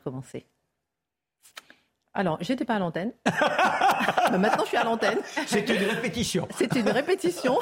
Commencer. 0.00 0.46
Alors, 2.14 2.38
j'étais 2.40 2.64
pas 2.64 2.76
à 2.76 2.78
l'antenne. 2.78 3.12
Mais 4.32 4.38
maintenant, 4.38 4.64
je 4.64 4.68
suis 4.68 4.76
à 4.78 4.84
l'antenne. 4.84 5.18
C'est 5.46 5.68
une 5.68 5.82
répétition. 5.82 6.48
C'est 6.56 6.74
une 6.74 6.88
répétition. 6.88 7.58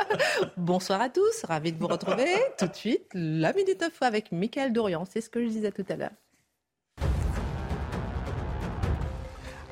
Bonsoir 0.56 1.02
à 1.02 1.10
tous. 1.10 1.44
Ravi 1.44 1.72
de 1.72 1.78
vous 1.78 1.86
retrouver. 1.86 2.34
Tout 2.58 2.66
de 2.66 2.74
suite, 2.74 3.06
la 3.12 3.52
Minute 3.52 3.82
Info 3.82 4.06
avec 4.06 4.32
Michael 4.32 4.72
Dorian. 4.72 5.04
C'est 5.04 5.20
ce 5.20 5.28
que 5.28 5.44
je 5.44 5.48
disais 5.50 5.70
tout 5.70 5.84
à 5.90 5.96
l'heure. 5.96 6.12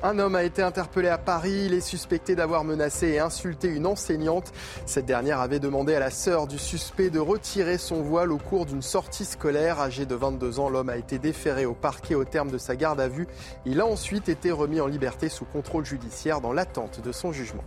Un 0.01 0.17
homme 0.17 0.35
a 0.35 0.43
été 0.43 0.61
interpellé 0.61 1.09
à 1.09 1.17
Paris. 1.17 1.63
Il 1.65 1.73
est 1.73 1.81
suspecté 1.81 2.33
d'avoir 2.33 2.63
menacé 2.63 3.07
et 3.09 3.19
insulté 3.19 3.67
une 3.67 3.85
enseignante. 3.85 4.53
Cette 4.85 5.05
dernière 5.05 5.41
avait 5.41 5.59
demandé 5.59 5.93
à 5.93 5.99
la 5.99 6.09
sœur 6.09 6.47
du 6.47 6.57
suspect 6.57 7.09
de 7.09 7.19
retirer 7.19 7.77
son 7.77 8.01
voile 8.01 8.31
au 8.31 8.37
cours 8.37 8.65
d'une 8.65 8.81
sortie 8.81 9.25
scolaire. 9.25 9.81
Âgé 9.81 10.05
de 10.05 10.15
22 10.15 10.61
ans, 10.61 10.69
l'homme 10.69 10.87
a 10.87 10.95
été 10.95 11.19
déféré 11.19 11.65
au 11.65 11.73
parquet 11.73 12.15
au 12.15 12.23
terme 12.23 12.49
de 12.49 12.57
sa 12.57 12.77
garde 12.77 13.01
à 13.01 13.09
vue. 13.09 13.27
Il 13.65 13.81
a 13.81 13.85
ensuite 13.85 14.29
été 14.29 14.51
remis 14.51 14.79
en 14.79 14.87
liberté 14.87 15.27
sous 15.27 15.43
contrôle 15.43 15.85
judiciaire 15.85 16.39
dans 16.39 16.53
l'attente 16.53 17.01
de 17.01 17.11
son 17.11 17.33
jugement. 17.33 17.63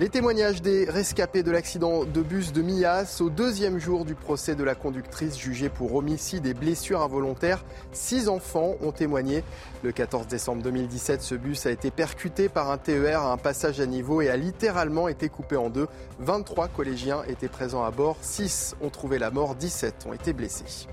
Les 0.00 0.08
témoignages 0.08 0.62
des 0.62 0.84
rescapés 0.84 1.42
de 1.42 1.50
l'accident 1.50 2.04
de 2.04 2.22
bus 2.22 2.52
de 2.52 2.62
Millas 2.62 3.18
au 3.20 3.30
deuxième 3.30 3.80
jour 3.80 4.04
du 4.04 4.14
procès 4.14 4.54
de 4.54 4.62
la 4.62 4.76
conductrice 4.76 5.36
jugée 5.36 5.68
pour 5.68 5.96
homicide 5.96 6.46
et 6.46 6.54
blessures 6.54 7.02
involontaires. 7.02 7.64
Six 7.90 8.28
enfants 8.28 8.76
ont 8.80 8.92
témoigné. 8.92 9.42
Le 9.82 9.90
14 9.90 10.28
décembre 10.28 10.62
2017, 10.62 11.20
ce 11.20 11.34
bus 11.34 11.66
a 11.66 11.72
été 11.72 11.90
percuté 11.90 12.48
par 12.48 12.70
un 12.70 12.78
TER 12.78 13.22
à 13.22 13.32
un 13.32 13.38
passage 13.38 13.80
à 13.80 13.86
niveau 13.86 14.22
et 14.22 14.28
a 14.28 14.36
littéralement 14.36 15.08
été 15.08 15.28
coupé 15.28 15.56
en 15.56 15.68
deux. 15.68 15.88
23 16.20 16.68
collégiens 16.68 17.24
étaient 17.26 17.48
présents 17.48 17.82
à 17.82 17.90
bord. 17.90 18.18
6 18.20 18.76
ont 18.80 18.90
trouvé 18.90 19.18
la 19.18 19.32
mort, 19.32 19.56
17 19.56 20.06
ont 20.06 20.12
été 20.12 20.32
blessés. 20.32 20.86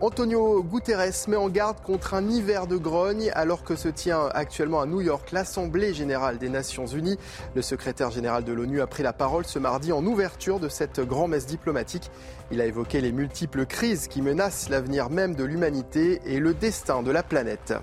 Antonio 0.00 0.62
Guterres 0.62 1.26
met 1.26 1.34
en 1.34 1.48
garde 1.48 1.80
contre 1.80 2.14
un 2.14 2.28
hiver 2.28 2.68
de 2.68 2.76
grogne 2.76 3.32
alors 3.34 3.64
que 3.64 3.74
se 3.74 3.88
tient 3.88 4.28
actuellement 4.32 4.80
à 4.80 4.86
New 4.86 5.00
York 5.00 5.32
l'Assemblée 5.32 5.92
générale 5.92 6.38
des 6.38 6.48
Nations 6.48 6.86
unies. 6.86 7.18
Le 7.56 7.62
secrétaire 7.62 8.12
général 8.12 8.44
de 8.44 8.52
l'ONU 8.52 8.80
a 8.80 8.86
pris 8.86 9.02
la 9.02 9.12
parole 9.12 9.44
ce 9.44 9.58
mardi 9.58 9.90
en 9.90 10.06
ouverture 10.06 10.60
de 10.60 10.68
cette 10.68 11.00
grand-messe 11.00 11.46
diplomatique. 11.46 12.12
Il 12.52 12.60
a 12.60 12.66
évoqué 12.66 13.00
les 13.00 13.10
multiples 13.10 13.66
crises 13.66 14.06
qui 14.06 14.22
menacent 14.22 14.68
l'avenir 14.68 15.10
même 15.10 15.34
de 15.34 15.42
l'humanité 15.42 16.20
et 16.24 16.38
le 16.38 16.54
destin 16.54 17.02
de 17.02 17.10
la 17.10 17.24
planète. 17.24 17.74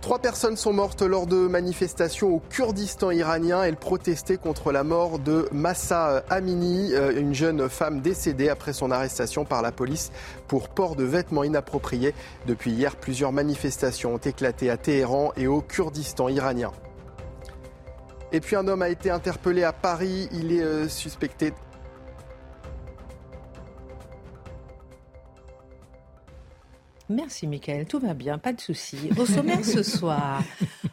Trois 0.00 0.20
personnes 0.20 0.56
sont 0.56 0.72
mortes 0.72 1.02
lors 1.02 1.26
de 1.26 1.48
manifestations 1.48 2.28
au 2.28 2.40
Kurdistan 2.50 3.10
iranien. 3.10 3.64
Elles 3.64 3.76
protestaient 3.76 4.36
contre 4.36 4.70
la 4.70 4.84
mort 4.84 5.18
de 5.18 5.48
Massa 5.52 6.22
Amini, 6.30 6.94
euh, 6.94 7.18
une 7.18 7.34
jeune 7.34 7.68
femme 7.68 8.00
décédée 8.00 8.48
après 8.48 8.72
son 8.72 8.92
arrestation 8.92 9.44
par 9.44 9.60
la 9.60 9.72
police 9.72 10.12
pour 10.46 10.68
port 10.68 10.94
de 10.94 11.02
vêtements 11.02 11.42
inappropriés. 11.42 12.14
Depuis 12.46 12.70
hier, 12.70 12.94
plusieurs 12.96 13.32
manifestations 13.32 14.14
ont 14.14 14.18
éclaté 14.18 14.70
à 14.70 14.76
Téhéran 14.76 15.32
et 15.36 15.48
au 15.48 15.60
Kurdistan 15.60 16.28
iranien. 16.28 16.70
Et 18.30 18.40
puis 18.40 18.56
un 18.56 18.68
homme 18.68 18.82
a 18.82 18.88
été 18.88 19.10
interpellé 19.10 19.64
à 19.64 19.72
Paris. 19.72 20.28
Il 20.32 20.52
est 20.52 20.62
euh, 20.62 20.88
suspecté 20.88 21.52
Merci 27.10 27.46
Michael, 27.46 27.86
tout 27.86 28.00
va 28.00 28.12
bien, 28.12 28.36
pas 28.36 28.52
de 28.52 28.60
souci. 28.60 29.08
Au 29.18 29.24
sommaire 29.24 29.64
ce 29.64 29.82
soir, 29.82 30.42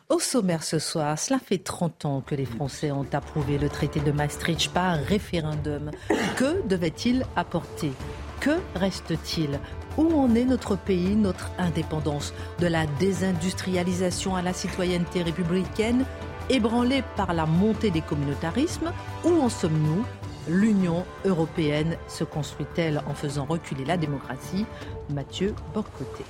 au 0.10 0.20
sommaire 0.20 0.64
ce 0.64 0.80
soir, 0.80 1.20
cela 1.20 1.40
fait 1.40 1.58
30 1.58 2.06
ans 2.06 2.22
que 2.26 2.36
les 2.36 2.46
Français 2.46 2.92
ont 2.92 3.06
approuvé 3.12 3.58
le 3.58 3.68
traité 3.68 4.00
de 4.00 4.14
Maastricht 4.14 4.72
par 4.72 4.98
référendum. 4.98 5.92
Que 6.38 6.66
devait-il 6.68 7.26
apporter? 7.36 7.92
Que 8.40 8.58
reste-t-il? 8.76 9.60
Où 9.98 10.18
en 10.18 10.34
est 10.36 10.46
notre 10.46 10.78
pays, 10.78 11.18
notre 11.18 11.52
indépendance? 11.58 12.34
De 12.60 12.68
la 12.68 12.86
désindustrialisation 13.00 14.38
à 14.38 14.42
la 14.42 14.54
citoyenneté 14.54 15.22
républicaine, 15.22 16.06
ébranlée 16.50 17.04
par 17.18 17.34
la 17.34 17.46
montée 17.46 17.92
des 17.92 18.02
communautarismes 18.02 18.94
Où 19.26 19.42
en 19.42 19.50
sommes-nous? 19.50 20.06
L'Union 20.48 21.06
européenne 21.26 21.98
se 22.08 22.24
construit-elle 22.24 23.02
en 23.08 23.16
faisant 23.16 23.46
reculer 23.46 23.84
la 23.84 23.98
démocratie? 23.98 24.66
Mathieu 25.10 25.56
Bocoté. 25.74 26.24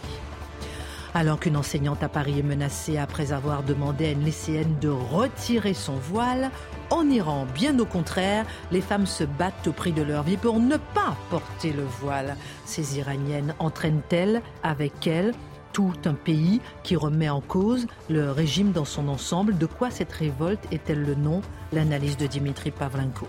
Alors 1.13 1.39
qu'une 1.39 1.57
enseignante 1.57 2.01
à 2.01 2.09
Paris 2.09 2.39
est 2.39 2.43
menacée 2.43 2.97
après 2.97 3.33
avoir 3.33 3.63
demandé 3.63 4.05
à 4.05 4.11
une 4.11 4.23
lycéenne 4.23 4.77
de 4.79 4.89
retirer 4.89 5.73
son 5.73 5.95
voile, 5.95 6.49
en 6.89 7.09
Iran, 7.09 7.45
bien 7.53 7.77
au 7.79 7.85
contraire, 7.85 8.45
les 8.71 8.81
femmes 8.81 9.05
se 9.05 9.23
battent 9.23 9.67
au 9.67 9.71
prix 9.73 9.91
de 9.91 10.01
leur 10.01 10.23
vie 10.23 10.37
pour 10.37 10.59
ne 10.59 10.77
pas 10.77 11.15
porter 11.29 11.73
le 11.73 11.83
voile. 11.83 12.37
Ces 12.65 12.97
Iraniennes 12.97 13.53
entraînent-elles 13.59 14.41
avec 14.63 15.07
elles 15.07 15.33
tout 15.73 15.93
un 16.05 16.13
pays 16.13 16.61
qui 16.83 16.95
remet 16.95 17.29
en 17.29 17.41
cause 17.41 17.87
le 18.09 18.31
régime 18.31 18.71
dans 18.71 18.85
son 18.85 19.09
ensemble? 19.09 19.57
De 19.57 19.65
quoi 19.65 19.91
cette 19.91 20.13
révolte 20.13 20.65
est-elle 20.71 21.03
le 21.03 21.15
nom? 21.15 21.41
L'analyse 21.73 22.15
de 22.15 22.27
Dimitri 22.27 22.71
Pavlenko. 22.71 23.27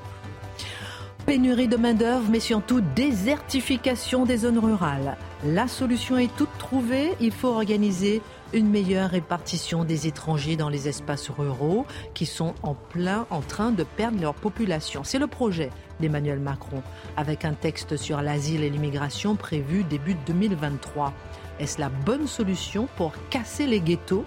Pénurie 1.27 1.67
de 1.67 1.77
main-d'œuvre, 1.77 2.29
mais 2.31 2.39
surtout 2.39 2.81
désertification 2.95 4.25
des 4.25 4.37
zones 4.37 4.61
rurales. 4.61 5.17
La 5.45 5.67
solution 5.67 6.17
est 6.19 6.33
toute 6.37 6.57
trouvée. 6.57 7.15
Il 7.19 7.33
faut 7.33 7.49
organiser 7.49 8.23
une 8.55 8.71
meilleure 8.71 9.11
répartition 9.11 9.83
des 9.83 10.07
étrangers 10.07 10.55
dans 10.55 10.69
les 10.69 10.87
espaces 10.87 11.29
ruraux 11.29 11.85
qui 12.15 12.27
sont 12.27 12.55
en 12.63 12.75
plein 12.75 13.27
en 13.31 13.41
train 13.41 13.73
de 13.73 13.83
perdre 13.83 14.21
leur 14.21 14.35
population. 14.35 15.03
C'est 15.03 15.19
le 15.19 15.27
projet 15.27 15.71
d'Emmanuel 15.99 16.39
Macron 16.39 16.81
avec 17.17 17.45
un 17.45 17.55
texte 17.55 17.97
sur 17.97 18.23
l'asile 18.23 18.63
et 18.63 18.71
l'immigration 18.71 19.35
prévu 19.35 19.83
début 19.83 20.15
2023. 20.27 21.13
Est-ce 21.59 21.81
la 21.81 21.89
bonne 21.89 22.29
solution 22.29 22.87
pour 22.97 23.13
casser 23.31 23.67
les 23.67 23.81
ghettos? 23.81 24.25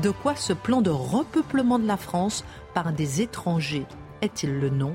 De 0.00 0.10
quoi 0.10 0.36
ce 0.36 0.52
plan 0.52 0.80
de 0.80 0.90
repeuplement 0.90 1.80
de 1.80 1.88
la 1.88 1.96
France 1.96 2.44
par 2.72 2.92
des 2.92 3.20
étrangers 3.20 3.86
est-il 4.22 4.58
le 4.58 4.70
nom? 4.70 4.94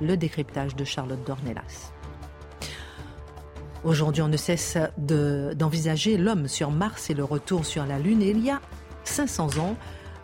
Le 0.00 0.16
décryptage 0.16 0.76
de 0.76 0.84
Charlotte 0.84 1.22
Dornelas. 1.24 1.92
Aujourd'hui, 3.84 4.22
on 4.22 4.28
ne 4.28 4.36
cesse 4.36 4.78
d'envisager 4.98 6.16
l'homme 6.16 6.48
sur 6.48 6.70
Mars 6.70 7.10
et 7.10 7.14
le 7.14 7.24
retour 7.24 7.64
sur 7.64 7.86
la 7.86 7.98
Lune. 7.98 8.22
Il 8.22 8.44
y 8.44 8.50
a 8.50 8.60
500 9.04 9.58
ans, 9.58 9.76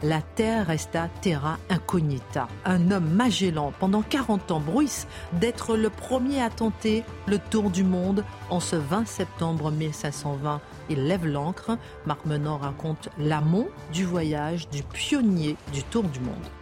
la 0.02 0.20
Terre 0.20 0.66
resta 0.66 1.08
terra 1.20 1.58
incognita. 1.70 2.48
Un 2.64 2.90
homme 2.90 3.08
Magellan, 3.08 3.72
pendant 3.78 4.02
40 4.02 4.50
ans, 4.50 4.58
bruisse 4.58 5.06
d'être 5.34 5.76
le 5.76 5.90
premier 5.90 6.42
à 6.42 6.50
tenter 6.50 7.04
le 7.28 7.38
tour 7.38 7.70
du 7.70 7.84
monde. 7.84 8.24
En 8.50 8.58
ce 8.58 8.74
20 8.74 9.06
septembre 9.06 9.70
1520, 9.70 10.60
il 10.90 11.06
lève 11.06 11.24
l'ancre. 11.24 11.78
Marc 12.04 12.26
Menant 12.26 12.58
raconte 12.58 13.10
l'amont 13.16 13.68
du 13.92 14.04
voyage 14.04 14.68
du 14.70 14.82
pionnier 14.82 15.56
du 15.72 15.84
tour 15.84 16.02
du 16.02 16.18
monde. 16.18 16.61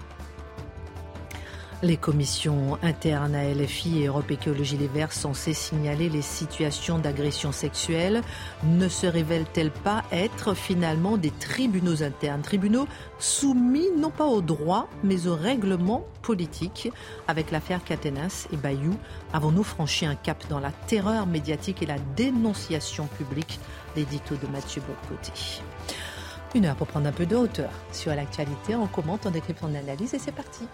Les 1.82 1.97
commissions 1.97 2.79
internes 2.82 3.35
à 3.35 3.43
LFI 3.55 4.03
et 4.03 4.06
Europe 4.09 4.31
Écologie 4.31 4.77
Les 4.77 4.87
Verts 4.87 5.15
censées 5.15 5.55
signaler 5.55 6.11
les 6.11 6.21
situations 6.21 6.99
d'agression 6.99 7.53
sexuelle 7.53 8.21
ne 8.65 8.87
se 8.87 9.06
révèlent-elles 9.06 9.71
pas 9.71 10.05
être 10.12 10.53
finalement 10.53 11.17
des 11.17 11.31
tribunaux 11.31 12.03
internes? 12.03 12.43
Tribunaux 12.43 12.87
soumis 13.19 13.88
non 13.97 14.11
pas 14.11 14.27
au 14.27 14.43
droit 14.43 14.91
mais 15.03 15.27
au 15.27 15.35
règlement 15.35 16.05
politique. 16.21 16.93
Avec 17.29 17.50
l'affaire 17.50 17.82
Catenas 17.82 18.47
et 18.53 18.59
Bayou, 18.59 18.94
avons-nous 19.32 19.65
franchi 19.65 20.05
un 20.05 20.17
cap 20.17 20.47
dans 20.50 20.61
la 20.61 20.73
terreur 20.73 21.27
médiatique 21.27 21.82
et 21.82 21.87
la 21.87 21.99
dénonciation 22.15 23.06
publique? 23.06 23.59
L'édito 23.97 24.37
de 24.37 24.47
Mathieu 24.49 24.82
Bocoté. 24.82 25.32
Une 26.55 26.67
heure 26.67 26.77
pour 26.77 26.88
prendre 26.88 27.06
un 27.06 27.12
peu 27.12 27.25
de 27.25 27.37
hauteur 27.37 27.71
sur 27.91 28.15
l'actualité. 28.15 28.75
On 28.75 28.87
commente, 28.87 29.25
on 29.25 29.31
décrypte, 29.31 29.61
on 29.62 29.75
analyse 29.75 30.12
et 30.12 30.19
c'est 30.19 30.31
parti. 30.31 30.65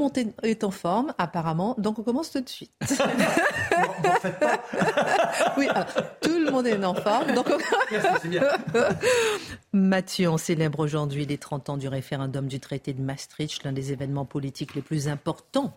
Monde 0.00 0.34
est 0.42 0.64
en 0.64 0.70
forme, 0.70 1.14
apparemment, 1.18 1.74
donc 1.78 1.98
on 1.98 2.02
commence 2.02 2.30
tout 2.30 2.40
de 2.40 2.48
suite. 2.48 2.72
oui, 5.56 5.68
ah, 5.74 5.86
tout 6.20 6.38
le 6.38 6.50
monde 6.50 6.66
est 6.66 6.84
en 6.84 6.94
forme. 6.94 7.34
Donc 7.34 7.46
Mathieu, 9.72 10.28
on 10.28 10.38
célèbre 10.38 10.80
aujourd'hui 10.80 11.26
les 11.26 11.38
30 11.38 11.70
ans 11.70 11.76
du 11.76 11.88
référendum 11.88 12.46
du 12.46 12.60
traité 12.60 12.92
de 12.92 13.02
Maastricht, 13.02 13.64
l'un 13.64 13.72
des 13.72 13.92
événements 13.92 14.24
politiques 14.24 14.74
les 14.74 14.82
plus 14.82 15.08
importants 15.08 15.74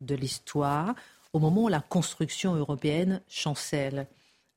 de 0.00 0.14
l'histoire, 0.14 0.94
au 1.32 1.38
moment 1.38 1.64
où 1.64 1.68
la 1.68 1.80
construction 1.80 2.54
européenne 2.54 3.20
chancelle, 3.28 4.06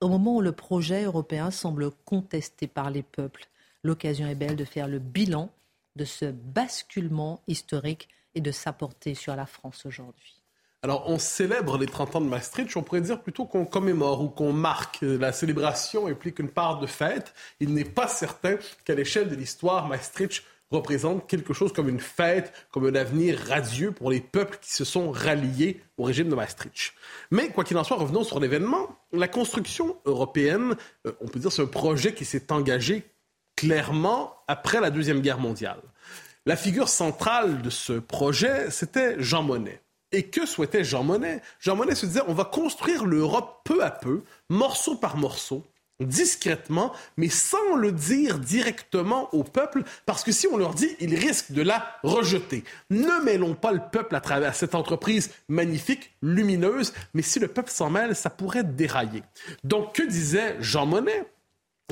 au 0.02 0.10
moment 0.10 0.36
où 0.36 0.42
le 0.42 0.52
projet 0.52 1.04
européen 1.04 1.52
semble 1.52 1.92
contesté 2.06 2.68
par 2.68 2.90
les 2.92 3.04
peuples. 3.04 3.48
L'occasion 3.84 4.28
est 4.28 4.36
belle 4.36 4.56
de 4.56 4.66
faire 4.66 4.88
le 4.88 5.00
bilan 5.00 5.50
de 5.96 6.06
ce 6.06 6.26
basculement 6.26 7.42
historique 7.48 8.08
et 8.36 8.42
de 8.42 8.52
s'apporter 8.52 9.16
sur 9.16 9.36
la 9.36 9.46
France 9.46 9.86
aujourd'hui. 9.86 10.36
Alors, 10.84 11.10
on 11.10 11.18
célèbre 11.18 11.80
les 11.80 11.88
30 11.88 12.18
ans 12.18 12.22
de 12.22 12.28
Maastricht, 12.28 12.78
on 12.78 12.84
pourrait 12.84 13.02
dire 13.02 13.20
plutôt 13.20 13.46
qu'on 13.46 13.66
commémore 13.66 14.22
ou 14.22 14.30
qu'on 14.30 14.54
marque. 14.54 15.00
La 15.02 15.34
célébration 15.34 16.06
implique 16.06 16.38
une 16.38 16.50
part 16.50 16.80
de 16.80 16.86
fête. 16.86 17.34
Il 17.60 17.74
n'est 17.74 17.84
pas 17.84 18.08
certain 18.08 18.58
qu'à 18.86 18.94
l'échelle 18.94 19.28
de 19.28 19.36
l'histoire, 19.36 19.88
Maastricht 19.88 20.44
représente 20.72 21.28
quelque 21.28 21.54
chose 21.54 21.72
comme 21.72 21.90
une 21.90 22.00
fête, 22.00 22.54
comme 22.72 22.86
un 22.86 22.96
avenir 22.96 23.40
radieux 23.48 23.92
pour 23.92 24.12
les 24.12 24.20
peuples 24.20 24.58
qui 24.62 24.74
se 24.74 24.84
sont 24.84 25.12
ralliés 25.12 25.82
au 25.98 26.04
régime 26.04 26.30
de 26.30 26.36
Maastricht. 26.36 26.94
Mais, 27.32 27.50
quoi 27.50 27.64
qu'il 27.64 27.78
en 27.78 27.84
soit, 27.84 27.98
revenons 27.98 28.24
sur 28.24 28.40
l'événement. 28.40 28.98
La 29.12 29.28
construction 29.28 29.98
européenne, 30.06 30.76
euh, 31.06 31.14
on 31.22 31.28
peut 31.28 31.40
dire, 31.40 31.52
c'est 31.52 31.62
un 31.62 31.68
projet 31.68 32.14
qui 32.14 32.26
s'est 32.26 32.52
engagé 32.52 33.04
clairement 33.56 34.36
après 34.48 34.82
la 34.82 34.92
Deuxième 34.92 35.22
Guerre 35.22 35.40
mondiale. 35.40 35.82
La 36.46 36.56
figure 36.56 36.88
centrale 36.88 37.62
de 37.62 37.70
ce 37.70 37.94
projet, 37.94 38.72
c'était 38.72 39.22
Jean 39.22 39.44
Monnet. 39.44 39.82
Et 40.14 40.24
que 40.24 40.46
souhaitait 40.46 40.86
Jean 40.86 41.04
Monnet? 41.04 41.42
Jean 41.60 41.76
Monnet 41.76 41.96
se 41.96 42.06
disait, 42.06 42.22
on 42.28 42.34
va 42.34 42.46
construire 42.46 43.06
l'Europe 43.06 43.62
peu 43.66 43.84
à 43.84 43.92
peu, 43.92 44.24
morceau 44.50 44.96
par 44.96 45.18
morceau, 45.18 45.66
discrètement, 46.00 46.94
mais 47.18 47.30
sans 47.30 47.76
le 47.76 47.92
dire 47.92 48.40
directement 48.40 49.34
au 49.34 49.44
peuple, 49.44 49.84
parce 50.06 50.24
que 50.24 50.32
si 50.32 50.48
on 50.48 50.58
leur 50.58 50.74
dit, 50.74 50.96
ils 51.00 51.16
risquent 51.16 51.52
de 51.52 51.62
la 51.62 51.98
rejeter. 52.04 52.64
Ne 52.90 53.24
mêlons 53.24 53.56
pas 53.56 53.72
le 53.72 53.82
peuple 53.92 54.16
à 54.16 54.22
travers 54.22 54.56
cette 54.56 54.76
entreprise 54.76 55.32
magnifique, 55.50 56.12
lumineuse, 56.22 56.94
mais 57.14 57.22
si 57.22 57.40
le 57.40 57.48
peuple 57.48 57.72
s'en 57.72 57.90
mêle, 57.90 58.16
ça 58.16 58.30
pourrait 58.30 58.64
dérailler. 58.64 59.24
Donc, 59.64 59.96
que 59.96 60.04
disait 60.04 60.58
Jean 60.60 60.86
Monnet? 60.86 61.26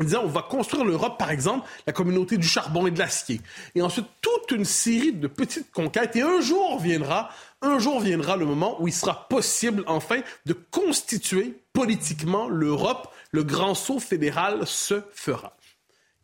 Il 0.02 0.08
disait, 0.08 0.18
on 0.18 0.28
va 0.28 0.42
construire 0.42 0.84
l'Europe, 0.84 1.18
par 1.18 1.31
exemple, 1.31 1.66
la 1.88 1.94
communauté 1.94 2.36
du 2.36 2.46
charbon 2.46 2.86
et 2.86 2.92
de 2.92 3.00
l'acier. 3.00 3.40
Et 3.75 3.81
ensuite, 3.81 4.08
toute 4.19 4.51
une 4.51 4.66
série 4.66 5.13
de 5.13 5.28
petites 5.28 5.72
conquêtes. 5.72 6.18
Et 6.18 6.22
un 6.22 6.42
jour 6.42 6.81
viendra, 6.81 7.30
un 7.62 7.80
jour 7.80 8.01
viendra 8.01 8.36
le 8.36 8.46
moment 8.46 8.75
où 8.81 8.90
il 8.90 8.94
sera 8.94 9.30
possible, 9.30 9.86
enfin, 9.88 10.19
de 10.46 10.51
constituer 10.51 11.58
politiquement 11.72 12.50
l'Europe. 12.50 13.08
Le 13.31 13.44
grand 13.44 13.75
saut 13.75 14.00
fédéral 14.00 14.66
se 14.66 15.01
fera. 15.13 15.56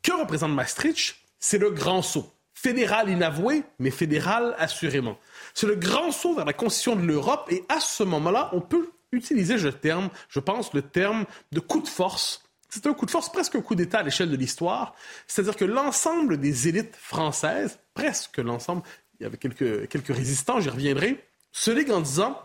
Que 0.01 0.13
représente 0.13 0.51
Maastricht? 0.51 1.15
C'est 1.39 1.57
le 1.57 1.71
grand 1.71 2.01
saut. 2.01 2.31
Fédéral 2.53 3.09
inavoué, 3.09 3.63
mais 3.79 3.91
fédéral 3.91 4.55
assurément. 4.59 5.17
C'est 5.53 5.67
le 5.67 5.75
grand 5.75 6.11
saut 6.11 6.35
vers 6.35 6.45
la 6.45 6.53
constitution 6.53 6.95
de 6.95 7.05
l'Europe. 7.05 7.47
Et 7.51 7.63
à 7.69 7.79
ce 7.79 8.03
moment-là, 8.03 8.49
on 8.53 8.61
peut 8.61 8.91
utiliser, 9.11 9.57
je, 9.57 9.69
terme, 9.69 10.09
je 10.29 10.39
pense, 10.39 10.73
le 10.73 10.81
terme 10.81 11.25
de 11.51 11.59
coup 11.59 11.81
de 11.81 11.87
force 11.87 12.43
c'est 12.71 12.87
un 12.87 12.93
coup 12.93 13.05
de 13.05 13.11
force, 13.11 13.29
presque 13.29 13.55
un 13.55 13.61
coup 13.61 13.75
d'État 13.75 13.99
à 13.99 14.03
l'échelle 14.03 14.31
de 14.31 14.37
l'histoire. 14.37 14.95
C'est-à-dire 15.27 15.57
que 15.57 15.65
l'ensemble 15.65 16.39
des 16.39 16.69
élites 16.69 16.95
françaises, 16.95 17.79
presque 17.93 18.37
l'ensemble, 18.37 18.81
il 19.19 19.23
y 19.23 19.25
avait 19.25 19.37
quelques, 19.37 20.07
résistants, 20.07 20.61
j'y 20.61 20.69
reviendrai, 20.69 21.21
se 21.51 21.69
liguent 21.69 21.91
en 21.91 21.99
disant, 21.99 22.41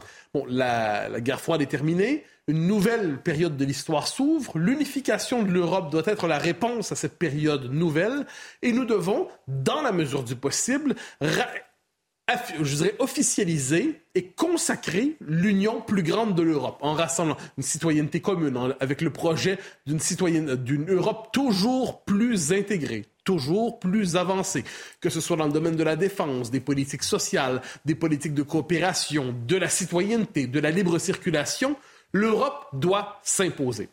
la, 0.49 1.21
guerre 1.21 1.41
froide 1.41 1.63
est 1.63 1.67
terminée, 1.67 2.25
une 2.49 2.67
nouvelle 2.67 3.19
période 3.19 3.57
de 3.57 3.65
l'histoire 3.65 4.07
s'ouvre, 4.07 4.59
l'unification 4.59 5.43
de 5.43 5.51
l'Europe 5.51 5.91
doit 5.91 6.03
être 6.07 6.27
la 6.27 6.39
réponse 6.39 6.93
à 6.93 6.97
cette 6.97 7.19
période 7.19 7.73
nouvelle, 7.73 8.27
et 8.63 8.73
nous 8.73 8.85
devons, 8.85 9.29
dans 9.49 9.83
la 9.83 9.93
mesure 9.93 10.23
du 10.23 10.37
possible, 10.37 10.95
je 11.21 12.77
dirais, 12.77 12.95
officialiser 12.99 14.03
et 14.15 14.27
consacrer 14.27 15.17
l'union 15.21 15.81
plus 15.81 16.03
grande 16.03 16.35
de 16.35 16.43
l'Europe 16.43 16.79
en 16.83 16.93
rassemblant 16.93 17.37
une 17.57 17.63
citoyenneté 17.63 18.21
commune 18.21 18.75
avec 18.81 19.01
le 19.01 19.13
projet 19.13 19.59
d'une 19.87 20.87
Europe 20.89 21.31
toujours 21.33 22.03
plus 22.05 22.53
intégrée, 22.53 23.07
toujours 23.27 23.79
plus 23.79 24.17
avancée, 24.17 24.65
que 25.01 25.11
ce 25.11 25.21
soit 25.21 25.37
dans 25.37 25.47
le 25.47 25.53
domaine 25.53 25.77
de 25.77 25.83
la 25.83 25.97
défense, 25.97 26.51
des 26.51 26.61
politiques 26.61 27.03
sociales, 27.03 27.61
des 27.85 27.97
politiques 27.97 28.33
de 28.33 28.43
coopération, 28.43 29.35
de 29.47 29.57
la 29.57 29.69
citoyenneté, 29.69 30.47
de 30.47 30.61
la 30.61 30.71
libre 30.71 30.99
circulation, 30.99 31.77
l'Europe 32.13 32.69
doit 32.73 33.21
s'imposer. 33.23 33.91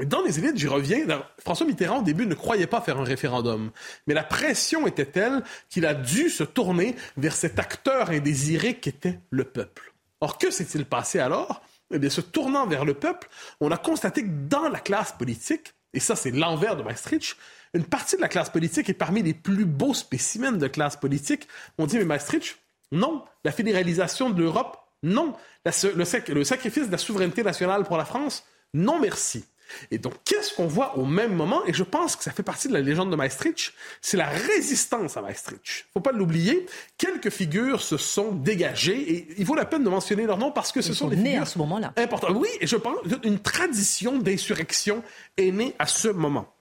Dans 0.00 0.22
les 0.22 0.38
élites, 0.38 0.56
j'y 0.56 0.68
reviens, 0.68 1.04
François 1.38 1.66
Mitterrand, 1.66 1.98
au 1.98 2.02
début, 2.02 2.26
ne 2.26 2.34
croyait 2.34 2.66
pas 2.66 2.80
faire 2.80 2.98
un 2.98 3.04
référendum. 3.04 3.70
Mais 4.06 4.14
la 4.14 4.24
pression 4.24 4.86
était 4.86 5.04
telle 5.04 5.44
qu'il 5.68 5.84
a 5.84 5.92
dû 5.92 6.30
se 6.30 6.44
tourner 6.44 6.96
vers 7.18 7.34
cet 7.34 7.58
acteur 7.58 8.08
indésiré 8.08 8.78
qu'était 8.78 9.20
le 9.28 9.44
peuple. 9.44 9.92
Or, 10.22 10.38
que 10.38 10.50
s'est-il 10.50 10.86
passé 10.86 11.18
alors? 11.18 11.60
Eh 11.92 11.98
bien, 11.98 12.08
se 12.08 12.22
tournant 12.22 12.66
vers 12.66 12.86
le 12.86 12.94
peuple, 12.94 13.28
on 13.60 13.70
a 13.70 13.76
constaté 13.76 14.22
que 14.22 14.30
dans 14.48 14.70
la 14.70 14.80
classe 14.80 15.12
politique, 15.12 15.74
et 15.94 16.00
ça, 16.00 16.16
c'est 16.16 16.30
l'envers 16.30 16.76
de 16.76 16.82
Maastricht, 16.82 17.36
une 17.74 17.84
partie 17.84 18.16
de 18.16 18.20
la 18.20 18.28
classe 18.28 18.50
politique 18.50 18.88
est 18.88 18.94
parmi 18.94 19.22
les 19.22 19.34
plus 19.34 19.64
beaux 19.64 19.94
spécimens 19.94 20.52
de 20.52 20.68
classe 20.68 20.96
politique. 20.96 21.48
On 21.78 21.86
dit, 21.86 21.98
mais 21.98 22.04
Maastricht, 22.04 22.58
non. 22.90 23.24
La 23.44 23.52
fédéralisation 23.52 24.30
de 24.30 24.42
l'Europe, 24.42 24.78
non. 25.02 25.34
le, 25.64 26.34
le 26.34 26.44
sacrifice 26.44 26.86
de 26.86 26.92
la 26.92 26.98
souveraineté 26.98 27.42
nationale 27.42 27.84
pour 27.84 27.96
la 27.96 28.04
France, 28.04 28.44
non 28.74 29.00
merci. 29.00 29.44
Et 29.90 29.98
donc, 29.98 30.14
qu'est-ce 30.24 30.54
qu'on 30.54 30.66
voit 30.66 30.98
au 30.98 31.04
même 31.04 31.34
moment? 31.34 31.64
Et 31.66 31.72
je 31.72 31.82
pense 31.82 32.16
que 32.16 32.24
ça 32.24 32.32
fait 32.32 32.42
partie 32.42 32.68
de 32.68 32.72
la 32.72 32.80
légende 32.80 33.10
de 33.10 33.16
Maastricht. 33.16 33.72
C'est 34.00 34.16
la 34.16 34.28
résistance 34.28 35.16
à 35.16 35.22
Maastricht. 35.22 35.86
Faut 35.92 36.00
pas 36.00 36.12
l'oublier. 36.12 36.66
Quelques 36.98 37.30
figures 37.30 37.82
se 37.82 37.96
sont 37.96 38.32
dégagées 38.32 39.12
et 39.12 39.28
il 39.38 39.44
vaut 39.44 39.54
la 39.54 39.64
peine 39.64 39.84
de 39.84 39.90
mentionner 39.90 40.26
leur 40.26 40.38
nom 40.38 40.50
parce 40.50 40.72
que 40.72 40.82
ce 40.82 40.94
sont 40.94 41.08
des 41.08 41.16
figures 41.16 41.42
à 41.42 41.46
ce 41.46 41.58
moment-là. 41.58 41.92
importantes. 41.96 42.36
Oui, 42.36 42.48
et 42.60 42.66
je 42.66 42.76
pense 42.76 42.96
qu'une 43.22 43.38
tradition 43.38 44.18
d'insurrection 44.18 45.02
est 45.36 45.50
née 45.50 45.74
à 45.78 45.86
ce 45.86 46.08
moment. 46.08 46.54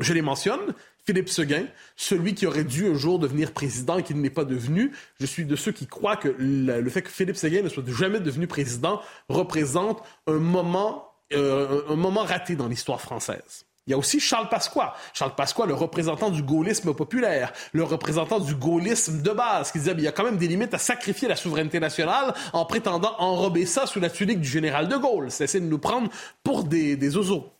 Je 0.00 0.12
les 0.12 0.22
mentionne. 0.22 0.74
Philippe 1.04 1.28
Seguin, 1.28 1.64
celui 1.96 2.34
qui 2.34 2.46
aurait 2.46 2.62
dû 2.62 2.86
un 2.86 2.94
jour 2.94 3.18
devenir 3.18 3.50
président 3.52 3.98
et 3.98 4.04
qui 4.04 4.14
ne 4.14 4.22
l'est 4.22 4.30
pas 4.30 4.44
devenu. 4.44 4.92
Je 5.18 5.26
suis 5.26 5.44
de 5.44 5.56
ceux 5.56 5.72
qui 5.72 5.88
croient 5.88 6.16
que 6.16 6.32
le 6.38 6.88
fait 6.90 7.02
que 7.02 7.10
Philippe 7.10 7.36
Seguin 7.36 7.62
ne 7.62 7.68
soit 7.68 7.84
jamais 7.88 8.20
devenu 8.20 8.46
président 8.46 9.00
représente 9.28 10.00
un 10.28 10.38
moment 10.38 11.11
euh, 11.34 11.82
un 11.88 11.96
moment 11.96 12.24
raté 12.24 12.56
dans 12.56 12.68
l'histoire 12.68 13.00
française. 13.00 13.66
Il 13.86 13.90
y 13.90 13.94
a 13.94 13.98
aussi 13.98 14.20
Charles 14.20 14.48
Pasqua. 14.48 14.94
Charles 15.12 15.34
Pasqua, 15.34 15.66
le 15.66 15.74
représentant 15.74 16.30
du 16.30 16.42
gaullisme 16.44 16.94
populaire, 16.94 17.52
le 17.72 17.82
représentant 17.82 18.38
du 18.38 18.54
gaullisme 18.54 19.22
de 19.22 19.30
base, 19.30 19.72
qui 19.72 19.78
disait 19.78 19.92
qu'il 19.92 20.04
y 20.04 20.08
a 20.08 20.12
quand 20.12 20.24
même 20.24 20.36
des 20.36 20.46
limites 20.46 20.72
à 20.72 20.78
sacrifier 20.78 21.26
la 21.26 21.34
souveraineté 21.34 21.80
nationale 21.80 22.32
en 22.52 22.64
prétendant 22.64 23.16
enrober 23.18 23.66
ça 23.66 23.86
sous 23.86 23.98
la 23.98 24.08
tunique 24.08 24.40
du 24.40 24.48
général 24.48 24.86
de 24.86 24.96
Gaulle. 24.96 25.32
C'est 25.32 25.44
essayer 25.44 25.64
de 25.64 25.68
nous 25.68 25.80
prendre 25.80 26.08
pour 26.44 26.62
des, 26.62 26.94
des 26.96 27.16
oiseaux. 27.16 27.52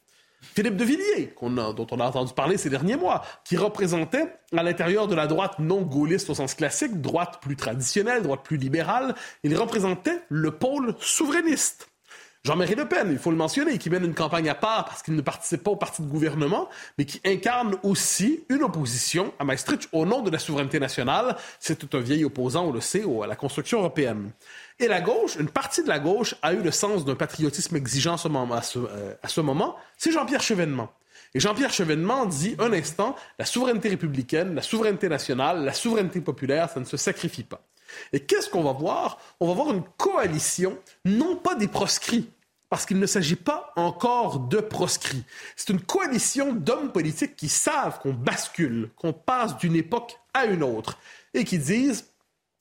Philippe 0.42 0.76
de 0.76 0.84
Villiers, 0.84 1.34
dont 1.40 1.86
on 1.90 2.00
a 2.00 2.04
entendu 2.04 2.32
parler 2.34 2.56
ces 2.56 2.68
derniers 2.68 2.96
mois, 2.96 3.22
qui 3.44 3.56
représentait 3.56 4.34
à 4.56 4.62
l'intérieur 4.62 5.08
de 5.08 5.14
la 5.14 5.26
droite 5.26 5.58
non 5.58 5.82
gaulliste 5.82 6.30
au 6.30 6.34
sens 6.34 6.54
classique, 6.54 7.00
droite 7.00 7.40
plus 7.40 7.56
traditionnelle, 7.56 8.22
droite 8.22 8.42
plus 8.42 8.58
libérale, 8.58 9.14
il 9.44 9.56
représentait 9.56 10.20
le 10.28 10.50
pôle 10.50 10.94
souverainiste. 11.00 11.91
Jean-Marie 12.44 12.74
Le 12.74 12.88
Pen, 12.88 13.08
il 13.12 13.18
faut 13.18 13.30
le 13.30 13.36
mentionner, 13.36 13.78
qui 13.78 13.88
mène 13.88 14.04
une 14.04 14.14
campagne 14.14 14.48
à 14.48 14.56
part 14.56 14.86
parce 14.86 15.04
qu'il 15.04 15.14
ne 15.14 15.20
participe 15.20 15.62
pas 15.62 15.70
au 15.70 15.76
parti 15.76 16.02
de 16.02 16.08
gouvernement, 16.08 16.68
mais 16.98 17.04
qui 17.04 17.20
incarne 17.24 17.76
aussi 17.84 18.42
une 18.48 18.64
opposition 18.64 19.32
à 19.38 19.44
Maastricht 19.44 19.88
au 19.92 20.04
nom 20.06 20.22
de 20.22 20.30
la 20.30 20.40
souveraineté 20.40 20.80
nationale. 20.80 21.36
C'est 21.60 21.78
tout 21.78 21.96
un 21.96 22.00
vieil 22.00 22.24
opposant, 22.24 22.64
on 22.64 22.72
le 22.72 22.80
sait, 22.80 23.04
à 23.22 23.28
la 23.28 23.36
construction 23.36 23.78
européenne. 23.78 24.32
Et 24.80 24.88
la 24.88 25.00
gauche, 25.00 25.36
une 25.36 25.50
partie 25.50 25.84
de 25.84 25.88
la 25.88 26.00
gauche 26.00 26.34
a 26.42 26.52
eu 26.52 26.62
le 26.62 26.72
sens 26.72 27.04
d'un 27.04 27.14
patriotisme 27.14 27.76
exigeant 27.76 28.16
à 28.16 28.62
ce, 28.62 28.80
euh, 28.80 29.14
à 29.22 29.28
ce 29.28 29.40
moment, 29.40 29.76
c'est 29.96 30.10
Jean-Pierre 30.10 30.42
Chevènement. 30.42 30.92
Et 31.34 31.40
Jean-Pierre 31.40 31.72
Chevènement 31.72 32.26
dit 32.26 32.56
un 32.58 32.72
instant, 32.72 33.14
la 33.38 33.44
souveraineté 33.44 33.88
républicaine, 33.90 34.56
la 34.56 34.62
souveraineté 34.62 35.08
nationale, 35.08 35.64
la 35.64 35.72
souveraineté 35.74 36.20
populaire, 36.20 36.68
ça 36.70 36.80
ne 36.80 36.86
se 36.86 36.96
sacrifie 36.96 37.44
pas. 37.44 37.62
Et 38.12 38.20
qu'est-ce 38.20 38.50
qu'on 38.50 38.62
va 38.62 38.72
voir? 38.72 39.18
On 39.40 39.48
va 39.48 39.54
voir 39.54 39.74
une 39.74 39.82
coalition, 39.96 40.78
non 41.04 41.36
pas 41.36 41.54
des 41.54 41.68
proscrits, 41.68 42.30
parce 42.68 42.86
qu'il 42.86 42.98
ne 42.98 43.06
s'agit 43.06 43.36
pas 43.36 43.72
encore 43.76 44.40
de 44.40 44.58
proscrits. 44.58 45.24
C'est 45.56 45.70
une 45.70 45.80
coalition 45.80 46.52
d'hommes 46.52 46.92
politiques 46.92 47.36
qui 47.36 47.48
savent 47.48 47.98
qu'on 48.00 48.14
bascule, 48.14 48.90
qu'on 48.96 49.12
passe 49.12 49.56
d'une 49.58 49.76
époque 49.76 50.18
à 50.34 50.46
une 50.46 50.62
autre, 50.62 50.98
et 51.34 51.44
qui 51.44 51.58
disent 51.58 52.08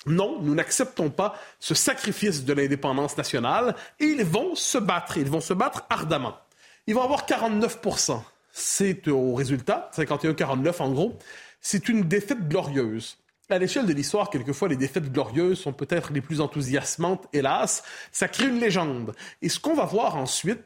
non, 0.08 0.42
nous 0.42 0.56
n'acceptons 0.56 1.12
pas 1.12 1.36
ce 1.60 1.76
sacrifice 1.76 2.44
de 2.44 2.54
l'indépendance 2.54 3.18
nationale, 3.18 3.76
et 4.00 4.06
ils 4.06 4.26
vont 4.26 4.56
se 4.56 4.78
battre, 4.78 5.18
ils 5.18 5.30
vont 5.30 5.42
se 5.42 5.54
battre 5.54 5.84
ardemment. 5.90 6.38
Ils 6.88 6.96
vont 6.96 7.04
avoir 7.04 7.28
49% 7.28 8.22
c'est 8.52 9.08
au 9.08 9.34
résultat, 9.34 9.90
51-49 9.96 10.82
en 10.82 10.92
gros, 10.92 11.18
c'est 11.62 11.90
une 11.90 12.04
défaite 12.04 12.48
glorieuse. 12.48 13.18
À 13.51 13.58
l'échelle 13.58 13.86
de 13.86 13.91
l'histoire, 13.91 14.29
quelquefois, 14.29 14.70
les 14.70 14.77
défaites 14.77 15.12
glorieuses 15.12 15.60
sont 15.60 15.74
peut-être 15.74 16.13
les 16.13 16.22
plus 16.22 16.39
enthousiasmantes, 16.39 17.27
hélas. 17.34 17.84
Ça 18.13 18.29
crée 18.29 18.48
une 18.48 18.62
légende. 18.62 19.13
Et 19.41 19.50
ce 19.50 19.60
qu'on 19.60 19.74
va 19.74 19.84
voir 19.84 20.15
ensuite, 20.15 20.60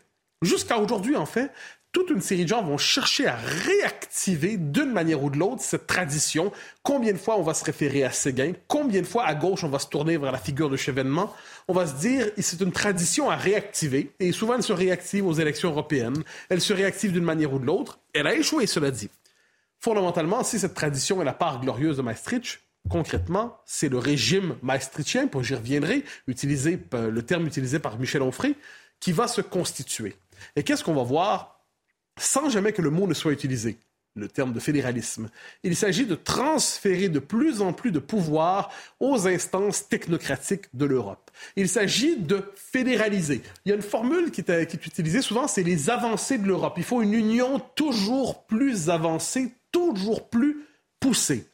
jusqu'à 0.44 0.78
aujourd'hui 0.78 1.16
en 1.16 1.26
fait, 1.26 1.52
toute 1.92 2.12
une 2.12 2.22
série 2.22 2.44
de 2.44 2.50
gens 2.50 2.62
vont 2.62 2.78
chercher 2.78 3.26
à 3.26 3.38
réactiver 3.38 4.58
d'une 4.58 4.92
manière 4.92 5.24
ou 5.24 5.32
de 5.32 5.38
l'autre 5.40 5.64
cette 5.64 5.88
tradition. 5.88 6.52
Combien 6.84 7.14
de 7.14 7.18
fois 7.18 7.40
on 7.40 7.42
va 7.42 7.56
se 7.56 7.64
référer 7.64 8.04
à 8.04 8.12
Séguin? 8.12 8.52
Combien 8.68 9.02
de 9.02 9.08
fois 9.08 9.26
à 9.26 9.34
gauche 9.34 9.64
on 9.64 9.70
va 9.70 9.80
se 9.80 9.88
tourner 9.88 10.18
vers 10.18 10.32
la 10.32 10.38
figure 10.38 10.70
de 10.70 10.78
Chevènement? 10.78 11.34
On 11.68 11.74
va 11.74 11.88
se 11.88 11.96
dire, 11.96 12.30
c'est 12.38 12.62
une 12.62 12.72
tradition 12.72 13.32
à 13.32 13.36
réactiver. 13.36 14.12
Et 14.20 14.32
souvent, 14.32 14.56
elle 14.56 14.64
se 14.64 14.74
réactive 14.74 15.26
aux 15.26 15.34
élections 15.34 15.72
européennes. 15.72 16.22
Elle 16.50 16.62
se 16.62 16.74
réactive 16.74 17.14
d'une 17.14 17.24
manière 17.24 17.52
ou 17.52 17.58
de 17.58 17.66
l'autre. 17.66 17.98
Elle 18.14 18.28
a 18.28 18.36
échoué, 18.36 18.68
cela 18.68 18.92
dit. 18.92 19.10
Fondamentalement, 19.80 20.44
si 20.44 20.60
cette 20.60 20.76
tradition 20.76 21.22
est 21.22 21.26
la 21.26 21.34
part 21.34 21.62
glorieuse 21.62 21.98
de 21.98 22.02
Maastricht, 22.04 22.60
concrètement, 22.90 23.58
c'est 23.66 23.90
le 23.90 23.98
régime 23.98 24.56
maastrichtien, 24.62 25.28
pour 25.28 25.44
j'y 25.44 25.56
reviendrai, 25.56 26.04
utilisé, 26.28 26.80
euh, 26.94 27.10
le 27.10 27.22
terme 27.24 27.46
utilisé 27.46 27.80
par 27.80 28.00
Michel 28.00 28.22
Onfray, 28.22 28.56
qui 29.00 29.12
va 29.12 29.28
se 29.28 29.42
constituer. 29.42 30.16
Et 30.56 30.64
qu'est-ce 30.64 30.84
qu'on 30.84 30.96
va 30.96 31.04
voir? 31.04 31.60
Sans 32.18 32.50
jamais 32.50 32.74
que 32.74 32.82
le 32.82 32.90
mot 32.90 33.08
ne 33.08 33.14
soit 33.14 33.34
utilisé, 33.34 33.78
le 34.16 34.30
terme 34.30 34.54
de 34.54 34.60
fédéralisme. 34.60 35.30
Il 35.64 35.76
s'agit 35.76 36.06
de 36.06 36.16
transférer 36.16 37.10
de 37.10 37.20
plus 37.20 37.62
en 37.62 37.74
plus 37.74 37.92
de 37.92 38.00
pouvoir 38.00 38.72
aux 39.00 39.28
instances 39.28 39.90
technocratiques 39.90 40.68
de 40.74 40.86
l'Europe. 40.86 41.30
Il 41.56 41.68
s'agit 41.68 42.18
de 42.18 42.44
fédéraliser. 42.56 43.42
Il 43.66 43.70
y 43.70 43.72
a 43.74 43.76
une 43.76 43.82
formule 43.82 44.32
qui 44.32 44.42
est, 44.42 44.68
qui 44.68 44.78
est 44.78 44.86
utilisée 44.86 45.22
souvent, 45.22 45.48
c'est 45.48 45.64
les 45.64 45.90
avancées 45.90 46.38
de 46.38 46.48
l'Europe. 46.48 46.76
Il 46.78 46.84
faut 46.84 47.02
une 47.02 47.14
union 47.14 47.60
toujours 47.76 48.46
plus 48.46 48.90
avancée, 48.90 49.54
toujours 49.72 50.30
plus 50.30 50.66
poussée. 51.00 51.46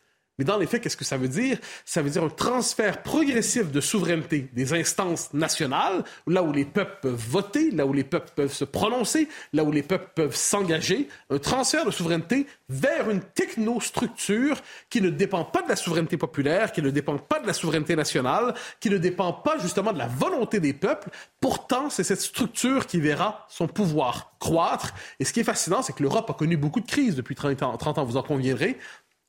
Mais 0.41 0.45
dans 0.45 0.57
les 0.57 0.65
faits, 0.65 0.81
qu'est-ce 0.81 0.97
que 0.97 1.05
ça 1.05 1.17
veut 1.17 1.27
dire? 1.27 1.59
Ça 1.85 2.01
veut 2.01 2.09
dire 2.09 2.23
un 2.23 2.29
transfert 2.29 3.03
progressif 3.03 3.71
de 3.71 3.79
souveraineté 3.79 4.49
des 4.53 4.73
instances 4.73 5.31
nationales, 5.35 6.03
là 6.25 6.41
où 6.41 6.51
les 6.51 6.65
peuples 6.65 6.97
peuvent 6.99 7.13
voter, 7.29 7.69
là 7.69 7.85
où 7.85 7.93
les 7.93 8.03
peuples 8.03 8.31
peuvent 8.35 8.51
se 8.51 8.65
prononcer, 8.65 9.27
là 9.53 9.63
où 9.63 9.71
les 9.71 9.83
peuples 9.83 10.09
peuvent 10.15 10.35
s'engager, 10.35 11.09
un 11.29 11.37
transfert 11.37 11.85
de 11.85 11.91
souveraineté 11.91 12.47
vers 12.69 13.11
une 13.11 13.21
technostructure 13.21 14.59
qui 14.89 14.99
ne 14.99 15.11
dépend 15.11 15.43
pas 15.43 15.61
de 15.61 15.69
la 15.69 15.75
souveraineté 15.75 16.17
populaire, 16.17 16.71
qui 16.71 16.81
ne 16.81 16.89
dépend 16.89 17.19
pas 17.19 17.39
de 17.39 17.45
la 17.45 17.53
souveraineté 17.53 17.95
nationale, 17.95 18.55
qui 18.79 18.89
ne 18.89 18.97
dépend 18.97 19.33
pas 19.33 19.59
justement 19.59 19.93
de 19.93 19.99
la 19.99 20.07
volonté 20.07 20.59
des 20.59 20.73
peuples. 20.73 21.11
Pourtant, 21.39 21.91
c'est 21.91 22.03
cette 22.03 22.21
structure 22.21 22.87
qui 22.87 22.99
verra 22.99 23.45
son 23.47 23.67
pouvoir 23.67 24.33
croître. 24.39 24.95
Et 25.19 25.25
ce 25.25 25.33
qui 25.33 25.41
est 25.41 25.43
fascinant, 25.43 25.83
c'est 25.83 25.93
que 25.93 26.01
l'Europe 26.01 26.27
a 26.31 26.33
connu 26.33 26.57
beaucoup 26.57 26.79
de 26.79 26.87
crises 26.87 27.15
depuis 27.15 27.35
30 27.35 27.61
ans, 27.61 27.77
30 27.77 27.99
ans 27.99 28.05
vous 28.05 28.17
en 28.17 28.23
conviendrez. 28.23 28.79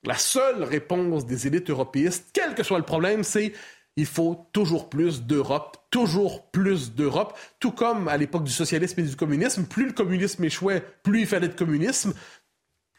La 0.05 0.17
seule 0.17 0.65
réponse 0.65 1.27
des 1.27 1.47
élites 1.47 1.71
européistes, 1.71 2.31
quel 2.33 2.55
que 2.55 2.63
soit 2.63 2.79
le 2.79 2.85
problème, 2.85 3.23
c'est 3.23 3.53
il 3.97 4.07
faut 4.07 4.49
toujours 4.53 4.89
plus 4.89 5.23
d'Europe, 5.23 5.77
toujours 5.91 6.51
plus 6.51 6.95
d'Europe, 6.95 7.39
tout 7.61 7.73
comme 7.73 8.09
à 8.09 8.17
l'époque 8.17 8.45
du 8.45 8.51
socialisme 8.51 9.01
et 9.01 9.05
du 9.05 9.17
communisme, 9.17 9.65
plus 9.65 9.87
le 9.87 9.93
communisme 9.93 10.43
échouait, 10.45 10.83
plus 11.03 11.21
il 11.21 11.27
fallait 11.27 11.49
de 11.49 11.55
communisme. 11.55 12.15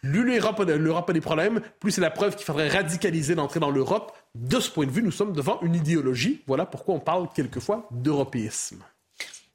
Plus 0.02 0.38
l'Europe 0.38 1.10
a 1.10 1.14
des 1.14 1.22
problèmes, 1.22 1.62
plus 1.80 1.92
c'est 1.92 2.02
la 2.02 2.12
preuve 2.12 2.36
qu'il 2.36 2.46
faudrait 2.46 2.68
radicaliser 2.68 3.36
l'entrée 3.36 3.62
dans 3.62 3.72
l'Europe. 3.72 4.16
De 4.36 4.60
ce 4.60 4.70
point 4.70 4.86
de 4.86 4.92
vue, 4.92 5.02
nous 5.02 5.12
sommes 5.12 5.34
devant 5.34 5.62
une 5.62 5.76
idéologie. 5.76 6.44
Voilà 6.46 6.66
pourquoi 6.66 6.96
on 6.96 7.00
parle 7.00 7.30
quelquefois 7.34 7.88
d'européisme. 7.92 8.84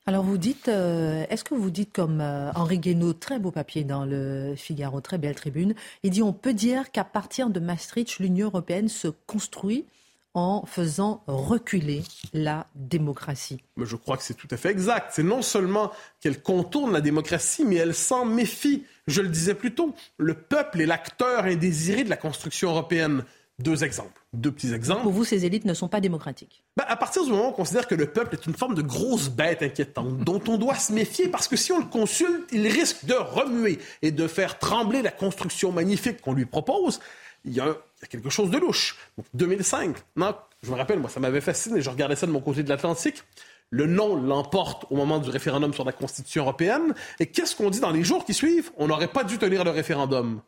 Alors 0.08 0.24
vous 0.24 0.38
dites, 0.38 0.68
euh, 0.68 1.26
est-ce 1.28 1.44
que 1.44 1.54
vous 1.54 1.68
dites 1.68 1.92
comme 1.92 2.22
euh, 2.22 2.50
Henri 2.54 2.78
Guénaud, 2.78 3.12
très 3.12 3.38
beau 3.38 3.50
papier 3.50 3.84
dans 3.84 4.06
le 4.06 4.54
Figaro, 4.56 5.02
très 5.02 5.18
belle 5.18 5.34
tribune, 5.34 5.74
il 6.02 6.08
dit 6.08 6.22
on 6.22 6.32
peut 6.32 6.54
dire 6.54 6.90
qu'à 6.92 7.04
partir 7.04 7.50
de 7.50 7.60
Maastricht, 7.60 8.18
l'Union 8.18 8.46
européenne 8.46 8.88
se 8.88 9.08
construit 9.26 9.84
en 10.32 10.64
faisant 10.64 11.22
reculer 11.26 12.04
la 12.32 12.68
démocratie. 12.74 13.60
Je 13.76 13.96
crois 13.96 14.16
que 14.16 14.22
c'est 14.22 14.32
tout 14.32 14.48
à 14.50 14.56
fait 14.56 14.70
exact. 14.70 15.10
C'est 15.12 15.22
non 15.22 15.42
seulement 15.42 15.92
qu'elle 16.20 16.40
contourne 16.40 16.90
la 16.94 17.02
démocratie, 17.02 17.66
mais 17.66 17.76
elle 17.76 17.94
s'en 17.94 18.24
méfie. 18.24 18.84
Je 19.08 19.20
le 19.20 19.28
disais 19.28 19.54
plus 19.54 19.74
tôt, 19.74 19.94
le 20.16 20.32
peuple 20.32 20.80
est 20.80 20.86
l'acteur 20.86 21.44
indésiré 21.44 22.04
de 22.04 22.08
la 22.08 22.16
construction 22.16 22.70
européenne. 22.70 23.24
Deux 23.58 23.82
exemples, 23.82 24.20
deux 24.32 24.52
petits 24.52 24.72
exemples. 24.72 25.02
Pour 25.02 25.12
vous, 25.12 25.24
ces 25.24 25.44
élites 25.44 25.64
ne 25.64 25.74
sont 25.74 25.88
pas 25.88 26.00
démocratiques 26.00 26.62
ben, 26.76 26.84
À 26.86 26.94
partir 26.94 27.24
du 27.24 27.30
moment 27.30 27.46
où 27.46 27.48
on 27.48 27.52
considère 27.52 27.88
que 27.88 27.96
le 27.96 28.06
peuple 28.06 28.36
est 28.36 28.46
une 28.46 28.54
forme 28.54 28.76
de 28.76 28.82
grosse 28.82 29.28
bête 29.28 29.62
inquiétante 29.62 30.18
dont 30.24 30.40
on 30.46 30.58
doit 30.58 30.76
se 30.76 30.92
méfier 30.92 31.28
parce 31.28 31.48
que 31.48 31.56
si 31.56 31.72
on 31.72 31.78
le 31.78 31.86
consulte, 31.86 32.48
il 32.52 32.68
risque 32.68 33.04
de 33.04 33.14
remuer 33.14 33.80
et 34.02 34.12
de 34.12 34.28
faire 34.28 34.60
trembler 34.60 35.02
la 35.02 35.10
construction 35.10 35.72
magnifique 35.72 36.20
qu'on 36.20 36.34
lui 36.34 36.46
propose, 36.46 37.00
il 37.44 37.52
y 37.52 37.60
a, 37.60 37.76
quelque 38.08 38.30
chose 38.30 38.50
de 38.50 38.58
louche. 38.58 38.96
2005, 39.34 39.96
non, 40.14 40.36
je 40.62 40.70
me 40.70 40.76
rappelle, 40.76 41.00
moi, 41.00 41.10
ça 41.10 41.18
m'avait 41.18 41.40
fasciné, 41.40 41.80
je 41.80 41.90
regardais 41.90 42.14
ça 42.16 42.26
de 42.26 42.32
mon 42.32 42.40
côté 42.40 42.62
de 42.62 42.68
l'Atlantique. 42.68 43.24
Le 43.70 43.86
non 43.86 44.16
l'emporte 44.16 44.86
au 44.90 44.96
moment 44.96 45.18
du 45.18 45.30
référendum 45.30 45.74
sur 45.74 45.84
la 45.84 45.92
Constitution 45.92 46.44
européenne. 46.44 46.94
Et 47.18 47.26
qu'est-ce 47.26 47.54
qu'on 47.54 47.70
dit 47.70 47.80
dans 47.80 47.90
les 47.90 48.04
jours 48.04 48.24
qui 48.24 48.34
suivent? 48.34 48.70
On 48.76 48.86
n'aurait 48.86 49.08
pas 49.08 49.24
dû 49.24 49.36
tenir 49.36 49.64
le 49.64 49.70
référendum. 49.70 50.40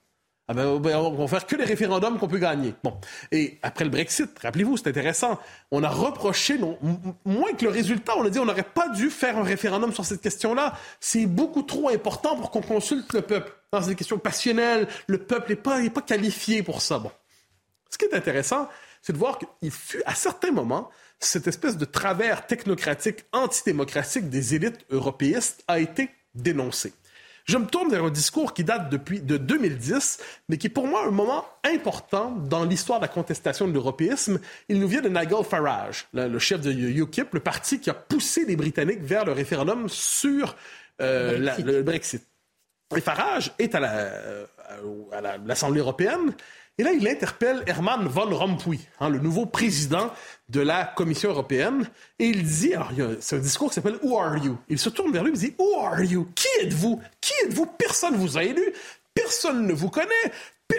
Ah 0.48 0.54
ben, 0.54 0.78
ben, 0.78 0.96
on 0.96 1.24
va 1.24 1.28
faire 1.28 1.46
que 1.46 1.54
les 1.54 1.64
référendums 1.64 2.18
qu'on 2.18 2.26
peut 2.26 2.38
gagner. 2.38 2.74
Bon. 2.82 2.98
Et 3.30 3.58
après 3.62 3.84
le 3.84 3.90
Brexit, 3.90 4.36
rappelez-vous, 4.40 4.76
c'est 4.76 4.88
intéressant. 4.88 5.38
On 5.70 5.84
a 5.84 5.88
reproché, 5.88 6.58
non, 6.58 6.76
moins 7.24 7.52
que 7.52 7.64
le 7.64 7.70
résultat, 7.70 8.14
on 8.16 8.24
a 8.24 8.30
dit 8.30 8.40
on 8.40 8.46
n'aurait 8.46 8.64
pas 8.64 8.88
dû 8.88 9.10
faire 9.10 9.38
un 9.38 9.44
référendum 9.44 9.92
sur 9.92 10.04
cette 10.04 10.20
question-là. 10.20 10.76
C'est 10.98 11.26
beaucoup 11.26 11.62
trop 11.62 11.88
important 11.88 12.34
pour 12.36 12.50
qu'on 12.50 12.62
consulte 12.62 13.12
le 13.12 13.22
peuple. 13.22 13.52
C'est 13.72 13.90
des 13.90 13.94
questions 13.94 14.18
passionnelles. 14.18 14.88
Le 15.06 15.18
peuple 15.18 15.50
n'est 15.50 15.56
pas, 15.56 15.88
pas 15.88 16.02
qualifié 16.02 16.64
pour 16.64 16.82
ça. 16.82 16.98
Bon. 16.98 17.12
Ce 17.88 17.96
qui 17.96 18.06
est 18.06 18.14
intéressant, 18.14 18.68
c'est 19.02 19.12
de 19.12 19.18
voir 19.18 19.38
qu'il 19.38 19.70
fut, 19.70 20.02
à 20.04 20.16
certains 20.16 20.50
moments, 20.50 20.90
cette 21.20 21.46
espèce 21.46 21.76
de 21.76 21.84
travers 21.84 22.46
technocratique, 22.46 23.24
antidémocratique 23.32 24.28
des 24.30 24.54
élites 24.54 24.84
européistes 24.90 25.62
a 25.68 25.78
été 25.78 26.10
dénoncé. 26.34 26.92
Je 27.50 27.58
me 27.58 27.66
tourne 27.66 27.90
vers 27.90 28.04
un 28.04 28.10
discours 28.10 28.54
qui 28.54 28.62
date 28.62 28.90
depuis 28.90 29.20
de 29.20 29.36
2010, 29.36 30.18
mais 30.48 30.56
qui 30.56 30.68
est 30.68 30.70
pour 30.70 30.86
moi 30.86 31.04
un 31.04 31.10
moment 31.10 31.44
important 31.64 32.30
dans 32.30 32.64
l'histoire 32.64 33.00
de 33.00 33.06
la 33.06 33.08
contestation 33.08 33.66
de 33.66 33.72
l'européisme. 33.72 34.38
Il 34.68 34.78
nous 34.78 34.86
vient 34.86 35.00
de 35.00 35.08
Nigel 35.08 35.42
Farage, 35.42 36.06
le, 36.12 36.38
chef 36.38 36.60
de 36.60 36.70
UKIP, 36.70 37.34
le 37.34 37.40
parti 37.40 37.80
qui 37.80 37.90
a 37.90 37.94
poussé 37.94 38.44
les 38.44 38.54
Britanniques 38.54 39.02
vers 39.02 39.24
le 39.24 39.32
référendum 39.32 39.88
sur 39.88 40.54
euh, 41.02 41.56
le 41.58 41.82
Brexit. 41.82 42.24
Et 42.96 43.00
Farage 43.00 43.50
est 43.58 43.74
à 43.74 43.82
euh, 43.82 44.46
l'Assemblée 45.44 45.80
européenne 45.80 46.32
et 46.80 46.82
là, 46.82 46.92
il 46.92 47.06
interpelle 47.06 47.62
Herman 47.66 48.08
Von 48.08 48.34
Rompuy, 48.34 48.80
hein, 49.00 49.10
le 49.10 49.18
nouveau 49.18 49.44
président 49.44 50.10
de 50.48 50.62
la 50.62 50.84
Commission 50.84 51.28
européenne, 51.28 51.86
et 52.18 52.28
il 52.28 52.42
dit, 52.42 52.72
alors 52.72 52.90
c'est 53.20 53.36
un 53.36 53.40
discours 53.40 53.68
qui 53.68 53.74
s'appelle 53.74 53.98
Who 54.02 54.18
are 54.18 54.38
you? 54.38 54.56
Il 54.66 54.78
se 54.78 54.88
tourne 54.88 55.12
vers 55.12 55.22
lui 55.22 55.32
et 55.32 55.36
dit 55.36 55.54
Who 55.58 55.78
are 55.78 56.02
you? 56.02 56.28
Qui 56.34 56.48
êtes-vous? 56.62 56.98
Qui 57.20 57.34
êtes-vous? 57.44 57.66
Personne 57.66 58.14
ne 58.14 58.18
vous 58.18 58.38
a 58.38 58.44
élu, 58.44 58.72
personne 59.12 59.66
ne 59.66 59.74
vous 59.74 59.90
connaît, 59.90 60.32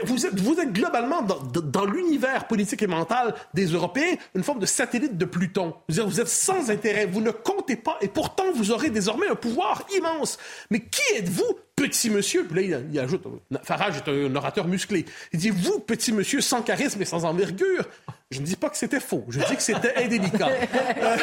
vous 0.03 0.25
êtes, 0.25 0.39
vous 0.39 0.60
êtes 0.60 0.74
globalement 0.74 1.21
dans, 1.21 1.39
dans 1.39 1.86
l'univers 1.86 2.48
politique 2.48 2.81
et 2.81 2.88
mental 2.88 3.33
des 3.53 3.67
Européens 3.67 4.15
une 4.36 4.43
forme 4.43 4.60
de 4.60 4.65
satellite 4.65 5.17
de 5.17 5.25
Pluton. 5.25 5.74
Vous, 5.89 6.21
êtes 6.21 6.27
sans 6.27 6.69
intérêt, 6.69 7.05
vous 7.05 7.21
ne 7.21 7.31
comptez 7.31 7.75
pas, 7.75 7.98
et 8.01 8.07
pourtant 8.07 8.51
vous 8.53 8.71
aurez 8.71 8.89
désormais 8.89 9.27
un 9.27 9.36
pouvoir 9.36 9.83
immense. 9.95 10.38
Mais 10.69 10.81
qui 10.81 11.01
êtes-vous 11.15 11.57
petit 11.75 12.10
monsieur, 12.10 12.45
puis 12.45 12.67
là, 12.67 12.79
il, 12.91 13.00
ajoute, 13.00 13.24
Farage 13.63 13.98
est 13.98 14.10
un, 14.10 14.36
orateur 14.36 14.67
musclé. 14.67 15.05
Il 15.33 15.39
dit, 15.39 15.50
vous, 15.50 15.79
petit 15.79 16.12
monsieur, 16.12 16.41
sans 16.41 16.62
charisme 16.62 17.01
et 17.01 17.05
sans 17.05 17.25
envergure. 17.25 17.86
Je 18.31 18.39
ne 18.39 18.45
dis 18.45 18.55
pas 18.55 18.69
que 18.69 18.77
c'était 18.77 19.01
faux, 19.01 19.25
je 19.27 19.39
dis 19.41 19.55
que 19.55 19.61
c'était 19.61 19.95
indélicat. 20.03 20.50
Euh, 21.01 21.17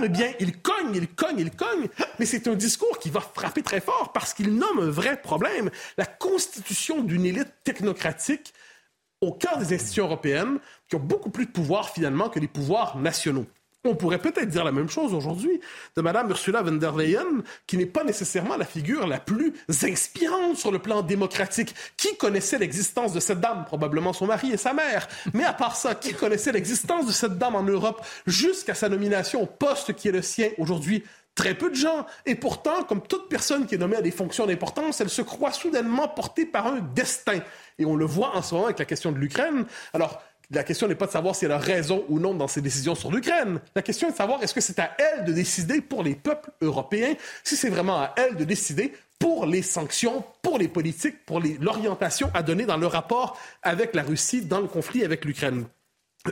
mais 0.00 0.08
bien, 0.08 0.32
il 0.38 0.60
cogne, 0.60 0.94
il 0.94 1.08
cogne, 1.08 1.38
il 1.38 1.50
cogne, 1.50 1.88
mais 2.18 2.26
c'est 2.26 2.46
un 2.46 2.54
discours 2.54 2.98
qui 2.98 3.10
va 3.10 3.20
frapper 3.20 3.62
très 3.62 3.80
fort 3.80 4.12
parce 4.12 4.34
qu'il 4.34 4.54
nomme 4.54 4.80
un 4.80 4.90
vrai 4.90 5.20
problème, 5.20 5.70
la 5.96 6.04
constitution 6.04 7.02
d'une 7.02 7.24
élite 7.24 7.52
technocratique 7.64 8.52
au 9.20 9.32
cœur 9.32 9.58
des 9.58 9.74
institutions 9.74 10.04
européennes 10.04 10.58
qui 10.88 10.96
ont 10.96 11.00
beaucoup 11.00 11.30
plus 11.30 11.46
de 11.46 11.50
pouvoir 11.50 11.90
finalement 11.90 12.28
que 12.28 12.38
les 12.38 12.48
pouvoirs 12.48 12.98
nationaux. 12.98 13.46
On 13.86 13.94
pourrait 13.94 14.18
peut-être 14.18 14.48
dire 14.48 14.64
la 14.64 14.72
même 14.72 14.88
chose 14.88 15.12
aujourd'hui 15.12 15.60
de 15.94 16.00
Mme 16.00 16.30
Ursula 16.30 16.62
von 16.62 16.72
der 16.72 16.96
Leyen, 16.96 17.42
qui 17.66 17.76
n'est 17.76 17.84
pas 17.84 18.02
nécessairement 18.02 18.56
la 18.56 18.64
figure 18.64 19.06
la 19.06 19.18
plus 19.18 19.52
inspirante 19.82 20.56
sur 20.56 20.72
le 20.72 20.78
plan 20.78 21.02
démocratique. 21.02 21.74
Qui 21.98 22.16
connaissait 22.16 22.56
l'existence 22.56 23.12
de 23.12 23.20
cette 23.20 23.40
dame? 23.40 23.66
Probablement 23.66 24.14
son 24.14 24.24
mari 24.24 24.52
et 24.52 24.56
sa 24.56 24.72
mère. 24.72 25.06
Mais 25.34 25.44
à 25.44 25.52
part 25.52 25.76
ça, 25.76 25.94
qui 25.94 26.14
connaissait 26.14 26.52
l'existence 26.52 27.06
de 27.06 27.12
cette 27.12 27.36
dame 27.36 27.56
en 27.56 27.62
Europe 27.62 28.02
jusqu'à 28.26 28.74
sa 28.74 28.88
nomination 28.88 29.42
au 29.42 29.46
poste 29.46 29.92
qui 29.92 30.08
est 30.08 30.12
le 30.12 30.22
sien 30.22 30.48
aujourd'hui? 30.56 31.04
Très 31.34 31.54
peu 31.54 31.68
de 31.68 31.74
gens. 31.74 32.06
Et 32.24 32.36
pourtant, 32.36 32.84
comme 32.84 33.02
toute 33.02 33.28
personne 33.28 33.66
qui 33.66 33.74
est 33.74 33.78
nommée 33.78 33.96
à 33.96 34.02
des 34.02 34.12
fonctions 34.12 34.46
d'importance, 34.46 35.02
elle 35.02 35.10
se 35.10 35.20
croit 35.20 35.52
soudainement 35.52 36.08
portée 36.08 36.46
par 36.46 36.68
un 36.68 36.78
destin. 36.94 37.40
Et 37.78 37.84
on 37.84 37.96
le 37.96 38.06
voit 38.06 38.34
en 38.36 38.40
ce 38.40 38.54
moment 38.54 38.66
avec 38.66 38.78
la 38.78 38.84
question 38.84 39.12
de 39.12 39.18
l'Ukraine. 39.18 39.66
Alors, 39.92 40.22
la 40.50 40.64
question 40.64 40.88
n'est 40.88 40.94
pas 40.94 41.06
de 41.06 41.12
savoir 41.12 41.34
si 41.34 41.44
elle 41.44 41.52
a 41.52 41.58
raison 41.58 42.04
ou 42.08 42.18
non 42.18 42.34
dans 42.34 42.48
ses 42.48 42.60
décisions 42.60 42.94
sur 42.94 43.10
l'Ukraine. 43.10 43.60
La 43.74 43.82
question 43.82 44.08
est 44.08 44.12
de 44.12 44.16
savoir 44.16 44.42
est-ce 44.42 44.54
que 44.54 44.60
c'est 44.60 44.78
à 44.78 44.94
elle 44.98 45.24
de 45.24 45.32
décider 45.32 45.80
pour 45.80 46.02
les 46.02 46.14
peuples 46.14 46.50
européens, 46.60 47.14
si 47.42 47.56
c'est 47.56 47.70
vraiment 47.70 47.98
à 47.98 48.14
elle 48.16 48.36
de 48.36 48.44
décider 48.44 48.92
pour 49.18 49.46
les 49.46 49.62
sanctions, 49.62 50.24
pour 50.42 50.58
les 50.58 50.68
politiques, 50.68 51.24
pour 51.24 51.40
l'orientation 51.40 52.30
à 52.34 52.42
donner 52.42 52.66
dans 52.66 52.76
le 52.76 52.86
rapport 52.86 53.38
avec 53.62 53.94
la 53.94 54.02
Russie 54.02 54.42
dans 54.42 54.60
le 54.60 54.66
conflit 54.66 55.04
avec 55.04 55.24
l'Ukraine. 55.24 55.64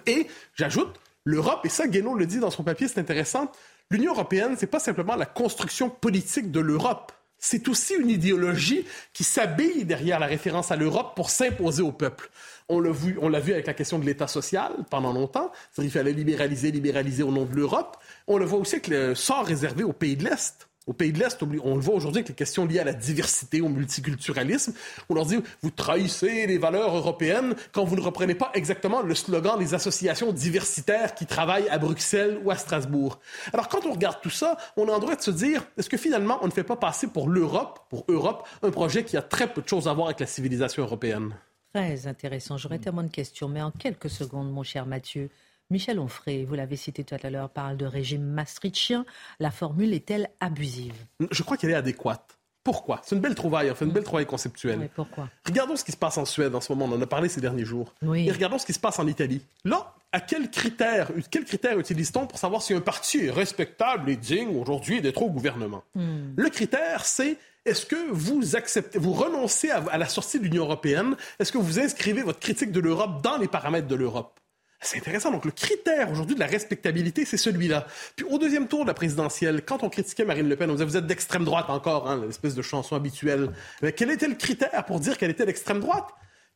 Et 0.06 0.26
j'ajoute, 0.54 1.00
l'Europe, 1.24 1.64
et 1.64 1.68
ça 1.68 1.86
Guénaud 1.86 2.14
le 2.14 2.26
dit 2.26 2.38
dans 2.38 2.50
son 2.50 2.64
papier, 2.64 2.88
c'est 2.88 3.00
intéressant, 3.00 3.50
l'Union 3.90 4.12
européenne, 4.12 4.56
c'est 4.58 4.66
pas 4.66 4.80
simplement 4.80 5.16
la 5.16 5.26
construction 5.26 5.88
politique 5.88 6.50
de 6.50 6.60
l'Europe 6.60 7.12
c'est 7.44 7.66
aussi 7.66 7.94
une 7.94 8.08
idéologie 8.08 8.86
qui 9.12 9.24
s'habille 9.24 9.84
derrière 9.84 10.20
la 10.20 10.26
référence 10.26 10.70
à 10.70 10.76
l'Europe 10.76 11.14
pour 11.16 11.28
s'imposer 11.28 11.82
au 11.82 11.90
peuple. 11.90 12.30
On 12.72 13.28
l'a 13.28 13.40
vu, 13.40 13.52
avec 13.52 13.66
la 13.66 13.74
question 13.74 13.98
de 13.98 14.06
l'État 14.06 14.26
social 14.26 14.72
pendant 14.88 15.12
longtemps. 15.12 15.52
Il 15.76 15.90
fallait 15.90 16.12
libéraliser, 16.12 16.70
libéraliser 16.70 17.22
au 17.22 17.30
nom 17.30 17.44
de 17.44 17.54
l'Europe. 17.54 17.98
On 18.26 18.38
le 18.38 18.46
voit 18.46 18.58
aussi 18.58 18.76
avec 18.76 18.88
le 18.88 19.14
sort 19.14 19.44
réservé 19.44 19.84
aux 19.84 19.92
pays 19.92 20.16
de 20.16 20.24
l'Est. 20.24 20.68
Au 20.86 20.94
pays 20.94 21.12
de 21.12 21.18
l'Est, 21.18 21.40
on 21.42 21.76
le 21.76 21.80
voit 21.80 21.94
aujourd'hui 21.94 22.20
avec 22.20 22.30
les 22.30 22.34
questions 22.34 22.66
liées 22.66 22.80
à 22.80 22.84
la 22.84 22.94
diversité, 22.94 23.60
au 23.60 23.68
multiculturalisme. 23.68 24.72
On 25.08 25.14
leur 25.14 25.26
dit, 25.26 25.38
vous 25.62 25.70
trahissez 25.70 26.46
les 26.46 26.58
valeurs 26.58 26.96
européennes 26.96 27.54
quand 27.72 27.84
vous 27.84 27.94
ne 27.94 28.00
reprenez 28.00 28.34
pas 28.34 28.50
exactement 28.54 29.02
le 29.02 29.14
slogan 29.14 29.58
des 29.58 29.74
associations 29.74 30.32
diversitaires 30.32 31.14
qui 31.14 31.26
travaillent 31.26 31.68
à 31.68 31.78
Bruxelles 31.78 32.40
ou 32.42 32.50
à 32.50 32.56
Strasbourg. 32.56 33.20
Alors 33.52 33.68
quand 33.68 33.86
on 33.86 33.92
regarde 33.92 34.20
tout 34.22 34.30
ça, 34.30 34.56
on 34.76 34.88
a 34.88 34.92
en 34.92 34.98
droit 34.98 35.14
de 35.14 35.22
se 35.22 35.30
dire, 35.30 35.62
est-ce 35.78 35.90
que 35.90 35.98
finalement 35.98 36.38
on 36.42 36.46
ne 36.46 36.52
fait 36.52 36.64
pas 36.64 36.76
passer 36.76 37.06
pour 37.06 37.28
l'Europe, 37.28 37.86
pour 37.88 38.04
Europe, 38.08 38.48
un 38.62 38.70
projet 38.70 39.04
qui 39.04 39.16
a 39.16 39.22
très 39.22 39.52
peu 39.52 39.62
de 39.62 39.68
choses 39.68 39.86
à 39.86 39.92
voir 39.92 40.06
avec 40.06 40.18
la 40.18 40.26
civilisation 40.26 40.82
européenne? 40.82 41.36
Très 41.74 42.06
intéressant. 42.06 42.58
J'aurais 42.58 42.78
tellement 42.78 43.02
de 43.02 43.08
questions, 43.08 43.48
mais 43.48 43.62
en 43.62 43.70
quelques 43.70 44.10
secondes, 44.10 44.50
mon 44.50 44.62
cher 44.62 44.84
Mathieu, 44.84 45.30
Michel 45.70 45.98
Onfray, 45.98 46.44
vous 46.44 46.54
l'avez 46.54 46.76
cité 46.76 47.02
tout 47.02 47.16
à 47.22 47.30
l'heure, 47.30 47.48
parle 47.48 47.78
de 47.78 47.86
régime 47.86 48.22
maastrichtien. 48.22 49.06
La 49.40 49.50
formule 49.50 49.94
est-elle 49.94 50.28
abusive? 50.40 50.94
Je 51.30 51.42
crois 51.42 51.56
qu'elle 51.56 51.70
est 51.70 51.74
adéquate. 51.74 52.38
Pourquoi? 52.62 53.00
C'est 53.02 53.16
une 53.16 53.22
belle 53.22 53.34
trouvaille, 53.34 53.70
enfin 53.70 53.86
une 53.86 53.90
belle 53.90 54.04
trouvaille 54.04 54.26
conceptuelle. 54.26 54.88
pourquoi? 54.94 55.30
Regardons 55.46 55.74
ce 55.74 55.84
qui 55.84 55.92
se 55.92 55.96
passe 55.96 56.18
en 56.18 56.24
Suède 56.24 56.54
en 56.54 56.60
ce 56.60 56.72
moment. 56.72 56.84
On 56.92 56.96
en 56.96 57.02
a 57.02 57.06
parlé 57.06 57.28
ces 57.28 57.40
derniers 57.40 57.64
jours. 57.64 57.92
Et 58.14 58.30
regardons 58.30 58.58
ce 58.58 58.66
qui 58.66 58.72
se 58.72 58.78
passe 58.78 58.98
en 58.98 59.06
Italie. 59.06 59.42
Là, 59.64 59.94
à 60.12 60.20
quels 60.20 60.50
critères, 60.50 61.10
quels 61.30 61.44
critères 61.44 61.78
utilise-t-on 61.78 62.26
pour 62.26 62.38
savoir 62.38 62.62
si 62.62 62.74
un 62.74 62.80
parti 62.80 63.26
est 63.26 63.30
respectable 63.30 64.10
et 64.10 64.16
digne 64.16 64.56
aujourd'hui 64.56 65.00
d'être 65.00 65.22
au 65.22 65.30
gouvernement? 65.30 65.82
Hmm. 65.94 66.34
Le 66.36 66.50
critère, 66.50 67.04
c'est 67.04 67.38
est-ce 67.64 67.86
que 67.86 68.10
vous 68.10 68.56
acceptez, 68.56 68.98
vous 68.98 69.12
renoncez 69.12 69.70
à 69.70 69.96
la 69.96 70.06
sortie 70.06 70.38
de 70.38 70.44
l'Union 70.44 70.64
européenne? 70.64 71.16
Est-ce 71.38 71.52
que 71.52 71.58
vous 71.58 71.78
inscrivez 71.78 72.22
votre 72.22 72.40
critique 72.40 72.72
de 72.72 72.80
l'Europe 72.80 73.22
dans 73.22 73.38
les 73.38 73.48
paramètres 73.48 73.86
de 73.86 73.94
l'Europe? 73.94 74.38
C'est 74.84 74.98
intéressant. 74.98 75.30
Donc, 75.30 75.44
le 75.44 75.52
critère 75.52 76.10
aujourd'hui 76.10 76.34
de 76.34 76.40
la 76.40 76.46
respectabilité, 76.46 77.24
c'est 77.24 77.36
celui-là. 77.36 77.86
Puis, 78.16 78.26
au 78.28 78.38
deuxième 78.38 78.66
tour 78.66 78.82
de 78.82 78.88
la 78.88 78.94
présidentielle, 78.94 79.64
quand 79.64 79.84
on 79.84 79.88
critiquait 79.88 80.24
Marine 80.24 80.48
Le 80.48 80.56
Pen, 80.56 80.68
on 80.70 80.72
disait 80.72 80.84
vous 80.84 80.96
êtes 80.96 81.06
d'extrême 81.06 81.44
droite 81.44 81.66
encore, 81.70 82.10
hein, 82.10 82.20
l'espèce 82.26 82.56
de 82.56 82.62
chanson 82.62 82.96
habituelle. 82.96 83.50
Mais 83.80 83.92
quel 83.92 84.10
était 84.10 84.26
le 84.26 84.34
critère 84.34 84.84
pour 84.84 84.98
dire 84.98 85.16
qu'elle 85.16 85.30
était 85.30 85.46
d'extrême 85.46 85.78
droite? 85.78 86.08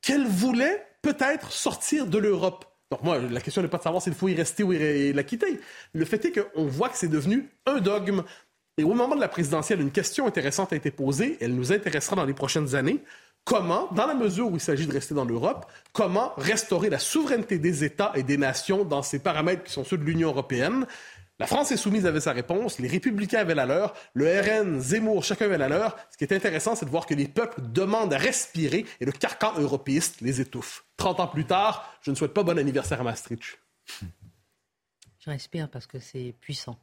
Qu'elle 0.02 0.26
voulait 0.26 0.84
peut-être 1.02 1.52
sortir 1.52 2.06
de 2.06 2.18
l'Europe. 2.18 2.64
Donc, 2.90 3.02
moi, 3.02 3.18
la 3.18 3.40
question 3.40 3.62
n'est 3.62 3.68
pas 3.68 3.78
de 3.78 3.82
savoir 3.82 4.02
s'il 4.02 4.14
faut 4.14 4.28
y 4.28 4.34
rester 4.34 4.62
ou 4.62 4.70
la 4.70 5.22
quitter. 5.24 5.60
Le 5.92 6.04
fait 6.04 6.24
est 6.24 6.32
qu'on 6.32 6.66
voit 6.66 6.88
que 6.88 6.96
c'est 6.96 7.08
devenu 7.08 7.48
un 7.66 7.80
dogme. 7.80 8.22
Et 8.78 8.84
au 8.84 8.94
moment 8.94 9.16
de 9.16 9.20
la 9.20 9.28
présidentielle, 9.28 9.80
une 9.80 9.90
question 9.90 10.26
intéressante 10.26 10.72
a 10.72 10.76
été 10.76 10.90
posée. 10.90 11.36
Elle 11.40 11.54
nous 11.54 11.72
intéressera 11.72 12.14
dans 12.14 12.24
les 12.24 12.34
prochaines 12.34 12.74
années 12.74 13.02
comment, 13.44 13.88
dans 13.92 14.06
la 14.06 14.14
mesure 14.14 14.50
où 14.50 14.56
il 14.56 14.60
s'agit 14.60 14.86
de 14.86 14.92
rester 14.92 15.14
dans 15.14 15.24
l'Europe, 15.24 15.66
comment 15.92 16.32
restaurer 16.36 16.90
la 16.90 16.98
souveraineté 16.98 17.58
des 17.58 17.84
États 17.84 18.12
et 18.14 18.22
des 18.22 18.36
nations 18.36 18.84
dans 18.84 19.02
ces 19.02 19.20
paramètres 19.20 19.62
qui 19.64 19.72
sont 19.72 19.84
ceux 19.84 19.96
de 19.96 20.04
l'Union 20.04 20.28
européenne? 20.28 20.86
La 21.38 21.46
France 21.46 21.70
est 21.70 21.76
soumise 21.76 22.06
avait 22.06 22.20
sa 22.20 22.32
réponse, 22.32 22.78
les 22.78 22.88
républicains 22.88 23.40
avaient 23.40 23.54
la 23.54 23.66
leur, 23.66 23.94
le 24.14 24.40
RN, 24.40 24.80
Zemmour, 24.80 25.22
chacun 25.22 25.44
avait 25.44 25.58
la 25.58 25.68
leur. 25.68 25.96
Ce 26.10 26.16
qui 26.16 26.24
est 26.24 26.32
intéressant, 26.32 26.74
c'est 26.74 26.86
de 26.86 26.90
voir 26.90 27.04
que 27.04 27.12
les 27.12 27.28
peuples 27.28 27.60
demandent 27.60 28.14
à 28.14 28.18
respirer 28.18 28.86
et 29.00 29.04
le 29.04 29.12
carcan 29.12 29.52
européiste 29.58 30.22
les 30.22 30.40
étouffe. 30.40 30.86
30 30.96 31.20
ans 31.20 31.26
plus 31.26 31.44
tard, 31.44 31.92
je 32.00 32.10
ne 32.10 32.16
souhaite 32.16 32.32
pas 32.32 32.42
bon 32.42 32.58
anniversaire 32.58 33.00
à 33.00 33.04
Maastricht. 33.04 33.58
Je 35.18 35.30
respire 35.32 35.68
parce 35.68 35.88
que 35.88 35.98
c'est 35.98 36.36
puissant. 36.40 36.78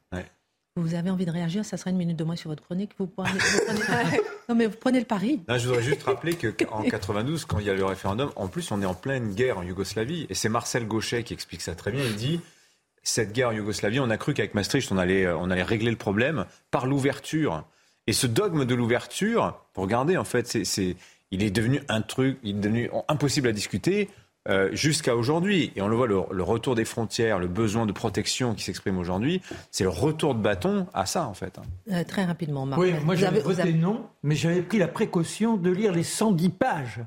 Vous 0.75 0.95
avez 0.95 1.09
envie 1.09 1.25
de 1.25 1.31
réagir? 1.31 1.63
Ça 1.63 1.77
sera 1.77 1.91
une 1.91 1.97
minute 1.97 2.17
de 2.17 2.25
moins 2.25 2.35
sur 2.35 2.49
votre 2.49 2.61
chronique. 2.61 2.91
Vous 2.97 3.07
prenez, 3.07 3.29
non, 4.49 4.55
mais 4.55 4.65
vous 4.65 4.75
prenez 4.75 4.99
le 4.99 5.05
pari. 5.05 5.39
je 5.47 5.67
voudrais 5.67 5.81
juste 5.81 6.03
rappeler 6.03 6.35
qu'en 6.35 6.81
92, 6.89 7.45
quand 7.45 7.59
il 7.59 7.67
y 7.67 7.69
a 7.69 7.73
le 7.73 7.85
référendum, 7.85 8.31
en 8.35 8.49
plus, 8.49 8.69
on 8.71 8.81
est 8.81 8.85
en 8.85 8.95
pleine 8.95 9.33
guerre 9.33 9.59
en 9.59 9.63
Yougoslavie. 9.63 10.27
Et 10.29 10.33
c'est 10.33 10.49
Marcel 10.49 10.87
Gauchet 10.87 11.23
qui 11.23 11.33
explique 11.33 11.61
ça 11.61 11.73
très 11.73 11.91
bien. 11.91 12.03
Il 12.03 12.17
dit 12.17 12.41
cette 13.03 13.33
guerre 13.33 13.49
en 13.49 13.51
Yougoslavie, 13.51 13.99
on 13.99 14.09
a 14.09 14.17
cru 14.17 14.33
qu'avec 14.33 14.53
Maastricht, 14.55 14.91
on 14.91 14.97
allait, 14.97 15.27
on 15.27 15.49
allait 15.49 15.63
régler 15.63 15.91
le 15.91 15.97
problème 15.97 16.45
par 16.71 16.87
l'ouverture. 16.87 17.63
Et 18.07 18.13
ce 18.13 18.27
dogme 18.27 18.65
de 18.65 18.75
l'ouverture, 18.75 19.59
pour 19.73 19.83
regarder, 19.83 20.17
en 20.17 20.23
fait, 20.23 20.47
c'est, 20.47 20.95
il 21.31 21.43
est 21.43 21.51
devenu 21.51 21.81
un 21.89 22.01
truc, 22.01 22.37
il 22.43 22.57
est 22.57 22.59
devenu 22.59 22.89
impossible 23.07 23.47
à 23.47 23.51
discuter. 23.51 24.09
Euh, 24.49 24.69
jusqu'à 24.73 25.15
aujourd'hui. 25.15 25.71
Et 25.77 25.81
on 25.81 25.87
le 25.87 25.95
voit, 25.95 26.05
le, 26.05 26.43
retour 26.43 26.75
des 26.75 26.83
frontières, 26.83 27.39
le 27.39 27.47
besoin 27.47 27.85
de 27.85 27.93
protection 27.93 28.53
qui 28.53 28.63
s'exprime 28.65 28.97
aujourd'hui, 28.97 29.41
c'est 29.71 29.85
le 29.85 29.89
retour 29.89 30.35
de 30.35 30.41
bâton 30.41 30.85
à 30.93 31.05
ça, 31.05 31.25
en 31.27 31.33
fait. 31.33 31.57
Euh, 31.89 32.03
très 32.03 32.25
rapidement, 32.25 32.65
Marc. 32.65 32.81
Oui, 32.81 32.91
moi 33.05 33.15
j'avais 33.15 33.39
voté 33.39 33.71
non, 33.71 34.05
mais 34.21 34.35
j'avais 34.35 34.61
pris 34.61 34.79
la 34.79 34.89
précaution 34.89 35.55
de 35.55 35.69
lire 35.69 35.93
les 35.93 36.03
110 36.03 36.49
pages. 36.49 36.99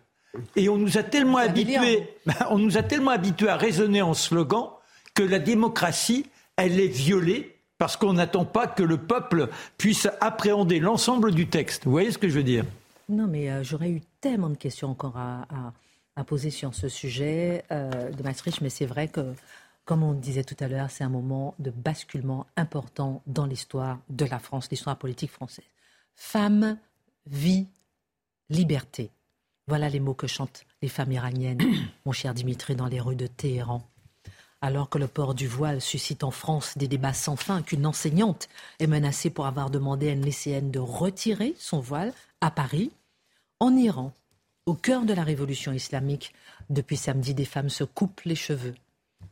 Et 0.57 0.71
on 0.71 0.79
nous 0.79 0.97
a 0.97 1.03
tellement 1.03 1.37
habitués, 1.37 2.09
on 2.51 2.59
nous 2.59 2.79
a 2.79 2.83
tellement 2.83 3.11
habitués 3.11 3.51
à 3.51 3.59
raisonner 3.59 4.01
en 4.01 4.15
slogan 4.15 4.71
que 5.17 5.23
la 5.25 5.41
démocratie, 5.41 6.27
elle 6.57 6.79
est 6.79 6.87
violée 6.87 7.57
parce 7.79 7.97
qu'on 7.97 8.13
n'attend 8.13 8.45
pas 8.45 8.69
que 8.69 8.83
le 8.83 8.99
peuple 8.99 9.49
puisse 9.79 10.09
appréhender 10.21 10.79
l'ensemble 10.79 11.35
du 11.35 11.49
texte. 11.49 11.85
Vous 11.85 11.91
voyez 11.91 12.13
ce 12.13 12.19
que 12.19 12.29
je 12.29 12.35
veux 12.35 12.45
dire? 12.45 12.65
Non, 13.09 13.27
mais 13.27 13.51
euh, 13.51 13.65
j'aurais 13.65 13.91
eu 13.91 14.03
tellement 14.21 14.51
de 14.51 14.57
questions 14.57 14.91
encore 14.91 15.17
à 15.17 16.25
poser 16.25 16.51
sur 16.51 16.75
ce 16.75 16.89
sujet 16.89 17.65
euh, 17.71 18.11
de 18.11 18.23
Maastricht, 18.23 18.61
mais 18.61 18.71
c'est 18.71 18.87
vrai 18.87 19.09
que, 19.09 19.35
comme 19.85 20.03
on 20.03 20.13
disait 20.13 20.45
tout 20.45 20.57
à 20.61 20.69
l'heure, 20.69 20.91
c'est 20.91 21.05
un 21.05 21.09
moment 21.09 21.55
de 21.59 21.71
basculement 21.71 22.47
important 22.57 23.23
dans 23.27 23.47
l'histoire 23.47 23.99
de 24.11 24.25
la 24.25 24.39
France, 24.39 24.69
l'histoire 24.71 24.97
politique 24.97 25.31
française. 25.31 25.67
Femme, 26.15 26.79
vie, 27.27 27.67
liberté. 28.49 29.11
Voilà 29.67 29.89
les 29.89 30.01
mots 30.01 30.15
que 30.15 30.27
chantent 30.27 30.65
les 30.83 30.89
femmes 30.89 31.13
iraniennes, 31.13 31.61
mon 32.05 32.13
cher 32.13 32.35
Dimitri, 32.35 32.77
dans 32.77 32.87
les 32.87 33.01
rues 33.01 33.17
de 33.17 33.27
Téhéran. 33.27 33.83
Alors 34.67 34.89
que 34.89 34.99
le 34.99 35.07
port 35.07 35.37
du 35.37 35.47
voile 35.47 35.81
suscite 35.81 36.25
en 36.25 36.33
France 36.33 36.77
des 36.77 36.89
débats 36.89 37.13
sans 37.13 37.37
fin, 37.37 37.63
qu'une 37.63 37.87
enseignante 37.87 38.49
est 38.81 38.89
menacée 38.89 39.31
pour 39.31 39.47
avoir 39.47 39.71
demandé 39.71 40.09
à 40.09 40.13
une 40.13 40.25
lycéenne 40.25 40.73
de 40.73 40.81
retirer 40.81 41.55
son 41.57 41.79
voile 41.79 42.13
à 42.41 42.51
Paris, 42.51 42.91
en 43.61 43.77
Iran, 43.77 44.13
au 44.67 44.75
cœur 44.75 45.05
de 45.05 45.15
la 45.15 45.23
révolution 45.23 45.73
islamique, 45.73 46.35
depuis 46.69 46.97
samedi, 46.97 47.33
des 47.33 47.45
femmes 47.45 47.69
se 47.69 47.85
coupent 47.85 48.23
les 48.23 48.35
cheveux, 48.35 48.75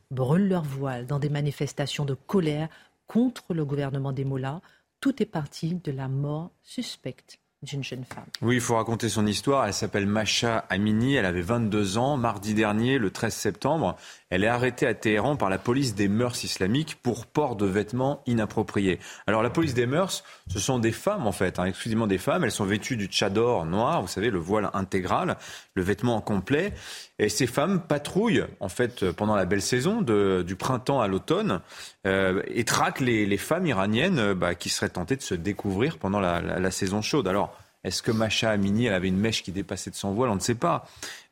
brûlent 0.09 0.47
leurs 0.47 0.63
voiles 0.63 1.05
dans 1.05 1.19
des 1.19 1.27
manifestations 1.27 2.05
de 2.05 2.13
colère 2.13 2.69
contre 3.05 3.53
le 3.53 3.65
gouvernement 3.65 4.13
des 4.13 4.23
Mollahs. 4.23 4.61
Tout 5.01 5.21
est 5.21 5.25
parti 5.25 5.75
de 5.83 5.91
la 5.91 6.07
mort 6.07 6.49
suspecte 6.63 7.39
Oui, 8.41 8.55
il 8.55 8.61
faut 8.61 8.75
raconter 8.75 9.09
son 9.09 9.25
histoire. 9.25 9.65
Elle 9.65 9.73
s'appelle 9.73 10.05
Macha 10.05 10.65
Amini. 10.69 11.15
Elle 11.15 11.25
avait 11.25 11.41
22 11.41 11.97
ans. 11.97 12.17
Mardi 12.17 12.53
dernier, 12.53 12.97
le 12.97 13.11
13 13.11 13.33
septembre, 13.33 13.97
elle 14.29 14.43
est 14.43 14.47
arrêtée 14.47 14.87
à 14.87 14.93
Téhéran 14.93 15.35
par 15.35 15.49
la 15.49 15.57
police 15.57 15.95
des 15.95 16.07
mœurs 16.07 16.43
islamiques 16.43 16.97
pour 17.01 17.25
port 17.25 17.55
de 17.55 17.65
vêtements 17.65 18.21
inappropriés. 18.25 18.99
Alors, 19.27 19.43
la 19.43 19.49
police 19.49 19.73
des 19.73 19.85
mœurs, 19.85 20.23
ce 20.47 20.59
sont 20.59 20.79
des 20.79 20.91
femmes, 20.91 21.27
en 21.27 21.31
fait, 21.31 21.59
hein, 21.59 21.65
exclusivement 21.65 22.07
des 22.07 22.17
femmes. 22.17 22.43
Elles 22.43 22.51
sont 22.51 22.65
vêtues 22.65 22.97
du 22.97 23.05
tchador 23.05 23.65
noir, 23.65 24.01
vous 24.01 24.07
savez, 24.07 24.29
le 24.29 24.39
voile 24.39 24.69
intégral, 24.73 25.37
le 25.73 25.83
vêtement 25.83 26.19
complet. 26.21 26.73
Et 27.17 27.29
ces 27.29 27.47
femmes 27.47 27.81
patrouillent, 27.81 28.45
en 28.59 28.69
fait, 28.69 29.11
pendant 29.11 29.35
la 29.35 29.45
belle 29.45 29.61
saison, 29.61 30.01
du 30.01 30.55
printemps 30.55 31.01
à 31.01 31.07
l'automne, 31.07 31.61
euh, 32.05 32.41
et 32.47 32.65
traquent 32.65 32.99
les, 32.99 33.37
femmes 33.37 33.65
iraniennes 33.65 34.19
euh, 34.19 34.35
bah, 34.35 34.53
qui 34.55 34.69
seraient 34.69 34.89
tentées 34.89 35.15
de 35.15 35.21
se 35.21 35.33
découvrir 35.33 35.97
pendant 35.97 36.19
la, 36.19 36.41
la, 36.41 36.59
la 36.59 36.71
saison 36.71 37.01
chaude. 37.01 37.27
Alors, 37.27 37.54
est-ce 37.85 38.01
que 38.01 38.11
Macha 38.11 38.49
Amini, 38.49 38.87
elle 38.87 38.93
avait 38.93 39.07
une 39.07 39.17
mèche 39.17 39.43
qui 39.43 39.51
dépassait 39.51 39.91
de 39.91 39.95
son 39.95 40.13
voile? 40.13 40.29
On 40.31 40.35
ne 40.35 40.39
sait 40.39 40.55
pas. 40.55 40.85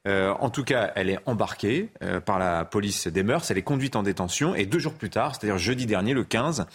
Euh, 0.08 0.34
en 0.40 0.50
tout 0.50 0.64
cas, 0.64 0.92
elle 0.96 1.10
est 1.10 1.20
embarquée 1.26 1.90
euh, 2.02 2.20
par 2.20 2.38
la 2.38 2.66
police 2.66 3.08
des 3.08 3.24
mœurs, 3.24 3.50
elle 3.50 3.58
est 3.58 3.64
conduite 3.64 3.96
en 3.96 4.04
détention 4.04 4.54
et 4.54 4.66
deux 4.66 4.80
jours 4.80 4.94
plus 4.94 5.10
tard, 5.10 5.34
c'est-à-dire 5.34 5.58
jeudi 5.58 5.86
dernier, 5.86 6.14
le 6.14 6.26
15, 6.26 6.66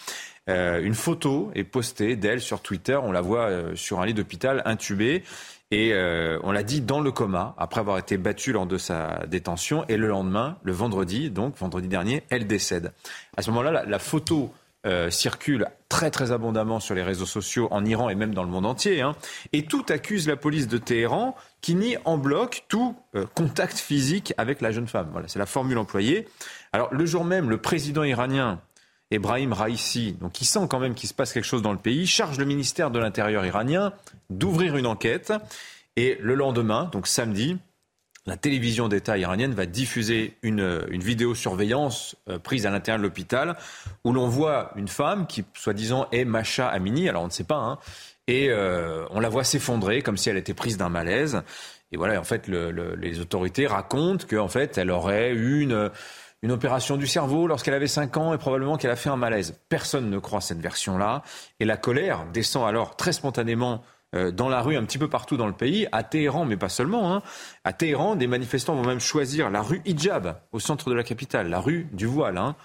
euh, 0.48 0.82
une 0.82 0.94
photo 0.94 1.50
est 1.54 1.64
postée 1.64 2.16
d'elle 2.16 2.40
sur 2.40 2.60
Twitter. 2.60 2.98
On 3.02 3.12
la 3.12 3.20
voit 3.20 3.50
sur 3.74 4.00
un 4.00 4.06
lit 4.06 4.14
d'hôpital 4.14 4.62
intubée. 4.64 5.22
Et 5.70 5.92
on 6.42 6.50
l'a 6.50 6.62
dit 6.62 6.80
dans 6.80 7.02
le 7.02 7.12
coma, 7.12 7.54
après 7.58 7.80
avoir 7.80 7.98
été 7.98 8.16
battue 8.16 8.52
lors 8.52 8.64
de 8.64 8.78
sa 8.78 9.26
détention. 9.26 9.84
Et 9.88 9.98
le 9.98 10.08
lendemain, 10.08 10.56
le 10.62 10.72
vendredi, 10.72 11.28
donc 11.28 11.58
vendredi 11.58 11.88
dernier, 11.88 12.22
elle 12.30 12.46
décède. 12.46 12.94
À 13.36 13.42
ce 13.42 13.50
moment-là, 13.50 13.84
la, 13.86 13.98
photo 13.98 14.50
circule 15.10 15.68
très 15.88 16.10
très 16.10 16.32
abondamment 16.32 16.80
sur 16.80 16.94
les 16.94 17.02
réseaux 17.02 17.26
sociaux 17.26 17.68
en 17.70 17.84
Iran 17.84 18.08
et 18.08 18.14
même 18.14 18.34
dans 18.34 18.42
le 18.42 18.50
monde 18.50 18.66
entier. 18.66 19.00
Hein. 19.00 19.16
Et 19.52 19.64
tout 19.64 19.84
accuse 19.88 20.28
la 20.28 20.36
police 20.36 20.68
de 20.68 20.78
Téhéran 20.78 21.34
qui 21.60 21.74
nie 21.74 21.96
en 22.04 22.18
bloc 22.18 22.64
tout 22.68 22.96
euh, 23.14 23.26
contact 23.34 23.78
physique 23.78 24.34
avec 24.36 24.60
la 24.60 24.70
jeune 24.70 24.86
femme. 24.86 25.08
Voilà, 25.12 25.28
c'est 25.28 25.38
la 25.38 25.46
formule 25.46 25.78
employée. 25.78 26.28
Alors 26.72 26.92
le 26.92 27.06
jour 27.06 27.24
même, 27.24 27.50
le 27.50 27.58
président 27.58 28.04
iranien 28.04 28.60
Ebrahim 29.10 29.52
Raisi, 29.52 30.12
donc 30.20 30.32
qui 30.32 30.44
sent 30.44 30.66
quand 30.68 30.78
même 30.78 30.94
qu'il 30.94 31.08
se 31.08 31.14
passe 31.14 31.32
quelque 31.32 31.44
chose 31.44 31.62
dans 31.62 31.72
le 31.72 31.78
pays, 31.78 32.06
charge 32.06 32.38
le 32.38 32.44
ministère 32.44 32.90
de 32.90 32.98
l'Intérieur 32.98 33.44
iranien 33.46 33.92
d'ouvrir 34.28 34.76
une 34.76 34.86
enquête. 34.86 35.32
Et 35.96 36.16
le 36.20 36.34
lendemain, 36.34 36.88
donc 36.92 37.08
samedi, 37.08 37.56
la 38.28 38.36
télévision 38.36 38.88
d'État 38.88 39.16
iranienne 39.16 39.54
va 39.54 39.66
diffuser 39.66 40.36
une, 40.42 40.84
une 40.90 41.02
vidéosurveillance 41.02 42.14
euh, 42.28 42.38
prise 42.38 42.66
à 42.66 42.70
l'intérieur 42.70 42.98
de 42.98 43.04
l'hôpital 43.04 43.56
où 44.04 44.12
l'on 44.12 44.28
voit 44.28 44.70
une 44.76 44.88
femme 44.88 45.26
qui, 45.26 45.44
soi-disant, 45.54 46.06
est 46.12 46.24
Macha 46.24 46.68
Amini, 46.68 47.08
alors 47.08 47.22
on 47.22 47.26
ne 47.26 47.32
sait 47.32 47.44
pas, 47.44 47.56
hein, 47.56 47.78
et 48.26 48.50
euh, 48.50 49.06
on 49.10 49.20
la 49.20 49.30
voit 49.30 49.44
s'effondrer 49.44 50.02
comme 50.02 50.18
si 50.18 50.28
elle 50.28 50.36
était 50.36 50.54
prise 50.54 50.76
d'un 50.76 50.90
malaise. 50.90 51.42
Et 51.90 51.96
voilà, 51.96 52.20
en 52.20 52.24
fait, 52.24 52.48
les 52.48 53.20
autorités 53.20 53.66
racontent 53.66 54.26
qu'en 54.28 54.48
fait, 54.48 54.76
elle 54.76 54.90
aurait 54.90 55.30
eu 55.30 55.62
une, 55.62 55.90
une 56.42 56.52
opération 56.52 56.98
du 56.98 57.06
cerveau 57.06 57.46
lorsqu'elle 57.46 57.72
avait 57.72 57.86
5 57.86 58.14
ans 58.18 58.34
et 58.34 58.38
probablement 58.38 58.76
qu'elle 58.76 58.90
a 58.90 58.96
fait 58.96 59.08
un 59.08 59.16
malaise. 59.16 59.58
Personne 59.70 60.10
ne 60.10 60.18
croit 60.18 60.42
cette 60.42 60.60
version-là. 60.60 61.22
Et 61.60 61.64
la 61.64 61.78
colère 61.78 62.26
descend 62.30 62.68
alors 62.68 62.94
très 62.96 63.12
spontanément 63.12 63.76
euh, 63.76 63.97
dans 64.12 64.48
la 64.48 64.62
rue 64.62 64.76
un 64.76 64.84
petit 64.84 64.98
peu 64.98 65.08
partout 65.08 65.36
dans 65.36 65.46
le 65.46 65.52
pays, 65.52 65.86
à 65.92 66.02
Téhéran, 66.02 66.44
mais 66.44 66.56
pas 66.56 66.68
seulement. 66.68 67.14
Hein. 67.14 67.22
À 67.64 67.72
Téhéran, 67.72 68.16
des 68.16 68.26
manifestants 68.26 68.74
vont 68.74 68.86
même 68.86 69.00
choisir 69.00 69.50
la 69.50 69.62
rue 69.62 69.82
Hijab, 69.84 70.40
au 70.52 70.60
centre 70.60 70.88
de 70.90 70.94
la 70.94 71.02
capitale, 71.02 71.48
la 71.48 71.60
rue 71.60 71.88
du 71.92 72.06
voile, 72.06 72.38
hein, 72.38 72.56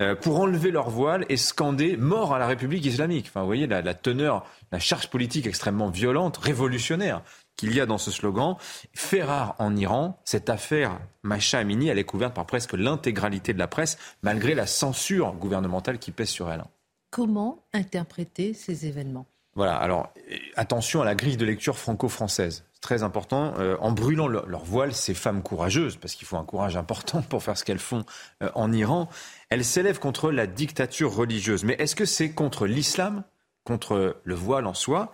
euh, 0.00 0.14
pour 0.14 0.40
enlever 0.40 0.70
leur 0.70 0.90
voile 0.90 1.26
et 1.28 1.36
scander 1.36 1.96
mort 1.96 2.34
à 2.34 2.38
la 2.38 2.46
République 2.46 2.84
islamique. 2.86 3.26
Enfin, 3.28 3.40
vous 3.40 3.46
voyez 3.46 3.66
la, 3.66 3.82
la 3.82 3.94
teneur, 3.94 4.46
la 4.70 4.78
charge 4.78 5.08
politique 5.08 5.46
extrêmement 5.46 5.88
violente, 5.88 6.36
révolutionnaire 6.36 7.22
qu'il 7.56 7.74
y 7.74 7.80
a 7.80 7.86
dans 7.86 7.98
ce 7.98 8.10
slogan. 8.10 8.56
Fait 8.94 9.22
rare 9.22 9.54
en 9.58 9.76
Iran, 9.76 10.20
cette 10.24 10.50
affaire 10.50 10.98
Macha 11.22 11.58
Amini, 11.58 11.88
elle 11.88 11.98
est 11.98 12.04
couverte 12.04 12.34
par 12.34 12.46
presque 12.46 12.72
l'intégralité 12.72 13.52
de 13.52 13.58
la 13.58 13.68
presse, 13.68 13.98
malgré 14.22 14.54
la 14.54 14.66
censure 14.66 15.32
gouvernementale 15.34 15.98
qui 15.98 16.10
pèse 16.10 16.30
sur 16.30 16.50
elle. 16.50 16.64
Comment 17.10 17.64
interpréter 17.72 18.54
ces 18.54 18.86
événements? 18.86 19.26
Voilà, 19.54 19.76
alors 19.76 20.12
attention 20.56 21.02
à 21.02 21.04
la 21.04 21.14
grille 21.14 21.36
de 21.36 21.44
lecture 21.44 21.78
franco-française. 21.78 22.64
Très 22.80 23.02
important. 23.02 23.54
Euh, 23.58 23.76
en 23.80 23.92
brûlant 23.92 24.26
leur, 24.26 24.64
voile, 24.64 24.92
ces 24.92 25.14
femmes 25.14 25.42
courageuses, 25.42 25.96
parce 25.96 26.14
qu'il 26.14 26.26
faut 26.26 26.36
un 26.36 26.44
courage 26.44 26.76
important 26.76 27.22
pour 27.22 27.42
faire 27.42 27.56
ce 27.56 27.64
qu'elles 27.64 27.78
font 27.78 28.04
euh, 28.42 28.50
en 28.54 28.72
Iran, 28.72 29.08
elles 29.50 29.64
s'élèvent 29.64 30.00
contre 30.00 30.32
la 30.32 30.46
dictature 30.46 31.14
religieuse. 31.14 31.64
Mais 31.64 31.74
est-ce 31.74 31.94
que 31.94 32.04
c'est 32.04 32.32
contre 32.32 32.66
l'islam 32.66 33.22
contre 33.64 34.16
le 34.24 34.34
voile 34.34 34.66
en 34.66 34.74
soi, 34.74 35.12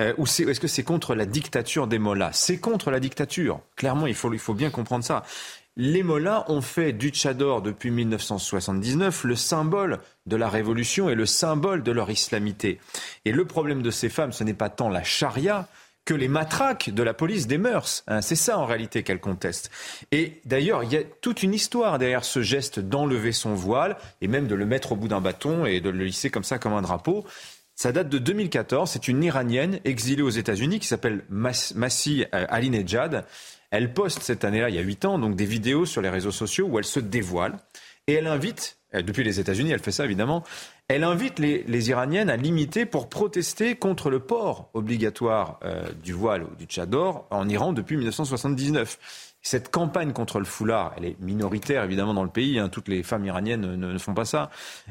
euh, 0.00 0.14
ou 0.18 0.24
est-ce 0.24 0.60
que 0.60 0.68
c'est 0.68 0.84
contre 0.84 1.16
la 1.16 1.26
dictature 1.26 1.88
des 1.88 1.98
mollahs? 1.98 2.32
C'est 2.32 2.58
contre 2.60 2.92
la 2.92 3.00
dictature. 3.00 3.60
Clairement, 3.74 4.06
il 4.06 4.14
faut 4.14 4.54
bien 4.54 4.70
comprendre 4.70 5.04
ça. 5.04 5.24
Les 5.80 6.02
mollahs 6.02 6.44
ont 6.48 6.60
fait 6.60 6.92
du 6.92 7.10
tchador 7.10 7.62
depuis 7.62 7.92
1979 7.92 9.22
le 9.22 9.36
symbole 9.36 10.00
de 10.26 10.34
la 10.34 10.48
révolution 10.48 11.08
et 11.08 11.14
le 11.14 11.24
symbole 11.24 11.84
de 11.84 11.92
leur 11.92 12.10
islamité. 12.10 12.80
Et 13.24 13.30
le 13.30 13.44
problème 13.44 13.80
de 13.80 13.92
ces 13.92 14.08
femmes, 14.08 14.32
ce 14.32 14.42
n'est 14.42 14.54
pas 14.54 14.70
tant 14.70 14.88
la 14.88 15.04
charia 15.04 15.68
que 16.04 16.14
les 16.14 16.26
matraques 16.26 16.90
de 16.90 17.02
la 17.04 17.14
police 17.14 17.46
des 17.46 17.58
mœurs. 17.58 18.02
Hein. 18.08 18.22
c'est 18.22 18.34
ça 18.34 18.58
en 18.58 18.66
réalité 18.66 19.04
qu'elles 19.04 19.20
contestent. 19.20 19.70
Et 20.10 20.40
d'ailleurs, 20.46 20.82
il 20.82 20.92
y 20.92 20.96
a 20.96 21.04
toute 21.20 21.44
une 21.44 21.54
histoire 21.54 22.00
derrière 22.00 22.24
ce 22.24 22.42
geste 22.42 22.80
d'enlever 22.80 23.30
son 23.30 23.54
voile 23.54 23.98
et 24.20 24.26
même 24.26 24.48
de 24.48 24.56
le 24.56 24.66
mettre 24.66 24.90
au 24.92 24.96
bout 24.96 25.06
d'un 25.06 25.20
bâton 25.20 25.64
et 25.64 25.80
de 25.80 25.90
le 25.90 26.04
lisser 26.04 26.28
comme 26.28 26.44
ça 26.44 26.58
comme 26.58 26.72
un 26.72 26.82
drapeau. 26.82 27.24
Ça 27.76 27.92
date 27.92 28.08
de 28.08 28.18
2014. 28.18 28.90
C'est 28.90 29.06
une 29.06 29.22
Iranienne 29.22 29.78
exilée 29.84 30.22
aux 30.22 30.30
États-Unis 30.30 30.80
qui 30.80 30.88
s'appelle 30.88 31.22
Massi 31.28 32.24
euh, 32.34 32.46
Alinejad 32.48 33.24
elle 33.70 33.92
poste 33.92 34.22
cette 34.22 34.44
année-là, 34.44 34.70
il 34.70 34.76
y 34.76 34.78
a 34.78 34.82
8 34.82 35.04
ans, 35.04 35.18
donc 35.18 35.36
des 35.36 35.44
vidéos 35.44 35.86
sur 35.86 36.00
les 36.02 36.08
réseaux 36.08 36.32
sociaux 36.32 36.66
où 36.66 36.78
elle 36.78 36.84
se 36.84 37.00
dévoile 37.00 37.58
et 38.08 38.14
elle 38.14 38.26
invite, 38.26 38.78
euh, 38.94 39.02
depuis 39.02 39.22
les 39.22 39.38
États-Unis, 39.38 39.70
elle 39.70 39.80
fait 39.80 39.92
ça 39.92 40.04
évidemment, 40.04 40.42
elle 40.88 41.04
invite 41.04 41.38
les, 41.38 41.90
Iraniennes 41.90 42.30
à 42.30 42.36
limiter 42.36 42.86
pour 42.86 43.10
protester 43.10 43.76
contre 43.76 44.08
le 44.08 44.18
port 44.18 44.70
obligatoire 44.72 45.60
euh, 45.62 45.86
du 46.02 46.14
voile 46.14 46.42
ou 46.44 46.54
du 46.56 46.64
tchador 46.64 47.26
en 47.30 47.46
Iran 47.48 47.74
depuis 47.74 47.98
1979. 47.98 49.34
Cette 49.42 49.70
campagne 49.70 50.12
contre 50.12 50.38
le 50.38 50.46
foulard, 50.46 50.94
elle 50.96 51.04
est 51.04 51.20
minoritaire 51.20 51.84
évidemment 51.84 52.14
dans 52.14 52.24
le 52.24 52.30
pays, 52.30 52.58
hein, 52.58 52.70
toutes 52.70 52.88
les 52.88 53.02
femmes 53.02 53.26
iraniennes 53.26 53.76
ne, 53.76 53.98
font 53.98 54.14
pas 54.14 54.24
ça, 54.24 54.50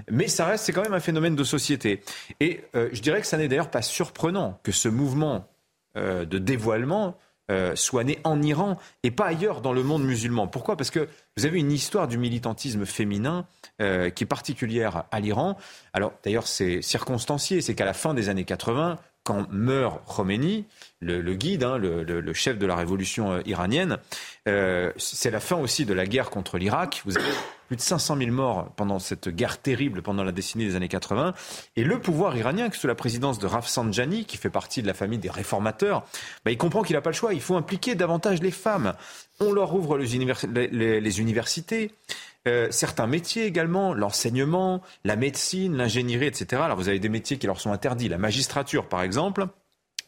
mais 0.10 0.28
ça 0.28 0.46
reste, 0.46 0.66
c'est 0.66 0.72
quand 0.72 0.84
même 0.84 0.94
un 0.94 1.00
phénomène 1.00 1.36
de 1.36 1.44
société. 1.44 2.02
Et 2.40 2.62
euh, 2.76 2.90
je 2.94 3.02
dirais 3.02 3.20
que 3.20 3.28
ça 3.28 3.38
n'est 3.38 3.48
d'ailleurs 3.48 3.72
pas 3.72 3.82
surprenant 3.82 4.60
que 4.64 4.72
ce 4.72 4.88
mouvement 4.88 5.48
de 5.96 6.38
dévoilement 6.38 7.18
euh, 7.50 7.76
soit 7.76 8.04
né 8.04 8.20
en 8.24 8.42
Iran 8.42 8.78
et 9.04 9.12
pas 9.12 9.26
ailleurs 9.26 9.62
dans 9.62 9.74
le 9.74 9.84
monde 9.84 10.04
musulman. 10.04 10.48
Pourquoi? 10.48 10.76
Parce 10.76 10.92
que 10.92 11.08
vous 11.38 11.46
avez 11.46 11.60
une 11.60 11.72
histoire 11.72 12.08
du 12.08 12.18
militantisme 12.18 12.86
féminin 12.86 13.46
euh, 13.82 14.10
qui 14.10 14.26
est 14.26 14.28
particulière 14.28 15.06
à 15.12 15.20
l'Iran. 15.20 15.58
Alors 15.94 16.14
d'ailleurs 16.24 16.48
c'est 16.48 16.82
circonstancié, 16.82 17.62
c'est 17.62 17.76
qu'à 17.76 17.86
la 17.86 17.94
fin 17.94 18.14
des 18.14 18.30
années 18.30 18.44
80, 18.44 18.98
quand 19.28 19.46
meurt 19.52 20.00
Khomeini, 20.08 20.66
le, 21.02 21.34
guide, 21.34 21.66
hein, 21.66 21.78
le, 21.78 22.34
chef 22.34 22.58
de 22.58 22.66
la 22.66 22.78
révolution 22.78 23.34
euh, 23.34 23.42
iranienne, 23.46 23.98
c'est 24.46 25.30
la 25.30 25.42
fin 25.42 25.58
aussi 25.58 25.86
de 25.86 25.94
la 25.94 26.06
guerre 26.06 26.30
contre 26.30 26.58
l'Irak. 26.58 27.02
Vous 27.06 27.18
avez 27.18 27.28
plus 27.68 27.76
de 27.76 27.82
500 27.82 28.18
000 28.18 28.32
morts 28.32 28.72
pendant 28.76 28.98
cette 29.00 29.30
guerre 29.30 29.62
terrible 29.62 30.02
pendant 30.02 30.24
la 30.24 30.32
décennie 30.32 30.66
des 30.66 30.76
années 30.76 30.88
80. 30.88 31.34
Et 31.76 31.84
le 31.84 32.00
pouvoir 32.00 32.36
iranien, 32.38 32.70
sous 32.72 32.88
la 32.88 32.96
présidence 32.96 33.40
de 33.40 33.48
Rafsanjani, 33.48 34.26
qui 34.26 34.38
fait 34.38 34.50
partie 34.50 34.82
de 34.82 34.88
la 34.88 34.94
famille 34.94 35.20
des 35.20 35.30
réformateurs, 35.30 36.06
bah, 36.46 36.52
il 36.52 36.58
comprend 36.58 36.82
qu'il 36.82 36.96
n'a 36.96 37.02
pas 37.02 37.10
le 37.10 37.16
choix. 37.16 37.34
Il 37.34 37.42
faut 37.42 37.56
impliquer 37.56 37.96
davantage 37.96 38.42
les 38.42 38.52
femmes. 38.52 38.94
On 39.40 39.52
leur 39.52 39.76
ouvre 39.76 39.98
les, 39.98 40.16
universités. 40.16 41.92
Euh, 42.48 42.68
certains 42.72 43.08
métiers 43.08 43.46
également, 43.46 43.94
l'enseignement, 43.94 44.82
la 45.04 45.16
médecine, 45.16 45.76
l'ingénierie, 45.76 46.28
etc. 46.28 46.62
Alors 46.64 46.78
vous 46.78 46.90
avez 46.90 47.00
des 47.00 47.10
métiers 47.10 47.38
qui 47.38 47.46
leur 47.46 47.60
sont 47.60 47.72
interdits, 47.72 48.10
la 48.10 48.18
magistrature 48.18 48.88
par 48.88 49.04
exemple. 49.04 49.48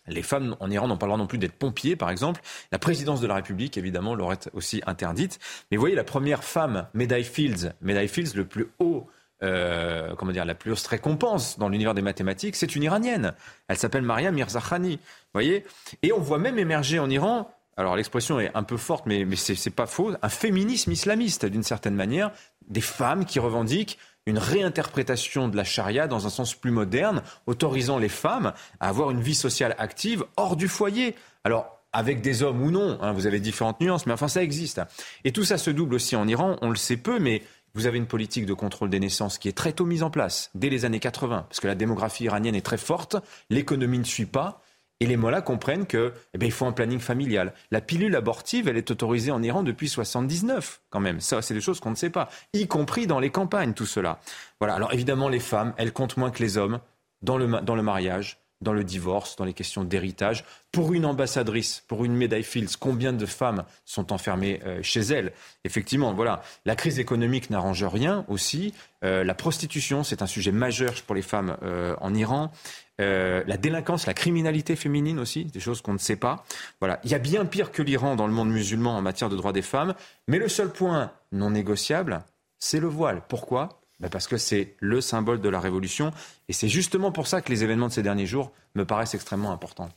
Les 0.08 0.24
femmes 0.24 0.56
en 0.60 0.72
Iran 0.72 0.88
n'ont 0.88 0.98
pas 0.98 1.06
le 1.06 1.12
droit 1.12 1.20
non 1.20 1.28
plus 1.28 1.38
d'être 1.38 1.54
pompiers, 1.54 1.96
par 1.96 2.10
exemple. 2.10 2.42
La 2.72 2.80
présidence 2.80 3.22
de 3.22 3.28
la 3.28 3.36
République, 3.36 3.78
évidemment, 3.78 4.16
leur 4.16 4.32
est 4.32 4.50
aussi 4.54 4.82
interdite. 4.88 5.38
Mais 5.70 5.78
vous 5.78 5.82
voyez, 5.82 5.96
la 5.96 6.04
première 6.04 6.44
femme, 6.44 6.88
Médaille 6.96 7.24
Fields, 7.24 7.74
Médaille 7.82 8.08
Fields, 8.08 8.36
le 8.36 8.46
plus 8.46 8.70
haut 8.80 9.08
euh, 9.42 10.16
comment 10.16 10.34
dire, 10.34 10.44
la 10.44 10.56
plus 10.56 10.72
haute 10.72 10.86
récompense 10.86 11.58
dans 11.58 11.70
l'univers 11.70 11.94
des 11.94 12.02
mathématiques, 12.02 12.56
c'est 12.56 12.76
une 12.76 12.84
Iranienne. 12.84 13.34
Elle 13.68 13.78
s'appelle 13.78 14.02
Maria 14.02 14.32
Mirzakhani. 14.32 15.00
voyez? 15.34 15.66
Et 16.04 16.12
on 16.12 16.20
voit 16.20 16.40
même 16.40 16.60
émerger 16.60 17.00
en 17.00 17.10
Iran, 17.10 17.50
alors 17.80 17.96
l'expression 17.96 18.42
est 18.42 18.52
un 18.56 18.64
peu 18.64 18.76
forte, 18.76 19.06
mais, 19.06 19.24
mais 19.24 19.38
c'est 19.38 19.70
pas 19.70 19.88
faux, 19.88 20.12
un 20.22 20.30
féminisme 20.30 20.92
islamiste 20.92 21.46
d'une 21.46 21.64
certaine 21.64 21.96
manière, 21.96 22.32
des 22.68 22.82
femmes 22.82 23.24
qui 23.24 23.40
revendiquent 23.40 23.98
une 24.26 24.38
réinterprétation 24.38 25.48
de 25.48 25.56
la 25.56 25.64
charia 25.64 26.06
dans 26.06 26.28
un 26.28 26.30
sens 26.30 26.54
plus 26.54 26.72
moderne, 26.72 27.22
autorisant 27.48 27.98
les 27.98 28.10
femmes 28.10 28.52
à 28.82 28.90
avoir 28.90 29.12
une 29.12 29.22
vie 29.22 29.34
sociale 29.34 29.78
active 29.80 30.26
hors 30.36 30.58
du 30.58 30.68
foyer. 30.68 31.16
Alors, 31.46 31.80
avec 31.94 32.20
des 32.20 32.44
hommes 32.44 32.62
ou 32.62 32.70
non, 32.70 32.98
hein, 33.02 33.14
vous 33.14 33.28
avez 33.28 33.40
différentes 33.40 33.80
nuances, 33.80 34.06
mais 34.06 34.14
enfin 34.14 34.28
ça 34.28 34.44
existe. 34.44 34.82
Et 35.24 35.32
tout 35.32 35.46
ça 35.46 35.58
se 35.58 35.72
double 35.72 35.96
aussi 35.96 36.18
en 36.18 36.28
Iran, 36.28 36.58
on 36.62 36.72
le 36.72 36.76
sait 36.76 36.98
peu, 36.98 37.18
mais 37.18 37.44
vous 37.76 37.88
avez 37.88 37.98
une 37.98 38.08
politique 38.08 38.46
de 38.46 38.54
contrôle 38.54 38.90
des 38.90 39.00
naissances 39.00 39.38
qui 39.38 39.48
est 39.48 39.58
très 39.58 39.72
tôt 39.72 39.86
mise 39.86 40.04
en 40.04 40.10
place, 40.10 40.52
dès 40.54 40.70
les 40.70 40.84
années 40.84 41.00
80, 41.00 41.46
parce 41.48 41.62
que 41.62 41.68
la 41.68 41.76
démographie 41.76 42.26
iranienne 42.26 42.56
est 42.56 42.66
très 42.66 42.78
forte, 42.78 43.16
l'économie 43.50 44.00
ne 44.00 44.04
suit 44.04 44.26
pas, 44.26 44.62
et 45.00 45.06
les 45.06 45.18
mollahs 45.18 45.42
comprennent 45.42 45.86
qu'il 45.86 46.12
eh 46.40 46.50
faut 46.50 46.66
un 46.66 46.72
planning 46.72 47.00
familial. 47.00 47.54
La 47.72 47.82
pilule 47.82 48.16
abortive, 48.16 48.68
elle 48.68 48.78
est 48.78 48.92
autorisée 48.92 49.32
en 49.32 49.42
Iran 49.42 49.64
depuis 49.64 49.88
79, 49.88 50.82
quand 50.90 51.00
même. 51.00 51.20
Ça, 51.22 51.42
c'est 51.42 51.54
des 51.54 51.62
choses 51.62 51.80
qu'on 51.80 51.92
ne 51.92 51.96
sait 51.96 52.10
pas, 52.10 52.30
y 52.54 52.68
compris 52.68 53.08
dans 53.08 53.20
les 53.20 53.30
campagnes, 53.30 53.74
tout 53.74 53.86
cela. 53.86 54.20
Voilà. 54.60 54.76
Alors 54.76 54.94
évidemment, 54.94 55.30
les 55.30 55.40
femmes, 55.40 55.74
elles 55.78 55.94
comptent 55.94 56.18
moins 56.18 56.32
que 56.32 56.44
les 56.44 56.58
hommes 56.58 56.80
dans 57.22 57.38
le, 57.38 57.48
dans 57.62 57.76
le 57.76 57.84
mariage, 57.84 58.40
dans 58.62 58.74
le 58.74 58.84
divorce, 58.84 59.36
dans 59.36 59.46
les 59.46 59.54
questions 59.54 59.84
d'héritage. 59.84 60.44
Pour 60.72 60.94
une 60.94 61.06
ambassadrice, 61.06 61.84
pour 61.88 62.06
une 62.06 62.14
médaille 62.16 62.44
Fields, 62.44 62.78
combien 62.80 63.14
de 63.14 63.26
femmes 63.26 63.64
sont 63.86 64.12
enfermées 64.12 64.60
euh, 64.66 64.80
chez 64.84 65.00
elle 65.00 65.32
Effectivement, 65.64 66.14
voilà. 66.14 66.42
La 66.66 66.76
crise 66.76 67.00
économique 67.00 67.50
n'arrange 67.50 67.84
rien 67.84 68.26
aussi. 68.28 68.74
Euh, 69.04 69.24
la 69.24 69.34
prostitution, 69.34 70.04
c'est 70.04 70.22
un 70.22 70.28
sujet 70.28 70.52
majeur 70.52 70.94
pour 71.06 71.16
les 71.16 71.22
femmes 71.22 71.58
euh, 71.64 71.96
en 72.02 72.14
Iran. 72.14 72.52
la 73.00 73.58
délinquance, 73.58 74.06
la 74.06 74.14
criminalité 74.14 74.76
féminine 74.76 75.20
aussi, 75.20 75.46
des 75.46 75.62
choses 75.62 75.82
qu'on 75.82 75.94
ne 75.94 76.00
sait 76.00 76.18
pas. 76.18 76.44
Voilà, 76.82 77.00
il 77.06 77.12
y 77.12 77.16
a 77.16 77.20
bien 77.20 77.46
pire 77.46 77.72
que 77.72 77.82
l'Iran 77.82 78.18
dans 78.18 78.28
le 78.28 78.34
monde 78.34 78.50
musulman 78.50 78.98
en 78.98 79.02
matière 79.02 79.30
de 79.30 79.38
droits 79.38 79.54
des 79.54 79.62
femmes, 79.62 79.94
mais 80.28 80.38
le 80.38 80.50
seul 80.50 80.70
point 80.70 81.14
non 81.32 81.52
négociable, 81.52 82.24
c'est 82.58 82.82
le 82.82 82.88
voile. 82.90 83.22
Pourquoi? 83.30 83.79
Ben 84.00 84.10
Parce 84.10 84.28
que 84.28 84.38
c'est 84.38 84.76
le 84.80 85.02
symbole 85.02 85.42
de 85.42 85.50
la 85.50 85.60
révolution. 85.60 86.12
Et 86.48 86.54
c'est 86.54 86.70
justement 86.70 87.12
pour 87.12 87.28
ça 87.28 87.42
que 87.42 87.50
les 87.50 87.64
événements 87.64 87.88
de 87.88 87.94
ces 87.94 88.04
derniers 88.04 88.26
jours 88.26 88.52
me 88.76 88.86
paraissent 88.86 89.14
extrêmement 89.14 89.52
importants. 89.52 89.90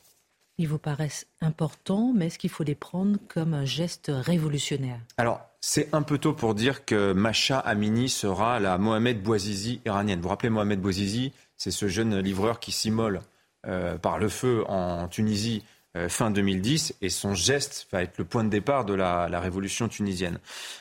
Ils 0.59 0.69
vous 0.69 0.79
paraissent 0.79 1.27
importants, 1.41 2.13
mais 2.15 2.27
est-ce 2.27 2.39
qu'il 2.39 2.51
faut 2.51 2.65
les 2.65 2.75
prendre 2.75 3.19
comme 3.29 3.55
un 3.55 3.65
geste 3.65 4.11
révolutionnaire? 4.13 5.01
Alors, 5.17 5.41
c'est 5.61 5.95
un 5.95 6.03
peu 6.03 6.19
tôt 6.19 6.35
pour 6.35 6.55
dire 6.55 6.85
que 6.85 7.13
Macha 7.13 7.59
Amini 7.59 8.09
sera 8.09 8.61
la 8.61 8.77
Mohamed 8.77 9.23
Bouazizi 9.23 9.81
iranienne. 9.87 10.19
Vous 10.19 10.25
vous 10.25 10.29
rappelez 10.29 10.51
Mohamed 10.51 10.81
Bouazizi? 10.81 11.33
C'est 11.57 11.71
ce 11.71 11.89
jeune 11.89 12.19
livreur 12.19 12.61
qui 12.61 12.73
s'immole 12.73 13.23
euh, 13.67 13.97
par 13.97 14.19
le 14.19 14.29
feu 14.29 14.65
en 14.69 15.09
Tunisie 15.09 15.65
euh, 15.97 16.09
fin 16.09 16.31
2010 16.31 16.95
et 17.03 17.11
son 17.11 17.35
geste 17.35 17.87
va 17.93 18.03
être 18.03 18.17
le 18.17 18.25
point 18.25 18.45
de 18.45 18.49
départ 18.49 18.87
de 18.87 18.95
la, 18.95 19.29
révolution 19.41 19.89
tunisienne. 19.89 20.39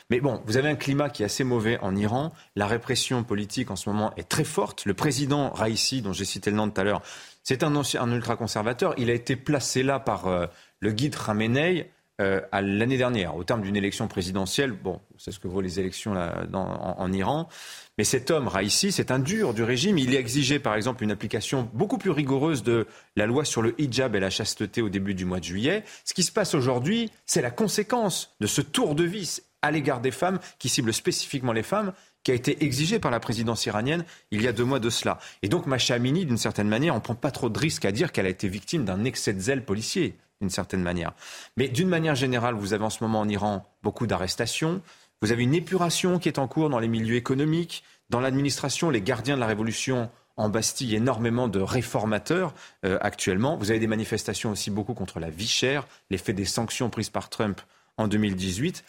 Mais 0.08 0.20
bon, 0.20 0.42
vous 0.46 0.56
avez 0.56 0.68
un 0.68 0.74
climat 0.74 1.10
qui 1.10 1.22
est 1.22 1.26
assez 1.26 1.44
mauvais 1.44 1.78
en 1.80 1.94
Iran. 1.96 2.32
La 2.56 2.66
répression 2.66 3.22
politique 3.22 3.70
en 3.70 3.76
ce 3.76 3.90
moment 3.90 4.14
est 4.16 4.28
très 4.28 4.44
forte. 4.44 4.86
Le 4.86 4.94
président 4.94 5.50
Raisi, 5.50 6.00
dont 6.00 6.12
j'ai 6.12 6.24
cité 6.24 6.50
le 6.50 6.56
nom 6.56 6.70
tout 6.70 6.80
à 6.80 6.84
l'heure, 6.84 7.02
c'est 7.42 7.62
un, 7.62 7.74
un 7.76 8.12
ultra-conservateur. 8.12 8.94
Il 8.96 9.10
a 9.10 9.14
été 9.14 9.36
placé 9.36 9.82
là 9.82 10.00
par 10.00 10.28
euh, 10.28 10.46
le 10.80 10.92
guide 10.92 11.16
Khamenei 11.16 11.90
euh, 12.20 12.40
à 12.52 12.60
l'année 12.60 12.98
dernière, 12.98 13.36
au 13.36 13.44
terme 13.44 13.62
d'une 13.62 13.76
élection 13.76 14.06
présidentielle. 14.06 14.72
Bon, 14.72 15.00
c'est 15.16 15.32
ce 15.32 15.38
que 15.38 15.48
vaut 15.48 15.60
les 15.60 15.80
élections 15.80 16.14
en, 16.52 17.12
Iran. 17.12 17.48
Mais 17.96 18.04
cet 18.04 18.30
homme, 18.30 18.48
Raisi, 18.48 18.92
c'est 18.92 19.10
un 19.10 19.18
dur 19.18 19.54
du 19.54 19.62
régime. 19.62 19.98
Il 19.98 20.14
a 20.14 20.18
exigé, 20.18 20.58
par 20.58 20.74
exemple, 20.74 21.04
une 21.04 21.10
application 21.10 21.68
beaucoup 21.72 21.98
plus 21.98 22.10
rigoureuse 22.10 22.62
de 22.62 22.86
la 23.16 23.26
loi 23.26 23.44
sur 23.44 23.62
le 23.62 23.74
hijab 23.80 24.14
et 24.14 24.20
la 24.20 24.30
chasteté 24.30 24.82
au 24.82 24.88
début 24.88 25.14
du 25.14 25.24
mois 25.24 25.40
de 25.40 25.44
juillet. 25.44 25.84
Ce 26.04 26.12
qui 26.14 26.22
se 26.22 26.32
passe 26.32 26.54
aujourd'hui, 26.54 27.10
c'est 27.24 27.42
la 27.42 27.50
conséquence 27.50 28.34
de 28.40 28.46
ce 28.46 28.60
tour 28.60 28.94
de 28.94 29.04
vis 29.04 29.42
à 29.62 29.70
l'égard 29.70 30.00
des 30.00 30.10
femmes, 30.10 30.38
qui 30.58 30.68
cible 30.68 30.92
spécifiquement 30.92 31.52
les 31.52 31.62
femmes, 31.62 31.92
qui 32.24 32.30
a 32.30 32.34
été 32.34 32.62
exigé 32.64 32.98
par 32.98 33.10
la 33.10 33.20
présidence 33.20 33.64
iranienne 33.66 34.04
il 34.30 34.42
y 34.42 34.48
a 34.48 34.52
deux 34.52 34.64
mois 34.64 34.80
de 34.80 34.90
cela. 34.90 35.18
Et 35.42 35.48
donc 35.48 35.66
Macha 35.66 35.94
Amini, 35.94 36.26
d'une 36.26 36.36
certaine 36.36 36.68
manière, 36.68 36.94
on 36.94 36.98
ne 36.98 37.02
prend 37.02 37.14
pas 37.14 37.30
trop 37.30 37.48
de 37.48 37.58
risques 37.58 37.84
à 37.84 37.92
dire 37.92 38.12
qu'elle 38.12 38.26
a 38.26 38.30
été 38.30 38.48
victime 38.48 38.84
d'un 38.84 39.04
excès 39.04 39.32
de 39.32 39.40
zèle 39.40 39.64
policier, 39.64 40.16
d'une 40.42 40.50
certaine 40.50 40.82
manière. 40.82 41.12
Mais 41.56 41.68
d'une 41.68 41.88
manière 41.88 42.16
générale, 42.16 42.54
vous 42.54 42.74
avez 42.74 42.84
en 42.84 42.90
ce 42.90 43.02
moment 43.02 43.20
en 43.20 43.28
Iran 43.28 43.64
beaucoup 43.82 44.06
d'arrestations, 44.06 44.82
vous 45.22 45.30
avez 45.30 45.44
une 45.44 45.54
épuration 45.54 46.18
qui 46.18 46.28
est 46.28 46.40
en 46.40 46.48
cours 46.48 46.68
dans 46.68 46.80
les 46.80 46.88
milieux 46.88 47.14
économiques, 47.14 47.84
dans 48.10 48.20
l'administration, 48.20 48.90
les 48.90 49.00
gardiens 49.00 49.36
de 49.36 49.40
la 49.40 49.46
révolution 49.46 50.10
en 50.36 50.48
Bastille 50.48 50.96
énormément 50.96 51.46
de 51.46 51.60
réformateurs 51.60 52.54
euh, 52.84 52.98
actuellement. 53.00 53.56
Vous 53.56 53.70
avez 53.70 53.78
des 53.78 53.86
manifestations 53.86 54.50
aussi 54.50 54.70
beaucoup 54.70 54.94
contre 54.94 55.20
la 55.20 55.30
vie 55.30 55.46
chère, 55.46 55.86
l'effet 56.10 56.32
des 56.32 56.44
sanctions 56.44 56.90
prises 56.90 57.10
par 57.10 57.30
Trump 57.30 57.60
en 57.98 58.08
2018. 58.08 58.82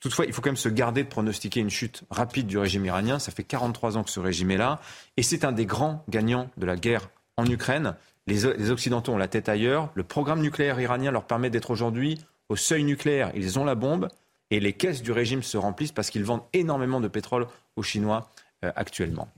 Toutefois, 0.00 0.26
il 0.26 0.32
faut 0.34 0.42
quand 0.42 0.50
même 0.50 0.56
se 0.56 0.68
garder 0.68 1.02
de 1.02 1.08
pronostiquer 1.08 1.60
une 1.60 1.70
chute 1.70 2.04
rapide 2.10 2.46
du 2.46 2.58
régime 2.58 2.84
iranien. 2.84 3.18
Ça 3.18 3.32
fait 3.32 3.42
43 3.42 3.96
ans 3.96 4.04
que 4.04 4.10
ce 4.10 4.20
régime 4.20 4.50
est 4.50 4.58
là. 4.58 4.80
Et 5.16 5.22
c'est 5.22 5.44
un 5.44 5.52
des 5.52 5.66
grands 5.66 6.04
gagnants 6.08 6.50
de 6.58 6.66
la 6.66 6.76
guerre 6.76 7.08
en 7.36 7.46
Ukraine. 7.46 7.96
Les, 8.28 8.70
Occidentaux 8.70 9.12
ont 9.12 9.16
la 9.16 9.26
tête 9.26 9.48
ailleurs. 9.48 9.90
Le 9.94 10.02
programme 10.02 10.42
nucléaire 10.42 10.78
iranien 10.78 11.10
leur 11.10 11.24
permet 11.24 11.48
d'être 11.48 11.70
aujourd'hui 11.70 12.18
au 12.50 12.56
seuil 12.56 12.84
nucléaire. 12.84 13.32
Ils 13.34 13.58
ont 13.58 13.64
la 13.64 13.74
bombe. 13.74 14.08
Et 14.50 14.60
les 14.60 14.74
caisses 14.74 15.02
du 15.02 15.12
régime 15.12 15.42
se 15.42 15.56
remplissent 15.56 15.92
parce 15.92 16.10
qu'ils 16.10 16.24
vendent 16.24 16.44
énormément 16.52 17.00
de 17.00 17.08
pétrole 17.08 17.46
aux 17.76 17.82
Chinois 17.82 18.28
euh, 18.64 18.72
actuellement. 18.76 19.28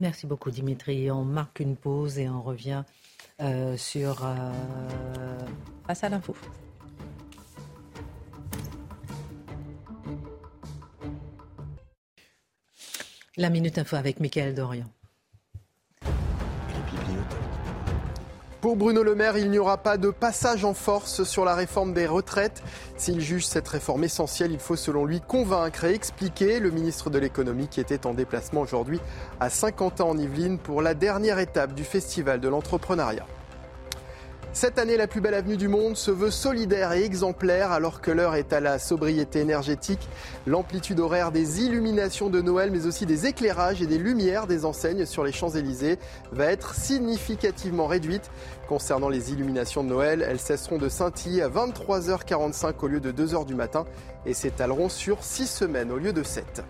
Merci 0.00 0.26
beaucoup 0.26 0.50
Dimitri. 0.50 1.10
On 1.10 1.24
marque 1.24 1.60
une 1.60 1.76
pause 1.76 2.18
et 2.18 2.28
on 2.28 2.40
revient 2.40 2.84
euh, 3.42 3.76
sur 3.76 4.24
euh, 4.24 5.38
Face 5.86 6.02
à 6.02 6.08
l'info. 6.08 6.34
La 13.36 13.50
Minute 13.50 13.76
Info 13.76 13.96
avec 13.96 14.18
Mickaël 14.18 14.54
Dorian. 14.54 14.86
Pour 18.64 18.76
Bruno 18.76 19.02
Le 19.02 19.14
Maire, 19.14 19.36
il 19.36 19.50
n'y 19.50 19.58
aura 19.58 19.76
pas 19.76 19.98
de 19.98 20.08
passage 20.08 20.64
en 20.64 20.72
force 20.72 21.24
sur 21.24 21.44
la 21.44 21.54
réforme 21.54 21.92
des 21.92 22.06
retraites. 22.06 22.62
S'il 22.96 23.20
juge 23.20 23.44
cette 23.44 23.68
réforme 23.68 24.04
essentielle, 24.04 24.52
il 24.52 24.58
faut 24.58 24.74
selon 24.74 25.04
lui 25.04 25.20
convaincre 25.20 25.84
et 25.84 25.92
expliquer. 25.92 26.60
Le 26.60 26.70
ministre 26.70 27.10
de 27.10 27.18
l'économie 27.18 27.68
qui 27.68 27.80
était 27.80 28.06
en 28.06 28.14
déplacement 28.14 28.62
aujourd'hui 28.62 29.02
à 29.38 29.50
Saint-Quentin 29.50 30.04
en 30.04 30.16
Yvelines 30.16 30.56
pour 30.56 30.80
la 30.80 30.94
dernière 30.94 31.40
étape 31.40 31.74
du 31.74 31.84
Festival 31.84 32.40
de 32.40 32.48
l'entrepreneuriat. 32.48 33.26
Cette 34.54 34.78
année, 34.78 34.96
la 34.96 35.08
plus 35.08 35.20
belle 35.20 35.34
avenue 35.34 35.56
du 35.56 35.66
monde 35.66 35.96
se 35.96 36.12
veut 36.12 36.30
solidaire 36.30 36.92
et 36.92 37.02
exemplaire 37.02 37.72
alors 37.72 38.00
que 38.00 38.12
l'heure 38.12 38.36
est 38.36 38.52
à 38.52 38.60
la 38.60 38.78
sobriété 38.78 39.40
énergétique. 39.40 40.08
L'amplitude 40.46 41.00
horaire 41.00 41.32
des 41.32 41.62
illuminations 41.62 42.30
de 42.30 42.40
Noël, 42.40 42.70
mais 42.70 42.86
aussi 42.86 43.04
des 43.04 43.26
éclairages 43.26 43.82
et 43.82 43.88
des 43.88 43.98
lumières 43.98 44.46
des 44.46 44.64
enseignes 44.64 45.06
sur 45.06 45.24
les 45.24 45.32
Champs-Élysées 45.32 45.98
va 46.30 46.52
être 46.52 46.76
significativement 46.76 47.88
réduite. 47.88 48.30
Concernant 48.68 49.08
les 49.08 49.32
illuminations 49.32 49.82
de 49.82 49.88
Noël, 49.88 50.24
elles 50.26 50.38
cesseront 50.38 50.78
de 50.78 50.88
scintiller 50.88 51.42
à 51.42 51.48
23h45 51.48 52.74
au 52.80 52.86
lieu 52.86 53.00
de 53.00 53.10
2h 53.10 53.46
du 53.46 53.56
matin 53.56 53.84
et 54.24 54.34
s'étaleront 54.34 54.88
sur 54.88 55.24
6 55.24 55.48
semaines 55.48 55.90
au 55.90 55.98
lieu 55.98 56.12
de 56.12 56.22
7. 56.22 56.62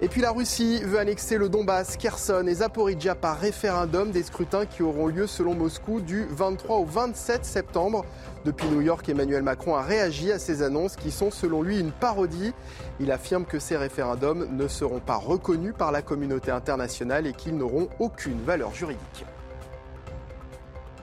Et 0.00 0.08
puis 0.08 0.20
la 0.20 0.32
Russie 0.32 0.80
veut 0.82 0.98
annexer 0.98 1.38
le 1.38 1.48
Donbass, 1.48 1.96
Kherson 1.96 2.46
et 2.48 2.54
Zaporizhia 2.54 3.14
par 3.14 3.38
référendum, 3.38 4.10
des 4.10 4.24
scrutins 4.24 4.66
qui 4.66 4.82
auront 4.82 5.06
lieu 5.06 5.26
selon 5.26 5.54
Moscou 5.54 6.00
du 6.00 6.26
23 6.30 6.78
au 6.78 6.84
27 6.84 7.44
septembre. 7.44 8.04
Depuis 8.44 8.66
New 8.66 8.80
York, 8.80 9.08
Emmanuel 9.08 9.42
Macron 9.42 9.76
a 9.76 9.82
réagi 9.82 10.32
à 10.32 10.38
ces 10.38 10.62
annonces 10.62 10.96
qui 10.96 11.12
sont 11.12 11.30
selon 11.30 11.62
lui 11.62 11.78
une 11.78 11.92
parodie. 11.92 12.52
Il 12.98 13.12
affirme 13.12 13.44
que 13.44 13.60
ces 13.60 13.76
référendums 13.76 14.48
ne 14.54 14.66
seront 14.66 15.00
pas 15.00 15.16
reconnus 15.16 15.74
par 15.78 15.92
la 15.92 16.02
communauté 16.02 16.50
internationale 16.50 17.26
et 17.26 17.32
qu'ils 17.32 17.56
n'auront 17.56 17.88
aucune 18.00 18.42
valeur 18.42 18.74
juridique. 18.74 19.24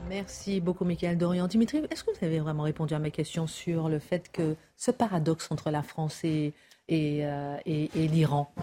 Merci 0.09 0.59
beaucoup, 0.59 0.83
Michael 0.83 1.17
Dorian. 1.17 1.47
Dimitri, 1.47 1.81
est-ce 1.89 2.03
que 2.03 2.11
vous 2.11 2.25
avez 2.25 2.39
vraiment 2.39 2.63
répondu 2.63 2.93
à 2.93 2.99
ma 2.99 3.09
question 3.09 3.47
sur 3.47 3.87
le 3.87 3.99
fait 3.99 4.29
que 4.29 4.57
ce 4.75 4.91
paradoxe 4.91 5.47
entre 5.49 5.71
la 5.71 5.81
France 5.81 6.25
et, 6.25 6.53
euh, 6.89 7.57
l'Iran? 7.65 8.53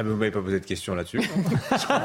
Ah 0.00 0.04
vous 0.04 0.14
m'avez 0.14 0.30
pas 0.30 0.40
posé 0.40 0.60
de 0.60 0.64
questions 0.64 0.94
là-dessus. 0.94 1.20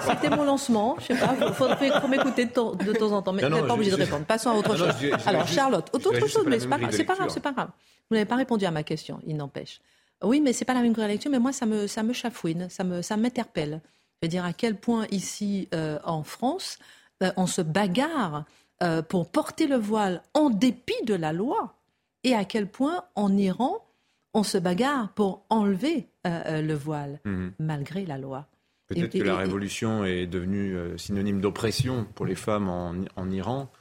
C'était 0.01 0.36
mon 0.36 0.43
lancement. 0.43 0.97
Je 0.99 1.13
sais 1.13 1.15
pas. 1.15 1.36
Il 1.39 1.53
faut, 1.53 2.08
m'écouter 2.08 2.45
de, 2.45 2.49
temps 2.49 3.12
en 3.12 3.21
temps. 3.21 3.34
Mais 3.34 3.43
vous 3.43 3.49
n'êtes 3.49 3.67
pas 3.67 3.75
obligé 3.75 3.91
de 3.91 3.95
répondre. 3.97 4.25
Passons 4.25 4.49
à 4.49 4.53
autre 4.56 4.75
chose. 4.75 4.89
Alors, 5.27 5.47
Charlotte, 5.47 5.89
autre 5.93 6.27
chose, 6.27 6.43
mais 6.47 6.60
c'est 6.60 6.67
pas, 6.67 6.79
grave, 6.79 7.29
c'est 7.29 7.39
pas 7.39 7.51
grave. 7.51 7.69
Vous 8.10 8.15
n'avez 8.15 8.25
pas 8.25 8.36
répondu 8.36 8.65
à 8.65 8.71
ma 8.71 8.82
question, 8.82 9.19
il 9.27 9.38
n'empêche. 9.38 9.79
Oui, 10.23 10.41
mais 10.41 10.53
c'est 10.53 10.65
pas 10.65 10.73
la 10.73 10.82
même 10.82 10.93
grille 10.93 11.08
lecture, 11.08 11.29
mais 11.29 11.39
moi, 11.39 11.53
ça 11.53 11.67
me, 11.67 11.86
ça 11.86 12.01
me 12.01 12.13
chafouine, 12.13 12.67
ça 12.69 12.84
me, 12.84 13.03
ça 13.03 13.15
m'interpelle. 13.15 13.82
Je 14.21 14.25
veux 14.25 14.29
dire 14.29 14.43
à 14.43 14.53
quel 14.53 14.75
point 14.75 15.06
ici, 15.12 15.67
euh, 15.75 15.99
en 16.03 16.23
France, 16.23 16.79
euh, 17.21 17.32
on 17.38 17.45
se 17.45 17.62
bagarre 17.62 18.45
euh, 18.82 19.01
pour 19.01 19.29
porter 19.29 19.67
le 19.67 19.75
voile 19.75 20.21
en 20.34 20.49
dépit 20.49 21.03
de 21.06 21.13
la 21.13 21.32
loi, 21.32 21.75
et 22.23 22.34
à 22.34 22.45
quel 22.45 22.67
point 22.67 23.03
en 23.15 23.38
Iran, 23.38 23.86
on 24.34 24.43
se 24.43 24.58
bagarre 24.58 25.13
pour 25.13 25.46
enlever 25.50 26.08
euh, 26.26 26.41
euh, 26.46 26.62
le 26.62 26.74
voile, 26.74 27.19
mhm. 27.26 27.54
malgré 27.60 28.06
la 28.06 28.17
loi. 28.17 28.48
Peut-être 28.88 29.13
que 29.13 29.24
la 29.24 29.38
révolution 29.38 30.04
est 30.04 30.28
devenue 30.28 30.76
euh, 30.76 30.98
synonyme 30.98 31.39
d'oppression 31.39 32.06
pour 32.15 32.26
les 32.26 32.36
femmes 32.36 32.67
en, 32.69 33.32
Iran, 33.32 33.72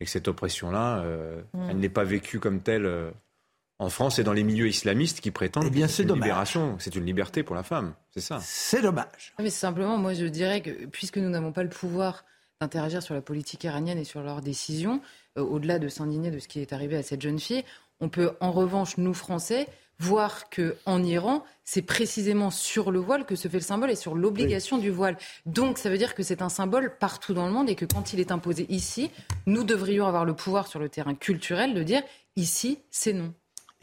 et 0.00 0.04
que 0.04 0.10
cette 0.10 0.26
oppression-là, 0.26 1.04
mm. 1.52 1.70
elle 1.70 1.76
n'est 1.76 1.88
pas 1.88 2.02
vécue 2.02 2.40
comme 2.40 2.60
telle 2.60 2.90
en 3.78 3.88
France 3.88 4.18
et 4.18 4.24
dans 4.24 4.32
les 4.32 4.42
milieux 4.42 4.66
islamistes 4.66 5.20
qui 5.20 5.30
prétendent 5.30 5.70
eh 5.72 5.86
c'est 5.86 6.02
une 6.04 6.14
libération, 6.14 6.76
c'est 6.80 6.96
une 6.96 7.04
liberté 7.04 7.42
pour 7.42 7.54
la 7.54 7.62
femme, 7.62 7.94
c'est 8.10 8.20
ça. 8.20 8.40
C'est 8.42 8.82
dommage. 8.82 9.32
Mais 9.38 9.50
simplement, 9.50 9.98
moi 9.98 10.14
je 10.14 10.24
dirais 10.24 10.60
que 10.60 10.86
puisque 10.86 11.18
nous 11.18 11.28
n'avons 11.28 11.52
pas 11.52 11.62
le 11.62 11.68
pouvoir 11.68 12.24
d'interagir 12.60 13.02
sur 13.02 13.14
la 13.14 13.20
politique 13.20 13.62
iranienne 13.62 13.98
et 13.98 14.04
sur 14.04 14.22
leurs 14.22 14.40
décisions, 14.40 15.00
au-delà 15.36 15.78
de 15.78 15.88
s'indigner 15.88 16.32
de 16.32 16.40
ce 16.40 16.48
qui 16.48 16.60
est 16.60 16.72
arrivé 16.72 16.96
à 16.96 17.02
cette 17.02 17.22
jeune 17.22 17.38
fille, 17.38 17.64
on 18.02 18.08
peut 18.08 18.32
en 18.40 18.50
revanche, 18.50 18.98
nous 18.98 19.14
Français, 19.14 19.68
voir 20.00 20.50
qu'en 20.50 21.02
Iran, 21.04 21.44
c'est 21.64 21.82
précisément 21.82 22.50
sur 22.50 22.90
le 22.90 22.98
voile 22.98 23.24
que 23.24 23.36
se 23.36 23.46
fait 23.46 23.58
le 23.58 23.62
symbole 23.62 23.92
et 23.92 23.96
sur 23.96 24.16
l'obligation 24.16 24.76
du 24.76 24.90
voile. 24.90 25.16
Donc 25.46 25.78
ça 25.78 25.88
veut 25.88 25.98
dire 25.98 26.16
que 26.16 26.24
c'est 26.24 26.42
un 26.42 26.48
symbole 26.48 26.96
partout 26.98 27.32
dans 27.32 27.46
le 27.46 27.52
monde 27.52 27.70
et 27.70 27.76
que 27.76 27.84
quand 27.84 28.12
il 28.12 28.18
est 28.18 28.32
imposé 28.32 28.66
ici, 28.68 29.10
nous 29.46 29.62
devrions 29.62 30.06
avoir 30.06 30.24
le 30.24 30.34
pouvoir 30.34 30.66
sur 30.66 30.80
le 30.80 30.88
terrain 30.88 31.14
culturel 31.14 31.74
de 31.74 31.82
dire 31.84 32.02
ici, 32.34 32.80
c'est 32.90 33.12
non. 33.12 33.32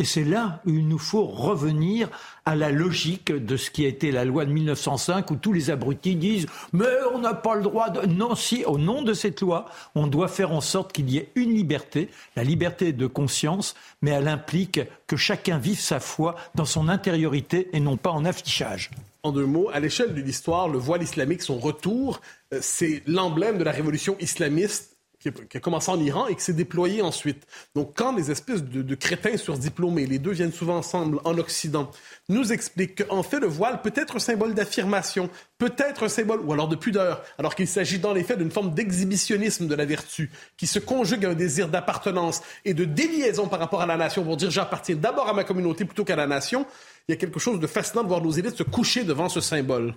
Et 0.02 0.06
c'est 0.06 0.24
là 0.24 0.62
où 0.66 0.70
il 0.70 0.88
nous 0.88 0.98
faut 0.98 1.26
revenir 1.26 2.10
à 2.46 2.56
la 2.56 2.72
logique 2.72 3.34
de 3.34 3.58
ce 3.58 3.70
qui 3.70 3.84
a 3.84 3.90
été 3.90 4.12
la 4.12 4.24
loi 4.24 4.46
de 4.46 4.52
1905 4.52 5.30
où 5.30 5.36
tous 5.36 5.52
les 5.52 5.70
abrutis 5.72 6.16
disent 6.16 6.48
mais 6.72 6.86
on 7.14 7.20
n'a 7.20 7.34
pas 7.34 7.56
le 7.56 7.64
droit 7.64 7.90
de... 7.90 8.08
Non, 8.08 8.34
si, 8.34 8.64
au 8.64 8.78
nom 8.78 9.02
de 9.02 9.14
cette 9.14 9.42
loi, 9.42 9.66
on 9.96 10.08
doit 10.08 10.30
faire 10.30 10.54
en 10.54 10.62
sorte 10.62 10.94
qu'il 10.94 11.10
y 11.10 11.18
ait 11.18 11.30
une 11.36 11.54
liberté, 11.54 12.10
la 12.38 12.46
liberté 12.46 12.94
de 12.94 13.08
conscience, 13.08 13.76
mais 14.02 14.12
elle 14.12 14.30
implique 14.30 14.80
que 15.06 15.18
chacun 15.18 15.58
vive 15.58 15.80
sa 15.80 16.00
foi 16.00 16.36
dans 16.56 16.66
son 16.66 16.88
intériorité 16.88 17.70
et 17.74 17.82
non 17.82 17.98
pas 17.98 18.12
en 18.12 18.24
affichage. 18.24 18.92
En 19.24 19.34
deux 19.34 19.46
mots, 19.46 19.70
à 19.74 19.82
l'échelle 19.82 20.14
de 20.14 20.22
l'histoire, 20.22 20.70
le 20.70 20.78
voile 20.78 21.04
islamique, 21.04 21.42
son 21.42 21.60
retour, 21.60 22.22
euh, 22.54 22.60
c'est 22.62 23.04
l'emblème 23.06 23.58
de 23.58 23.66
la 23.66 23.72
révolution 23.72 24.16
islamiste 24.22 24.99
qui 25.20 25.30
a, 25.30 25.60
commencé 25.60 25.92
en 25.92 26.00
Iran 26.00 26.28
et 26.28 26.36
qui 26.36 26.42
s'est 26.42 26.54
déployé 26.54 27.02
ensuite. 27.02 27.46
Donc, 27.76 27.92
quand 27.96 28.16
les 28.16 28.32
espèces 28.32 28.64
de, 28.64 28.82
de, 28.82 28.96
crétins 28.96 29.36
surdiplômés, 29.36 30.06
les 30.06 30.18
deux 30.18 30.32
viennent 30.32 30.54
souvent 30.54 30.78
ensemble 30.78 31.20
en 31.26 31.38
Occident, 31.38 31.92
nous 32.30 32.54
expliquent 32.54 33.06
qu'en 33.06 33.22
fait, 33.22 33.40
le 33.40 33.48
voile 33.48 33.82
peut 33.82 33.92
être 33.96 34.16
un 34.16 34.20
symbole 34.20 34.54
d'affirmation, 34.54 35.30
peut 35.58 35.74
être 35.78 36.04
un 36.04 36.10
symbole, 36.10 36.40
ou 36.46 36.54
alors 36.54 36.70
de 36.70 36.78
pudeur, 36.78 37.22
alors 37.38 37.54
qu'il 37.54 37.68
s'agit 37.68 38.00
dans 38.00 38.14
les 38.14 38.24
faits 38.24 38.38
d'une 38.38 38.52
forme 38.52 38.74
d'exhibitionnisme 38.74 39.68
de 39.68 39.76
la 39.76 39.86
vertu, 39.86 40.32
qui 40.56 40.68
se 40.68 40.80
conjugue 40.80 41.26
à 41.26 41.32
un 41.32 41.36
désir 41.36 41.68
d'appartenance 41.68 42.42
et 42.64 42.74
de 42.74 42.86
déliaison 42.86 43.48
par 43.48 43.60
rapport 43.60 43.82
à 43.82 43.86
la 43.86 43.98
nation, 43.98 44.24
pour 44.24 44.38
dire 44.38 44.52
j'appartiens 44.52 44.96
d'abord 44.96 45.28
à 45.28 45.34
ma 45.34 45.44
communauté 45.44 45.84
plutôt 45.84 46.06
qu'à 46.06 46.16
la 46.16 46.28
nation, 46.28 46.66
il 47.08 47.12
y 47.12 47.14
a 47.14 47.18
quelque 47.18 47.40
chose 47.40 47.60
de 47.60 47.68
fascinant 47.68 48.04
de 48.04 48.08
voir 48.08 48.22
nos 48.22 48.32
élites 48.32 48.56
se 48.56 48.64
coucher 48.64 49.04
devant 49.04 49.28
ce 49.28 49.42
symbole. 49.42 49.96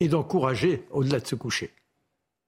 Et 0.00 0.08
d'encourager 0.08 0.84
au-delà 0.90 1.18
de 1.18 1.26
se 1.26 1.34
coucher. 1.34 1.72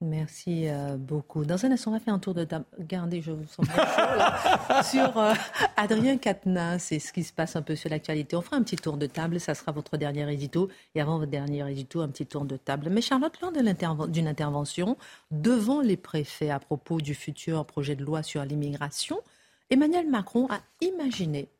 Merci 0.02 0.66
euh, 0.66 0.96
beaucoup. 0.96 1.44
Dans 1.44 1.62
un 1.66 1.72
instant, 1.72 1.90
on 1.90 1.94
va 1.94 2.00
faire 2.00 2.14
un 2.14 2.18
tour 2.18 2.32
de 2.32 2.44
table. 2.44 2.64
Regardez, 2.78 3.20
je 3.20 3.32
vous 3.32 3.46
sens 3.46 3.66
là, 3.68 4.82
sur 4.82 5.18
euh, 5.18 5.34
Adrien 5.76 6.16
Quatennens 6.16 6.78
c'est 6.82 6.98
ce 6.98 7.12
qui 7.12 7.22
se 7.22 7.34
passe 7.34 7.54
un 7.54 7.60
peu 7.60 7.76
sur 7.76 7.90
l'actualité. 7.90 8.34
On 8.34 8.40
fera 8.40 8.56
un 8.56 8.62
petit 8.62 8.76
tour 8.76 8.96
de 8.96 9.04
table, 9.04 9.38
ça 9.38 9.54
sera 9.54 9.72
votre 9.72 9.98
dernier 9.98 10.32
édito. 10.32 10.70
Et 10.94 11.02
avant 11.02 11.18
votre 11.18 11.30
dernier 11.30 11.70
édito, 11.70 12.00
un 12.00 12.08
petit 12.08 12.24
tour 12.24 12.46
de 12.46 12.56
table. 12.56 12.88
Mais 12.88 13.02
Charlotte, 13.02 13.38
lors 13.42 13.52
d'une 13.52 14.26
intervention 14.26 14.96
devant 15.30 15.82
les 15.82 15.98
préfets 15.98 16.50
à 16.50 16.58
propos 16.58 17.02
du 17.02 17.14
futur 17.14 17.66
projet 17.66 17.94
de 17.94 18.02
loi 18.02 18.22
sur 18.22 18.42
l'immigration, 18.42 19.20
Emmanuel 19.68 20.08
Macron 20.08 20.46
a 20.48 20.60
imaginé 20.80 21.50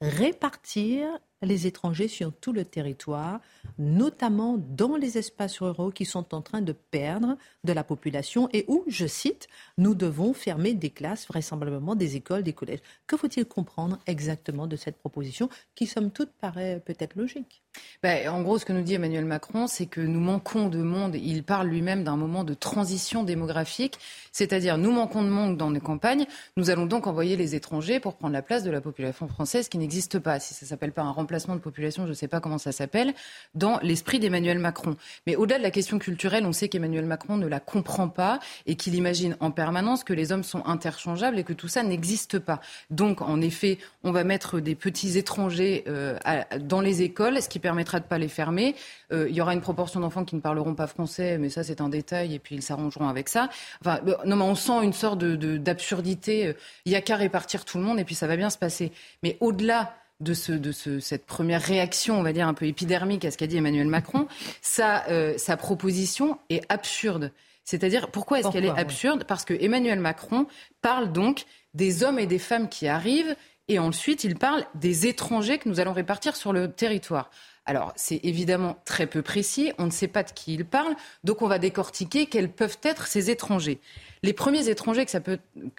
répartir 0.00 1.08
les 1.42 1.66
étrangers 1.66 2.08
sur 2.08 2.32
tout 2.32 2.52
le 2.52 2.64
territoire, 2.64 3.40
notamment 3.78 4.56
dans 4.58 4.96
les 4.96 5.18
espaces 5.18 5.60
ruraux 5.60 5.90
qui 5.90 6.04
sont 6.04 6.34
en 6.34 6.42
train 6.42 6.62
de 6.62 6.72
perdre 6.72 7.36
de 7.64 7.72
la 7.72 7.84
population 7.84 8.48
et 8.52 8.64
où, 8.68 8.84
je 8.86 9.06
cite, 9.06 9.48
nous 9.76 9.94
devons 9.94 10.32
fermer 10.32 10.74
des 10.74 10.90
classes, 10.90 11.26
vraisemblablement 11.26 11.94
des 11.94 12.16
écoles, 12.16 12.42
des 12.42 12.52
collèges. 12.52 12.80
Que 13.06 13.16
faut-il 13.16 13.44
comprendre 13.44 13.98
exactement 14.06 14.66
de 14.66 14.76
cette 14.76 14.96
proposition 14.96 15.48
qui, 15.74 15.86
somme 15.86 16.10
toute, 16.10 16.30
paraît 16.32 16.82
peut-être 16.84 17.16
logique 17.16 17.62
ben, 18.02 18.28
en 18.28 18.42
gros, 18.42 18.58
ce 18.58 18.64
que 18.64 18.72
nous 18.72 18.82
dit 18.82 18.94
Emmanuel 18.94 19.24
Macron, 19.24 19.66
c'est 19.66 19.86
que 19.86 20.00
nous 20.00 20.20
manquons 20.20 20.68
de 20.68 20.78
monde. 20.78 21.16
Il 21.16 21.42
parle 21.42 21.68
lui-même 21.68 22.04
d'un 22.04 22.16
moment 22.16 22.44
de 22.44 22.54
transition 22.54 23.22
démographique, 23.22 23.98
c'est-à-dire 24.32 24.78
nous 24.78 24.92
manquons 24.92 25.22
de 25.22 25.28
monde 25.28 25.56
dans 25.56 25.70
nos 25.70 25.80
campagnes. 25.80 26.26
Nous 26.56 26.70
allons 26.70 26.86
donc 26.86 27.06
envoyer 27.06 27.36
les 27.36 27.54
étrangers 27.54 28.00
pour 28.00 28.14
prendre 28.14 28.32
la 28.32 28.42
place 28.42 28.62
de 28.62 28.70
la 28.70 28.80
population 28.80 29.28
française 29.28 29.68
qui 29.68 29.78
n'existe 29.78 30.18
pas. 30.18 30.38
Si 30.40 30.54
ça 30.54 30.66
s'appelle 30.66 30.92
pas 30.92 31.02
un 31.02 31.10
remplacement 31.10 31.54
de 31.54 31.60
population, 31.60 32.04
je 32.04 32.10
ne 32.10 32.14
sais 32.14 32.28
pas 32.28 32.40
comment 32.40 32.58
ça 32.58 32.72
s'appelle, 32.72 33.14
dans 33.54 33.78
l'esprit 33.82 34.18
d'Emmanuel 34.18 34.58
Macron. 34.58 34.96
Mais 35.26 35.36
au-delà 35.36 35.58
de 35.58 35.62
la 35.62 35.70
question 35.70 35.98
culturelle, 35.98 36.44
on 36.46 36.52
sait 36.52 36.68
qu'Emmanuel 36.68 37.06
Macron 37.06 37.36
ne 37.36 37.46
la 37.46 37.60
comprend 37.60 38.08
pas 38.08 38.40
et 38.66 38.76
qu'il 38.76 38.94
imagine 38.94 39.36
en 39.40 39.50
permanence 39.50 40.04
que 40.04 40.12
les 40.12 40.32
hommes 40.32 40.44
sont 40.44 40.64
interchangeables 40.66 41.38
et 41.38 41.44
que 41.44 41.52
tout 41.52 41.68
ça 41.68 41.82
n'existe 41.82 42.38
pas. 42.38 42.60
Donc, 42.90 43.22
en 43.22 43.40
effet, 43.40 43.78
on 44.04 44.12
va 44.12 44.24
mettre 44.24 44.60
des 44.60 44.74
petits 44.74 45.18
étrangers 45.18 45.84
euh, 45.88 46.18
dans 46.60 46.80
les 46.80 47.02
écoles, 47.02 47.42
ce 47.42 47.48
qui 47.48 47.58
permettra 47.68 47.98
de 48.00 48.04
ne 48.04 48.08
pas 48.08 48.18
les 48.18 48.32
fermer. 48.40 48.68
Euh, 49.12 49.28
il 49.30 49.34
y 49.34 49.40
aura 49.40 49.54
une 49.58 49.60
proportion 49.60 50.00
d'enfants 50.00 50.24
qui 50.24 50.36
ne 50.36 50.40
parleront 50.40 50.74
pas 50.74 50.86
français, 50.86 51.38
mais 51.38 51.50
ça, 51.50 51.62
c'est 51.62 51.80
un 51.80 51.88
détail, 51.88 52.34
et 52.34 52.38
puis 52.38 52.54
ils 52.54 52.62
s'arrangeront 52.62 53.08
avec 53.08 53.28
ça. 53.28 53.48
Enfin, 53.80 53.96
euh, 54.06 54.14
non, 54.24 54.36
mais 54.36 54.44
on 54.44 54.54
sent 54.54 54.78
une 54.82 54.92
sorte 54.92 55.18
d'absurdité. 55.18 56.54
Il 56.84 56.90
n'y 56.90 56.96
a 56.96 57.02
qu'à 57.02 57.16
répartir 57.16 57.64
tout 57.64 57.78
le 57.78 57.84
monde, 57.84 57.98
et 57.98 58.04
puis 58.04 58.14
ça 58.14 58.26
va 58.26 58.36
bien 58.36 58.50
se 58.50 58.58
passer. 58.58 58.92
Mais 59.22 59.36
au-delà 59.40 59.80
de, 60.20 60.34
ce, 60.34 60.52
de 60.52 60.72
ce, 60.72 61.00
cette 61.00 61.26
première 61.26 61.62
réaction, 61.62 62.18
on 62.18 62.22
va 62.22 62.32
dire 62.32 62.48
un 62.48 62.54
peu 62.54 62.66
épidermique 62.66 63.24
à 63.24 63.30
ce 63.30 63.36
qu'a 63.36 63.46
dit 63.46 63.58
Emmanuel 63.58 63.88
Macron, 63.88 64.28
sa, 64.62 65.06
euh, 65.08 65.34
sa 65.36 65.56
proposition 65.56 66.38
est 66.48 66.64
absurde. 66.68 67.32
C'est-à-dire, 67.64 68.10
pourquoi 68.10 68.38
est-ce 68.38 68.48
qu'elle 68.48 68.64
est 68.64 68.78
absurde? 68.78 69.24
Parce 69.24 69.44
que 69.44 69.54
Emmanuel 69.54 69.98
Macron 69.98 70.46
parle 70.82 71.10
donc 71.10 71.46
des 71.74 72.04
hommes 72.04 72.20
et 72.20 72.26
des 72.26 72.38
femmes 72.38 72.68
qui 72.68 72.86
arrivent, 72.86 73.34
et 73.68 73.80
ensuite 73.80 74.22
il 74.22 74.36
parle 74.36 74.64
des 74.74 75.08
étrangers 75.08 75.58
que 75.58 75.68
nous 75.68 75.80
allons 75.80 75.92
répartir 75.92 76.36
sur 76.36 76.52
le 76.52 76.70
territoire. 76.70 77.28
Alors, 77.68 77.92
c'est 77.96 78.20
évidemment 78.22 78.80
très 78.84 79.08
peu 79.08 79.22
précis, 79.22 79.72
on 79.78 79.86
ne 79.86 79.90
sait 79.90 80.06
pas 80.06 80.22
de 80.22 80.30
qui 80.30 80.54
il 80.54 80.64
parle, 80.64 80.94
donc 81.24 81.42
on 81.42 81.48
va 81.48 81.58
décortiquer 81.58 82.26
quels 82.26 82.48
peuvent 82.48 82.78
être 82.84 83.08
ces 83.08 83.28
étrangers. 83.28 83.80
Les 84.22 84.32
premiers 84.32 84.68
étrangers 84.68 85.04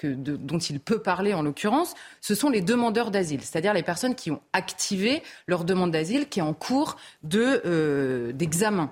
dont 0.04 0.58
il 0.60 0.80
peut 0.82 1.02
parler, 1.02 1.34
en 1.34 1.43
l'occurrence, 1.43 1.93
ce 2.19 2.36
sont 2.36 2.50
les 2.50 2.60
demandeurs 2.60 3.10
d'asile, 3.10 3.41
c'est-à-dire 3.41 3.73
les 3.73 3.84
personnes 3.84 4.15
qui 4.15 4.32
ont 4.32 4.41
activé 4.52 5.23
leur 5.47 5.63
demande 5.63 5.91
d'asile 5.91 6.28
qui 6.28 6.39
est 6.39 6.43
en 6.43 6.54
cours 6.54 6.97
euh, 7.34 8.34
d'examen. 8.34 8.91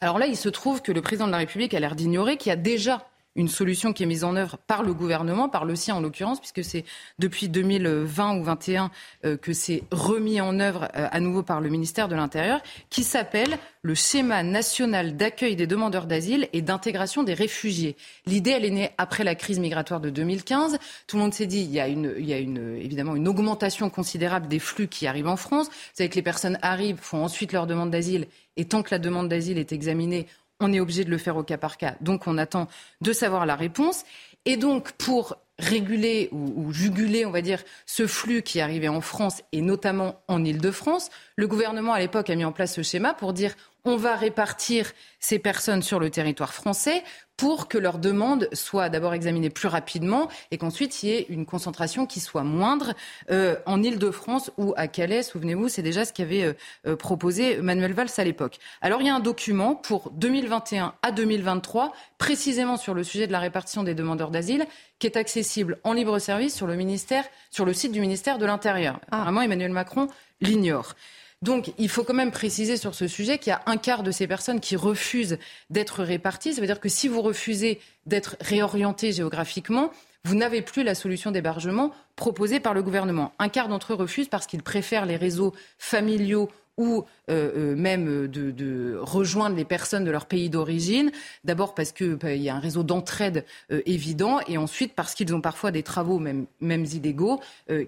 Alors 0.00 0.20
là, 0.20 0.26
il 0.26 0.36
se 0.36 0.48
trouve 0.48 0.82
que 0.82 0.92
le 0.92 1.02
président 1.02 1.26
de 1.26 1.32
la 1.32 1.38
République 1.38 1.74
a 1.74 1.80
l'air 1.80 1.96
d'ignorer 1.96 2.36
qu'il 2.36 2.50
y 2.50 2.52
a 2.52 2.56
déjà 2.56 3.08
une 3.36 3.48
solution 3.48 3.92
qui 3.92 4.02
est 4.02 4.06
mise 4.06 4.24
en 4.24 4.34
œuvre 4.34 4.56
par 4.66 4.82
le 4.82 4.94
gouvernement, 4.94 5.48
par 5.48 5.64
le 5.64 5.76
sien 5.76 5.94
en 5.94 6.00
l'occurrence, 6.00 6.40
puisque 6.40 6.64
c'est 6.64 6.84
depuis 7.18 7.48
2020 7.48 8.38
ou 8.38 8.46
2021 8.46 8.90
euh, 9.24 9.36
que 9.36 9.52
c'est 9.52 9.82
remis 9.90 10.40
en 10.40 10.58
œuvre 10.60 10.88
euh, 10.96 11.08
à 11.10 11.20
nouveau 11.20 11.42
par 11.42 11.60
le 11.60 11.68
ministère 11.68 12.08
de 12.08 12.14
l'Intérieur, 12.14 12.60
qui 12.90 13.02
s'appelle 13.02 13.58
le 13.82 13.94
schéma 13.94 14.42
national 14.42 15.16
d'accueil 15.16 15.56
des 15.56 15.66
demandeurs 15.66 16.06
d'asile 16.06 16.48
et 16.52 16.62
d'intégration 16.62 17.22
des 17.22 17.34
réfugiés. 17.34 17.96
L'idée, 18.26 18.50
elle 18.50 18.64
est 18.64 18.70
née 18.70 18.90
après 18.98 19.24
la 19.24 19.34
crise 19.34 19.58
migratoire 19.58 20.00
de 20.00 20.10
2015. 20.10 20.78
Tout 21.06 21.16
le 21.16 21.22
monde 21.22 21.34
s'est 21.34 21.46
dit, 21.46 21.60
il 21.60 21.70
y 21.70 21.80
a, 21.80 21.88
une, 21.88 22.76
évidemment 22.78 23.16
une 23.16 23.28
augmentation 23.28 23.90
considérable 23.90 24.48
des 24.48 24.58
flux 24.58 24.88
qui 24.88 25.06
arrivent 25.06 25.28
en 25.28 25.36
France. 25.36 25.66
Vous 25.68 25.72
savez 25.94 26.08
que 26.08 26.16
les 26.16 26.22
personnes 26.22 26.58
arrivent, 26.62 26.98
font 27.00 27.22
ensuite 27.22 27.52
leur 27.52 27.66
demande 27.66 27.90
d'asile, 27.90 28.26
et 28.56 28.64
tant 28.64 28.82
que 28.82 28.90
la 28.90 28.98
demande 28.98 29.28
d'asile 29.28 29.58
est 29.58 29.72
examinée, 29.72 30.26
on 30.60 30.72
est 30.72 30.80
obligé 30.80 31.04
de 31.04 31.10
le 31.10 31.18
faire 31.18 31.36
au 31.36 31.42
cas 31.42 31.58
par 31.58 31.76
cas. 31.76 31.96
Donc 32.00 32.26
on 32.26 32.38
attend 32.38 32.68
de 33.00 33.12
savoir 33.12 33.46
la 33.46 33.56
réponse. 33.56 34.04
Et 34.44 34.56
donc 34.56 34.92
pour 34.92 35.36
réguler 35.58 36.28
ou, 36.32 36.72
juguler, 36.72 37.24
on 37.24 37.30
va 37.30 37.40
dire, 37.40 37.62
ce 37.86 38.06
flux 38.06 38.42
qui 38.42 38.60
arrivait 38.60 38.88
en 38.88 39.00
France 39.00 39.42
et 39.52 39.62
notamment 39.62 40.20
en 40.28 40.44
Ile-de-France, 40.44 41.10
le 41.34 41.48
gouvernement 41.48 41.94
à 41.94 41.98
l'époque 41.98 42.30
a 42.30 42.34
mis 42.34 42.44
en 42.44 42.52
place 42.52 42.74
ce 42.74 42.82
schéma 42.82 43.14
pour 43.14 43.32
dire 43.32 43.54
on 43.84 43.96
va 43.96 44.16
répartir 44.16 44.92
ces 45.20 45.38
personnes 45.38 45.82
sur 45.82 46.00
le 46.00 46.10
territoire 46.10 46.52
français 46.52 47.02
pour 47.36 47.68
que 47.68 47.78
leurs 47.78 47.98
demandes 47.98 48.48
soient 48.52 48.88
d'abord 48.88 49.14
examinées 49.14 49.50
plus 49.50 49.68
rapidement 49.68 50.28
et 50.50 50.58
qu'ensuite 50.58 51.02
il 51.02 51.08
y 51.08 51.12
ait 51.12 51.26
une 51.28 51.46
concentration 51.46 52.06
qui 52.06 52.20
soit 52.20 52.44
moindre 52.44 52.94
euh, 53.30 53.56
en 53.66 53.82
Ile-de-France 53.82 54.50
ou 54.56 54.72
à 54.76 54.88
Calais. 54.88 55.22
Souvenez-vous, 55.22 55.68
c'est 55.68 55.82
déjà 55.82 56.04
ce 56.04 56.12
qu'avait 56.12 56.44
euh, 56.44 56.52
euh, 56.86 56.96
proposé 56.96 57.58
Manuel 57.58 57.92
Valls 57.92 58.08
à 58.16 58.24
l'époque. 58.24 58.58
Alors 58.80 59.00
il 59.00 59.06
y 59.06 59.10
a 59.10 59.14
un 59.14 59.20
document 59.20 59.74
pour 59.74 60.10
2021 60.12 60.94
à 61.02 61.12
2023, 61.12 61.92
précisément 62.18 62.76
sur 62.76 62.94
le 62.94 63.04
sujet 63.04 63.26
de 63.26 63.32
la 63.32 63.40
répartition 63.40 63.82
des 63.82 63.94
demandeurs 63.94 64.30
d'asile, 64.30 64.66
qui 64.98 65.06
est 65.06 65.16
accessible 65.16 65.78
en 65.84 65.92
libre 65.92 66.18
service 66.18 66.54
sur 66.54 66.66
le 66.66 66.74
ministère, 66.74 67.24
sur 67.50 67.64
le 67.64 67.72
site 67.72 67.92
du 67.92 68.00
ministère 68.00 68.38
de 68.38 68.46
l'Intérieur. 68.46 69.00
Ah. 69.10 69.22
Vraiment, 69.22 69.42
Emmanuel 69.42 69.72
Macron 69.72 70.08
l'ignore. 70.40 70.94
Donc, 71.42 71.72
il 71.78 71.88
faut 71.88 72.02
quand 72.02 72.14
même 72.14 72.30
préciser 72.30 72.76
sur 72.76 72.94
ce 72.94 73.06
sujet 73.06 73.38
qu'il 73.38 73.50
y 73.50 73.54
a 73.54 73.62
un 73.66 73.76
quart 73.76 74.02
de 74.02 74.10
ces 74.10 74.26
personnes 74.26 74.60
qui 74.60 74.74
refusent 74.74 75.38
d'être 75.68 76.02
réparties. 76.02 76.54
Ça 76.54 76.60
veut 76.60 76.66
dire 76.66 76.80
que 76.80 76.88
si 76.88 77.08
vous 77.08 77.20
refusez 77.20 77.80
d'être 78.06 78.36
réorienté 78.40 79.12
géographiquement, 79.12 79.90
vous 80.24 80.34
n'avez 80.34 80.62
plus 80.62 80.82
la 80.82 80.94
solution 80.94 81.30
d'hébergement 81.30 81.92
proposée 82.16 82.58
par 82.58 82.74
le 82.74 82.82
gouvernement. 82.82 83.32
Un 83.38 83.48
quart 83.48 83.68
d'entre 83.68 83.92
eux 83.92 83.96
refusent 83.96 84.28
parce 84.28 84.46
qu'ils 84.46 84.62
préfèrent 84.62 85.06
les 85.06 85.16
réseaux 85.16 85.54
familiaux 85.78 86.50
ou 86.76 87.04
euh, 87.30 87.72
euh, 87.72 87.76
même 87.76 88.28
de, 88.28 88.98
rejoindre 89.00 89.56
les 89.56 89.64
personnes 89.64 90.04
de 90.04 90.10
leur 90.10 90.26
pays 90.26 90.50
d'origine. 90.50 91.10
D'abord 91.44 91.74
parce 91.74 91.92
qu'il 91.92 92.16
bah, 92.16 92.34
y 92.34 92.48
a 92.48 92.54
un 92.54 92.60
réseau 92.60 92.82
d'entraide 92.82 93.44
euh, 93.70 93.82
évident 93.86 94.40
et 94.46 94.58
ensuite 94.58 94.94
parce 94.94 95.14
qu'ils 95.14 95.34
ont 95.34 95.40
parfois 95.40 95.70
des 95.70 95.82
travaux, 95.82 96.18
même, 96.18 96.46
même 96.60 96.84
illégaux, 96.84 97.40